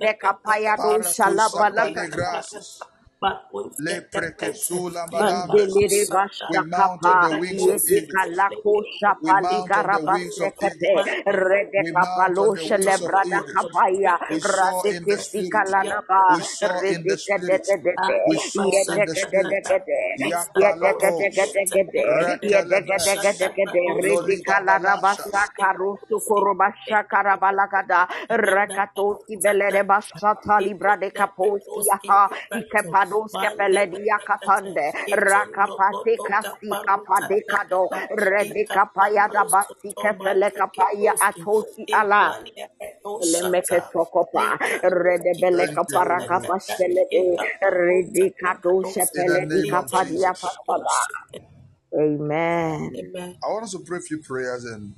[0.03, 2.83] de kapaya do Paratusa shalabalaga paligrasis.
[3.79, 5.77] Le prekesula Mandelere.
[6.49, 8.45] We mount on the wings of eagles.
[9.21, 11.09] We mount on the wings of eagles.
[11.77, 13.79] We mount on the wings of eagles.
[14.29, 15.65] We soar in the kesi spirit.
[16.29, 17.67] We soar in the spirit.
[18.27, 19.59] We soar in spirit.
[22.07, 23.17] Rekelebes.
[31.09, 41.15] rekatosi belere de ikepados kepeledi yakatande rakapate kasi kapade kado redeka payada basi kefele kapaya
[41.21, 42.35] atosi ala
[43.21, 46.53] Lemeke sokopa, redebele Thank you, kapara Holy Ghost.
[46.53, 48.83] kapashelede, redikato
[49.15, 50.35] In the di name of kapadia Jesus.
[50.41, 50.99] pasada.
[51.95, 52.93] Amen.
[53.45, 54.95] I want us to pray a few prayers and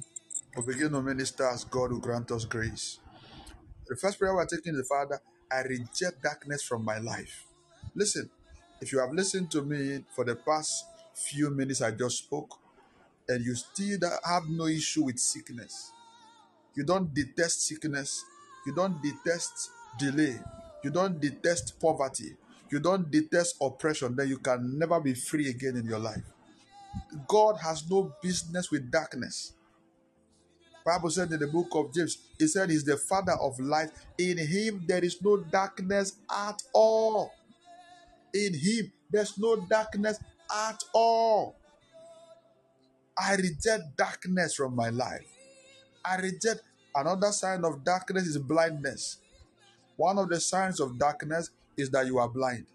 [0.56, 2.98] We'll begin to minister as God will grant us grace.
[3.88, 5.20] The first prayer we're taking is the Father,
[5.52, 7.44] I reject darkness from my life.
[7.94, 8.28] Listen,
[8.80, 12.58] if you have listened to me for the past few minutes I just spoke,
[13.28, 15.92] and you still have no issue with sickness,
[16.74, 18.24] you don't detest sickness,
[18.66, 20.38] you don't detest delay,
[20.82, 22.36] you don't detest poverty,
[22.70, 26.22] you don't detest oppression, then you can never be free again in your life.
[27.28, 29.52] God has no business with darkness.
[30.84, 33.90] Bible said in the book of James, he said he's the father of light.
[34.18, 37.32] In him there is no darkness at all.
[38.34, 40.18] In him there's no darkness
[40.50, 41.56] at all.
[43.16, 45.24] I reject darkness from my life.
[46.04, 46.62] I reject
[46.94, 49.18] another sign of darkness is blindness.
[49.96, 52.66] One of the signs of darkness is that you are blind.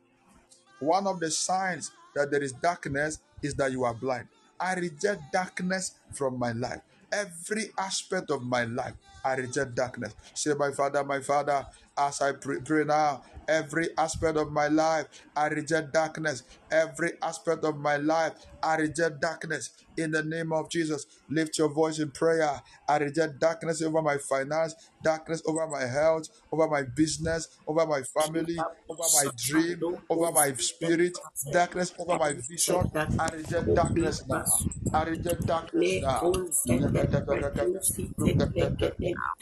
[0.79, 4.27] One of the signs that there is darkness is that you are blind.
[4.59, 6.81] I reject darkness from my life.
[7.11, 8.93] Every aspect of my life,
[9.25, 10.13] I reject darkness.
[10.33, 11.65] Say, My Father, my Father,
[11.97, 16.43] as I pray, pray now, every aspect of my life, I reject darkness.
[16.71, 19.71] Every aspect of my life, I reject darkness.
[19.97, 22.61] In the name of Jesus, lift your voice in prayer.
[22.87, 28.03] I reject darkness over my finance, darkness over my health, over my business, over my
[28.03, 31.17] family, over my dream, over my spirit,
[31.51, 32.89] darkness over my vision.
[33.19, 34.45] I reject darkness now.
[34.93, 36.29] I reject darkness now.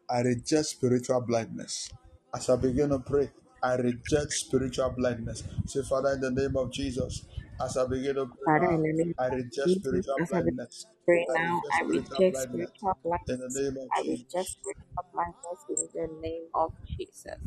[0.10, 1.90] I reject spiritual blindness.
[2.36, 3.32] As I begin to pray,
[3.64, 5.44] I reject spiritual blindness.
[5.68, 7.26] Say, Father, in the name of Jesus,
[7.64, 10.22] as I begin to pray Father, in now, the name I of reject Jesus, spiritual
[10.22, 10.88] as I begin blindness.
[10.88, 12.72] to pray I now, reject I spiritual reject blindness.
[12.80, 13.62] spiritual In the blindness.
[13.62, 17.40] name of I reject spiritual blindness in the name of Jesus.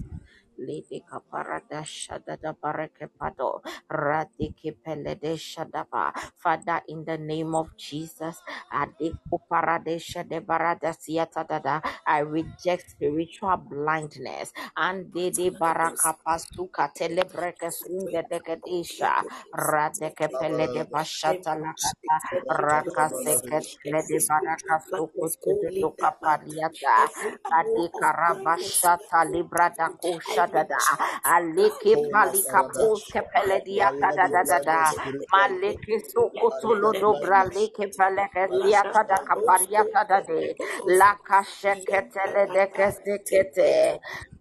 [0.59, 6.13] Lady Caparada Shadada Barekepado Radiki Pelede Shadaba.
[6.37, 8.43] Father, in the name of Jesus,
[8.73, 14.53] Adiko Paradesha de Barada Siatadada, I reject spiritual blindness.
[14.77, 19.25] And Dede Barakapasuka Telebreke Sunde Degadesha
[19.55, 22.19] Radeke Pelede Bashata Lakata
[22.51, 26.41] Rakaseket Every Lede spiritual Barakasuko blackness, go lead Suka that path.
[26.47, 30.99] Pariata Every hour of blackness, Adikarabashata libra koshadada reject you now
[31.37, 32.91] aleke in Hola, the palika Sarada.
[32.93, 32.93] spirit.
[32.95, 33.65] poske I will
[34.17, 35.25] da da da da blinded spiritually.
[35.33, 36.01] maleke
[36.53, 37.55] I sokotolo reject dobra blindness.
[37.55, 39.29] leke peleke I reject siata da blindness.
[39.29, 40.57] kapariata da de
[40.99, 44.01] la kasheketele de kesekete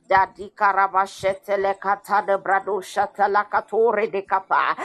[0.09, 4.75] Dadi karabashete le kata de brado shata la katore de kapa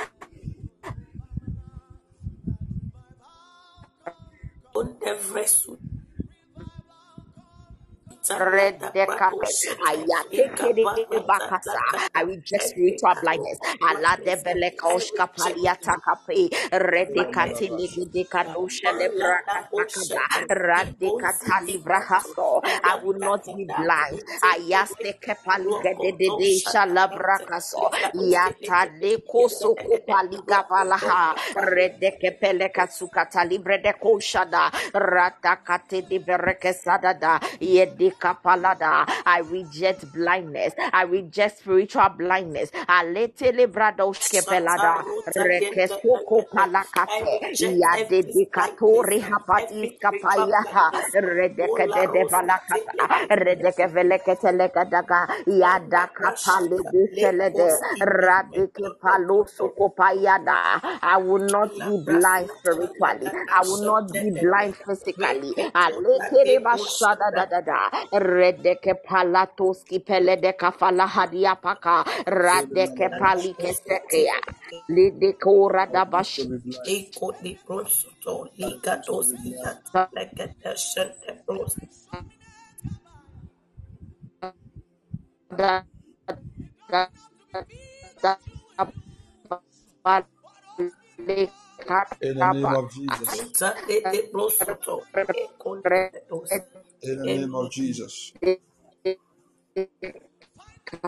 [12.16, 13.58] I reject spiritual blindness.
[13.82, 22.60] Allah de belekoshka paliata kape redekati ligidika dosha lebrakakaba radikata librahaso.
[22.84, 24.20] I will not be blind.
[24.44, 34.70] Ayaste kepaligedede shalabrakaso yata leko soko paliga balaha redeke peleka sukata libre de koshada.
[34.94, 38.09] Ratakate de berekesadada yedika
[38.44, 39.06] palada.
[39.26, 40.74] I reject blindness.
[40.92, 42.70] I reject spiritual blindness.
[42.88, 45.04] Aletele bradoshke pelada.
[45.36, 47.40] rekesoko palakate.
[47.60, 50.62] Yade dikato rehapatis kapaya
[51.14, 53.06] redeke de de balakata.
[53.30, 55.28] redeke veleke teleka daga.
[55.46, 60.80] Yada kapale de selede radike palo soko payada.
[61.02, 63.32] I will not be blind spiritually.
[63.50, 65.54] I will not be blind physically.
[65.74, 74.38] Alekere bashada da da da redeke palatoski pele de kafala hadia paka radeke palike sekeya
[74.90, 76.80] lideko radabashi To.
[76.86, 81.76] Eko di prosoto liga doski yata lekete shente pros
[85.58, 85.84] da
[86.90, 87.08] da
[88.22, 88.36] da
[90.06, 90.22] da
[92.22, 93.44] In the name of Jesus.
[97.02, 98.32] In the name of Jesus.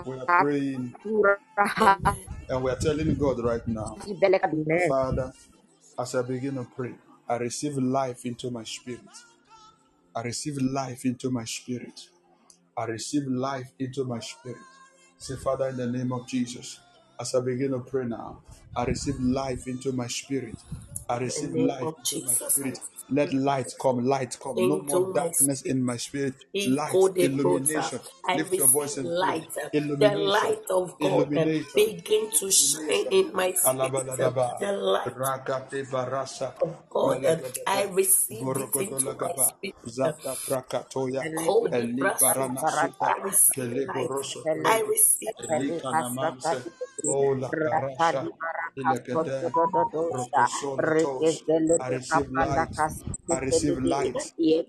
[0.05, 0.94] We are praying
[2.48, 3.98] and we are telling God right now,
[4.86, 5.32] Father,
[5.98, 6.94] as I begin to pray,
[7.28, 9.01] I receive life into my spirit.
[10.16, 12.09] I receive life into my spirit.
[12.77, 14.59] I receive life into my spirit.
[15.19, 16.81] Say, Father, in the name of Jesus,
[17.20, 18.43] as I begin to pray now,
[18.77, 20.56] I receive life into my spirit.
[21.08, 22.78] I receive light into my spirit.
[23.10, 24.66] Let light come, light come.
[24.68, 26.34] No more darkness in my spirit.
[26.64, 27.92] Light, Ego de prota.
[27.92, 28.00] illumination.
[28.34, 29.54] Lift your voice and light.
[29.98, 31.32] The light of God
[31.74, 34.06] begin to shine in my spirit.
[34.58, 35.18] The light
[36.62, 37.22] of God.
[37.66, 39.76] I receive it into my spirit.
[39.88, 41.26] Zata prakatoya.
[41.34, 42.70] Kodi Eli barana brasuta.
[42.72, 43.14] suta.
[43.14, 44.12] I receive light.
[44.64, 45.34] I receive
[47.04, 47.08] kanamanse.
[47.08, 48.30] Ola karasha.
[48.78, 49.54] Ilekete.
[50.04, 51.10] Rokosola.
[51.80, 52.76] I receive light.
[53.30, 54.22] I receive light.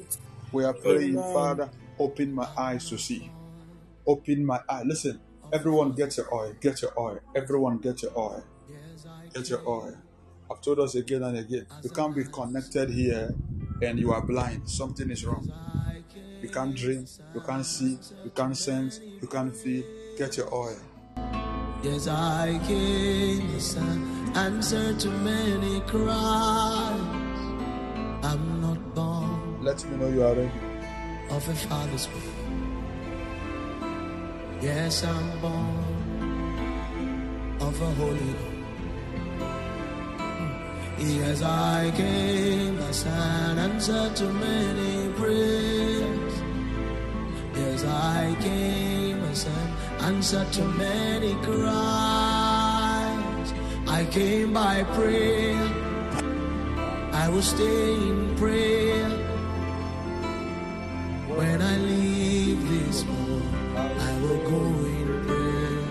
[0.53, 1.33] We are praying, Amen.
[1.33, 3.31] Father, open my eyes to see.
[4.07, 4.83] Open my eye.
[4.85, 5.21] Listen,
[5.53, 6.55] everyone get your oil.
[6.61, 7.19] Get your oil.
[7.35, 8.45] Everyone get your oil.
[9.35, 9.97] Get your oil.
[10.53, 11.67] I've told us again and again.
[11.83, 13.35] You can't be connected here
[13.81, 14.69] and you are blind.
[14.69, 15.51] Something is wrong.
[16.43, 17.07] You can't dream.
[17.35, 17.99] You can't see.
[18.23, 19.01] You can't sense.
[19.01, 19.83] You can't feel.
[20.19, 20.77] Get your oil.
[21.83, 23.41] Yes, I can
[24.37, 27.01] answer to many cries.
[28.23, 30.51] I'm not born Let me know you are ready.
[31.31, 32.33] of a father's womb.
[34.61, 35.85] Yes, I'm born
[37.61, 38.52] of a holy Ghost.
[41.05, 46.33] Yes, I came as and said to many prayers.
[47.57, 49.47] Yes, I came as
[50.01, 53.53] and said to many cries.
[53.89, 55.69] I came by prayer.
[57.13, 59.09] I will stay in prayer
[61.37, 63.43] when I leave this world.
[63.77, 65.83] I will go in prayer.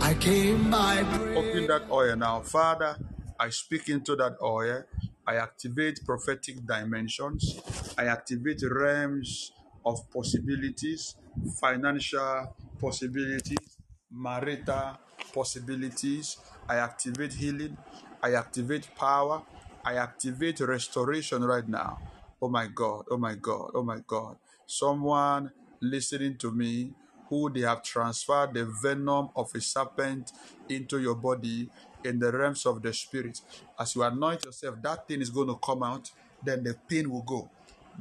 [0.00, 1.36] I came by prayer.
[1.36, 2.40] Open that oil now.
[2.40, 2.96] Father,
[3.38, 4.84] I speak into that oil.
[5.26, 7.60] I activate prophetic dimensions.
[7.98, 9.52] I activate realms
[9.84, 11.16] of possibilities,
[11.60, 13.76] financial possibilities,
[14.10, 14.98] marital
[15.34, 16.38] possibilities.
[16.68, 17.76] I activate healing.
[18.22, 19.42] I activate power.
[19.84, 21.98] I activate restoration right now.
[22.40, 24.36] Oh my God, oh my God, oh my God.
[24.66, 26.92] Someone listening to me
[27.28, 30.32] who they have transferred the venom of a serpent
[30.68, 31.68] into your body
[32.06, 33.40] in the realms of the spirit.
[33.78, 36.10] As you anoint yourself, that thing is going to come out,
[36.42, 37.50] then the pain will go.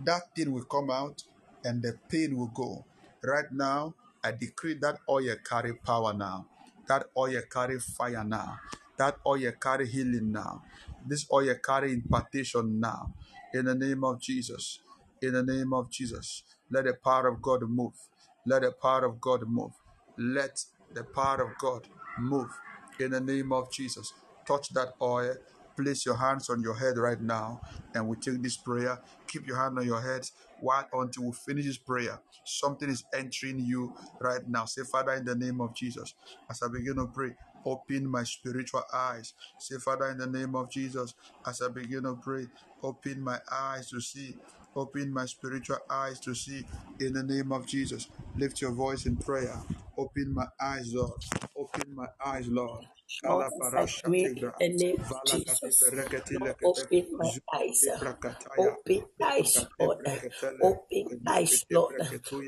[0.03, 1.23] That thing will come out,
[1.63, 2.85] and the pain will go.
[3.23, 6.45] Right now, I decree that oil carry power now.
[6.87, 8.59] That oil carry fire now.
[8.97, 10.63] That oil carry healing now.
[11.07, 13.13] This oil carry impartation now.
[13.53, 14.79] In the name of Jesus.
[15.21, 16.43] In the name of Jesus.
[16.69, 17.93] Let the power of God move.
[18.45, 19.71] Let the power of God move.
[20.17, 20.63] Let
[20.93, 21.87] the power of God
[22.19, 22.51] move.
[22.99, 24.13] In the name of Jesus.
[24.47, 25.35] Touch that oil.
[25.77, 27.61] Place your hands on your head right now,
[27.93, 28.99] and we take this prayer.
[29.27, 30.29] Keep your hand on your head
[30.61, 32.19] while until we finish this prayer.
[32.45, 34.65] Something is entering you right now.
[34.65, 36.13] Say, Father, in the name of Jesus,
[36.49, 37.31] as I begin to pray,
[37.65, 39.33] open my spiritual eyes.
[39.59, 41.13] Say, Father, in the name of Jesus,
[41.45, 42.47] as I begin to pray,
[42.83, 44.35] open my eyes to see.
[44.75, 46.65] Open my spiritual eyes to see
[46.99, 48.07] in the name of Jesus.
[48.37, 49.57] Lift your voice in prayer.
[49.97, 51.13] Open my eyes, Lord.
[51.65, 52.85] Open my eyes, Lord.
[53.23, 55.93] Lord, as I pray in the name of Jesus,
[56.33, 57.87] Lord, open my eyes,
[58.57, 59.99] open eyes, Lord,
[60.61, 61.95] open eyes, Lord,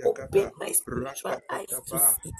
[0.05, 2.33] open my spiritual eyes to see.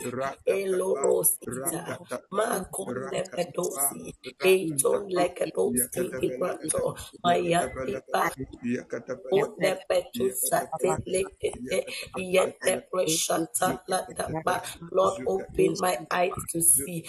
[0.47, 1.99] Elorosita,
[2.33, 4.13] Makonde Pedosi,
[4.43, 6.95] Eton Lekadoski, Ibrato,
[7.25, 7.99] Mayati
[9.31, 11.83] Onde Petusa, Telekete,
[12.17, 14.61] Yete Preshata, Lataba.
[14.93, 17.03] Lord, open my eyes to see.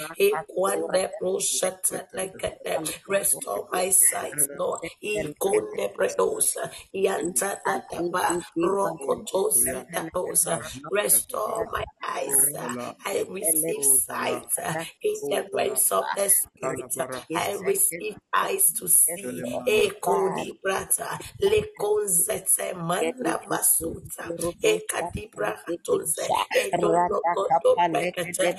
[3.09, 4.81] Restore my sight, Lord.
[5.05, 10.61] Ikonde Predosa, Yanta Lataba, Rokotosi, Tadosa,
[10.91, 12.53] restore my eyes.
[12.59, 12.75] uh,
[13.07, 16.95] I receive sight uh, in the realms of the spirit.
[17.01, 19.45] uh, I receive eyes to see.
[19.67, 28.55] Ekodi brata, lekonzete manda basuta, ekadibra hatunze, edolokoto pekete,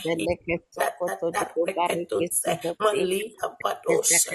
[2.79, 4.33] Malika Padosha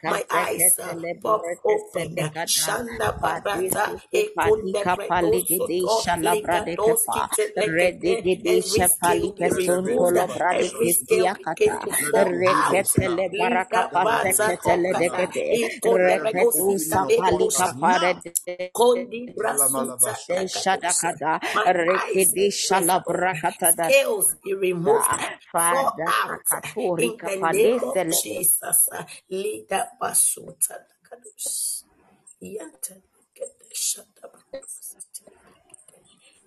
[0.07, 2.17] My Kapata, my eyes uh, pop open.
[2.47, 11.93] Shanda barata, ekunde predosoto, ligadoski telekete, every skill be removed, uh, every skill begin to
[12.11, 12.87] fall out.
[13.31, 18.21] Liga bata kopata, ikunde pregosita ekosha.
[18.75, 21.11] Kondi brasuta takatosa.
[21.53, 22.81] My eyes uh,
[23.63, 25.29] scales be removed, uh,
[25.61, 26.45] fall out
[26.99, 28.89] in the name of Jesus.
[29.31, 31.83] Lida basuta nakados.
[32.41, 34.29] Yanta nakede shata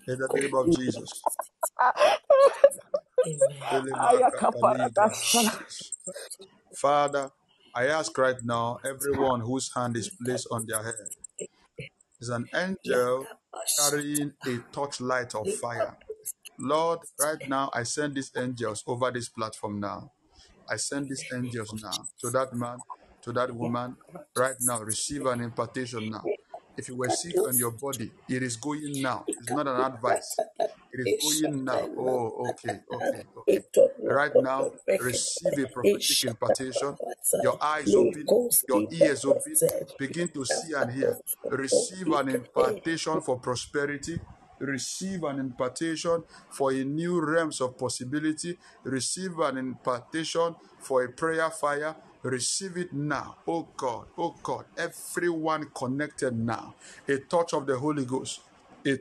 [0.08, 1.22] In the name of Jesus.
[6.76, 7.30] Father,
[7.74, 10.94] I ask right now, everyone whose hand is placed on their head
[12.20, 13.26] is an angel
[13.78, 15.96] carrying a torchlight of fire.
[16.58, 20.12] Lord, right now I send these angels over this platform now.
[20.68, 22.78] I send these angels now to that man,
[23.22, 23.96] to that woman.
[24.36, 26.24] Right now, receive an impartation now.
[26.76, 29.28] If you were sick on your body, it is going now.
[29.38, 30.36] It's not an advice.
[30.92, 31.90] It is going now.
[31.96, 33.60] Oh, okay, okay, okay.
[34.06, 36.96] Right now, receive a prophetic impartation.
[37.42, 38.30] Your eyes open,
[38.68, 39.60] your ears open.
[39.98, 41.20] Begin to see and hear.
[41.50, 44.20] Receive an impartation for prosperity.
[44.58, 48.58] Receive an impartation for a new realms of possibility.
[48.84, 51.96] Receive an impartation for a prayer fire.
[52.22, 53.36] Receive it now.
[53.48, 56.74] Oh God, oh God, everyone connected now.
[57.08, 58.40] A touch of the Holy Ghost.
[58.86, 58.98] A,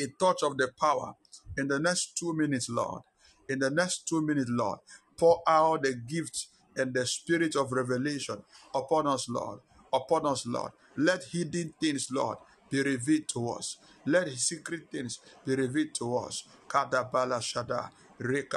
[0.00, 1.14] a touch of the power.
[1.58, 3.02] In the next two minutes, Lord.
[3.48, 4.80] In the next two minutes, Lord.
[5.18, 8.42] Pour out the gift and the spirit of revelation
[8.74, 9.60] upon us, Lord.
[9.92, 10.72] Upon us, Lord.
[10.96, 12.38] Let hidden things, Lord,
[12.70, 13.78] be revealed to us.
[14.06, 16.44] Let secret things be revealed to us.
[16.68, 17.90] Shada.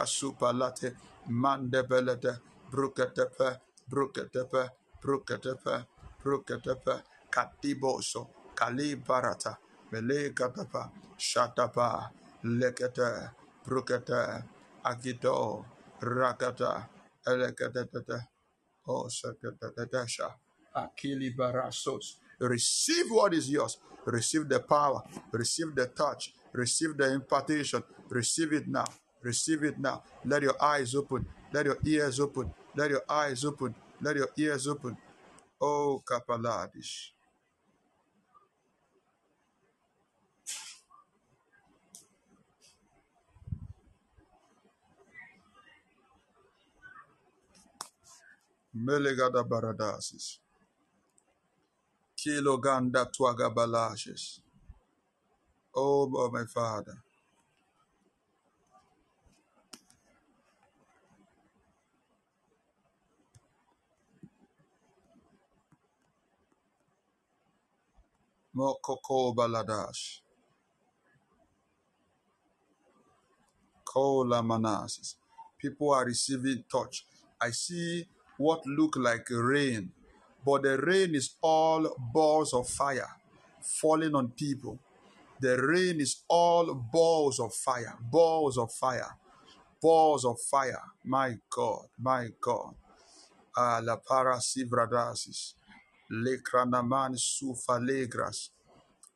[0.06, 0.96] Supalate.
[1.30, 2.40] Mandebelete.
[2.72, 3.60] Bruketepe.
[3.90, 4.70] Bruketepe.
[5.04, 5.86] Bruketepe.
[6.24, 7.04] Bruketepe.
[7.32, 8.30] Katiboso.
[8.56, 9.58] Kalibarata.
[9.94, 10.92] Melegatapa.
[11.18, 12.12] Shatapa.
[12.46, 13.32] Lekete.
[13.66, 14.46] Brukete.
[14.86, 15.66] Agido.
[16.02, 16.90] Rakata.
[17.28, 18.20] Elekatete.
[20.76, 22.18] Akili Barasos.
[22.40, 23.78] Receive what is yours.
[24.06, 25.04] Receive the power.
[25.32, 26.34] Receive the touch.
[26.54, 27.84] Receive the impartation.
[28.10, 28.86] Receive it now.
[29.22, 30.04] Receive it now.
[30.26, 31.26] Let your eyes open.
[31.54, 32.52] Let your ears open.
[32.76, 33.76] Let your eyes open.
[34.02, 34.98] Let your ears open.
[35.62, 37.12] Oh, Kapaladish.
[48.76, 50.40] Melegada Baradasis.
[52.18, 54.40] Kiloganda Twagabalashes.
[55.76, 56.98] Oh, my Father.
[68.56, 70.20] Mokoko Baladash.
[73.86, 75.16] Kola Manasis.
[75.60, 77.06] People are receiving touch.
[77.42, 78.08] I see
[78.38, 79.92] what look like rain,
[80.46, 83.10] but the rain is all balls of fire
[83.62, 84.80] falling on people.
[85.40, 89.18] The rain is all balls of fire, balls of fire,
[89.82, 90.82] balls of fire.
[91.06, 92.76] My God, my God.
[93.58, 95.56] Ah, la parasivradasis.
[96.12, 98.50] Lekranaman sufalegras.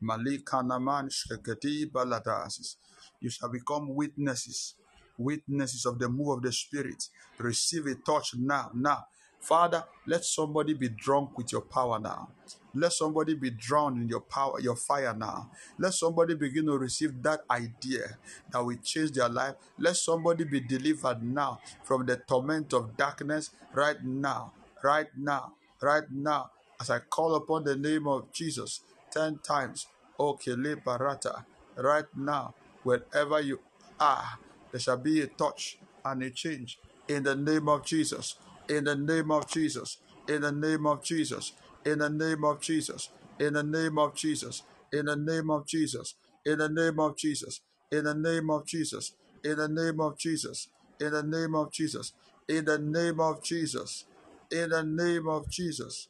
[0.02, 2.76] Malikanaman shkegeti baladasis.
[3.20, 4.76] You shall become witnesses,
[5.18, 7.10] witnesses of the move of the Spirit.
[7.38, 9.06] Receive a touch now, now.
[9.40, 12.30] Father, let somebody be drunk with your power now.
[12.74, 15.52] Let somebody be drowned in your power, your fire now.
[15.78, 18.18] Let somebody begin to receive that idea
[18.52, 19.56] that will change their life.
[19.78, 24.54] Let somebody be delivered now from the torment of darkness right now,
[24.84, 26.50] right now, right now.
[26.80, 28.82] As I call upon the name of Jesus
[29.12, 29.88] 10 times,
[30.20, 31.46] okay, barata,
[31.78, 32.54] right now,
[32.84, 33.60] wherever you
[34.00, 34.40] are,
[34.72, 38.36] there shall be a touch and a change in the name of Jesus.
[38.70, 39.98] In the name of Jesus.
[40.28, 41.54] In the name of Jesus.
[41.86, 43.10] In the name of Jesus.
[43.40, 44.64] In the name of Jesus.
[44.92, 46.16] In the name of Jesus.
[46.46, 47.52] In the name of Jesus.
[47.94, 49.08] In the name of Jesus.
[49.44, 50.68] In the name of Jesus.
[51.00, 52.14] In the name of Jesus.
[52.50, 54.06] In the name of Jesus.
[54.52, 56.08] In the name of Jesus.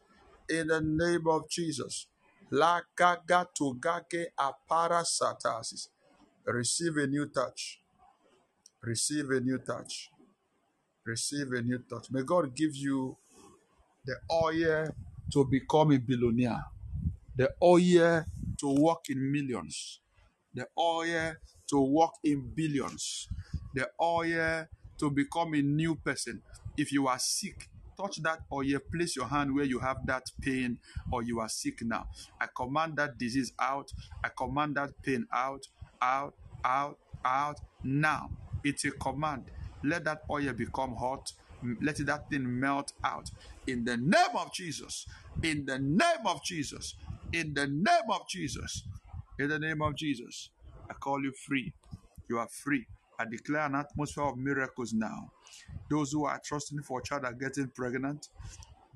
[0.50, 2.08] In the name of Jesus.
[2.52, 5.90] La gaga to gage apara satasis.
[6.46, 7.82] Receive a new touch.
[8.84, 10.12] Receive a new touch.
[11.06, 12.12] Receive a new touch.
[12.12, 13.18] May God give you
[14.06, 14.90] the oil
[15.34, 16.64] to become a billionaire,
[17.36, 18.24] the oil
[18.60, 20.00] to walk in millions,
[20.54, 21.34] the oil
[21.68, 23.28] to walk in billions,
[23.74, 24.68] the oil
[25.00, 26.42] to become a new person.
[26.78, 30.24] If you are sick, touch that or oil, place your hand where you have that
[30.42, 30.78] pain
[31.12, 32.08] or you are sick now.
[32.40, 33.92] I command that disease out.
[34.24, 35.68] I command that pain out,
[36.02, 38.30] out, out, out now.
[38.64, 39.46] It's a command.
[39.84, 41.32] Let that oil become hot.
[41.82, 43.30] Let that thing melt out.
[43.68, 45.06] In the name of Jesus.
[45.44, 46.96] In the name of Jesus.
[47.34, 48.84] In the name of Jesus.
[49.40, 50.50] In the name of Jesus.
[50.90, 51.74] I call you free.
[52.30, 52.88] You are free.
[53.18, 55.32] I declare an atmosphere of miracles now.
[55.90, 58.28] Those who are trusting for a child are getting pregnant.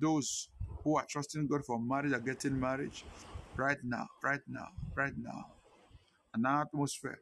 [0.02, 0.50] Those
[0.84, 3.06] who are trusting God for marriage are getting marriage.
[3.56, 5.46] Right now, right now, right now.
[6.34, 7.20] An atmosphere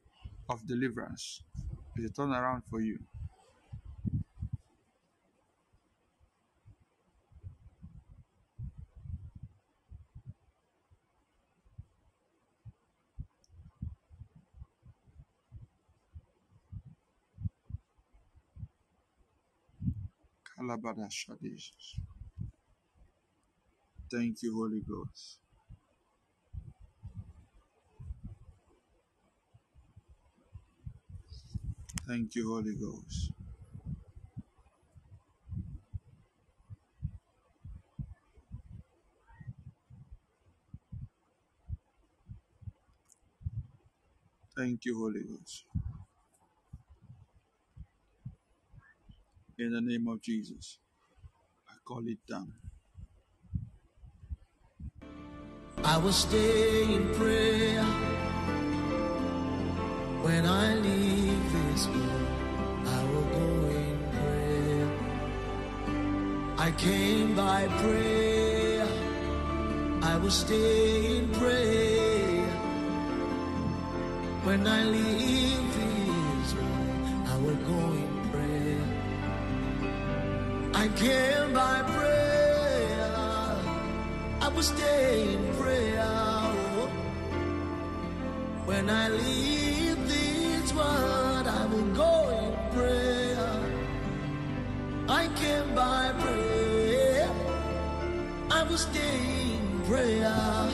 [0.49, 1.41] of deliverance
[1.97, 2.99] is a turnaround for you.
[24.11, 25.39] Thank you, Holy Ghost.
[32.07, 33.31] Thank you, Holy Ghost.
[44.55, 45.65] Thank you, Holy Ghost.
[49.59, 50.77] In the name of Jesus,
[51.67, 52.53] I call it done.
[55.83, 57.83] I will stay in prayer
[60.21, 62.27] when I leave this world.
[62.85, 63.49] I will go
[63.81, 64.89] in prayer.
[66.59, 68.87] I came by prayer.
[70.03, 72.45] I will stay in prayer
[74.43, 77.27] when I leave this world.
[77.27, 78.06] I will go in
[80.87, 83.11] I came by prayer.
[84.39, 86.05] I will stay in prayer.
[88.63, 93.53] When I leave this world, I will go in prayer.
[95.09, 97.29] I came by prayer.
[98.49, 99.19] I will stay
[99.57, 100.69] in prayer.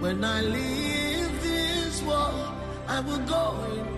[0.00, 2.50] When I leave this world,
[2.88, 3.44] I will go
[3.76, 3.91] in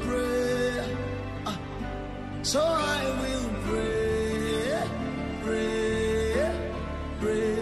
[2.45, 4.89] So I will pray,
[5.45, 6.53] pray,
[7.19, 7.54] pray,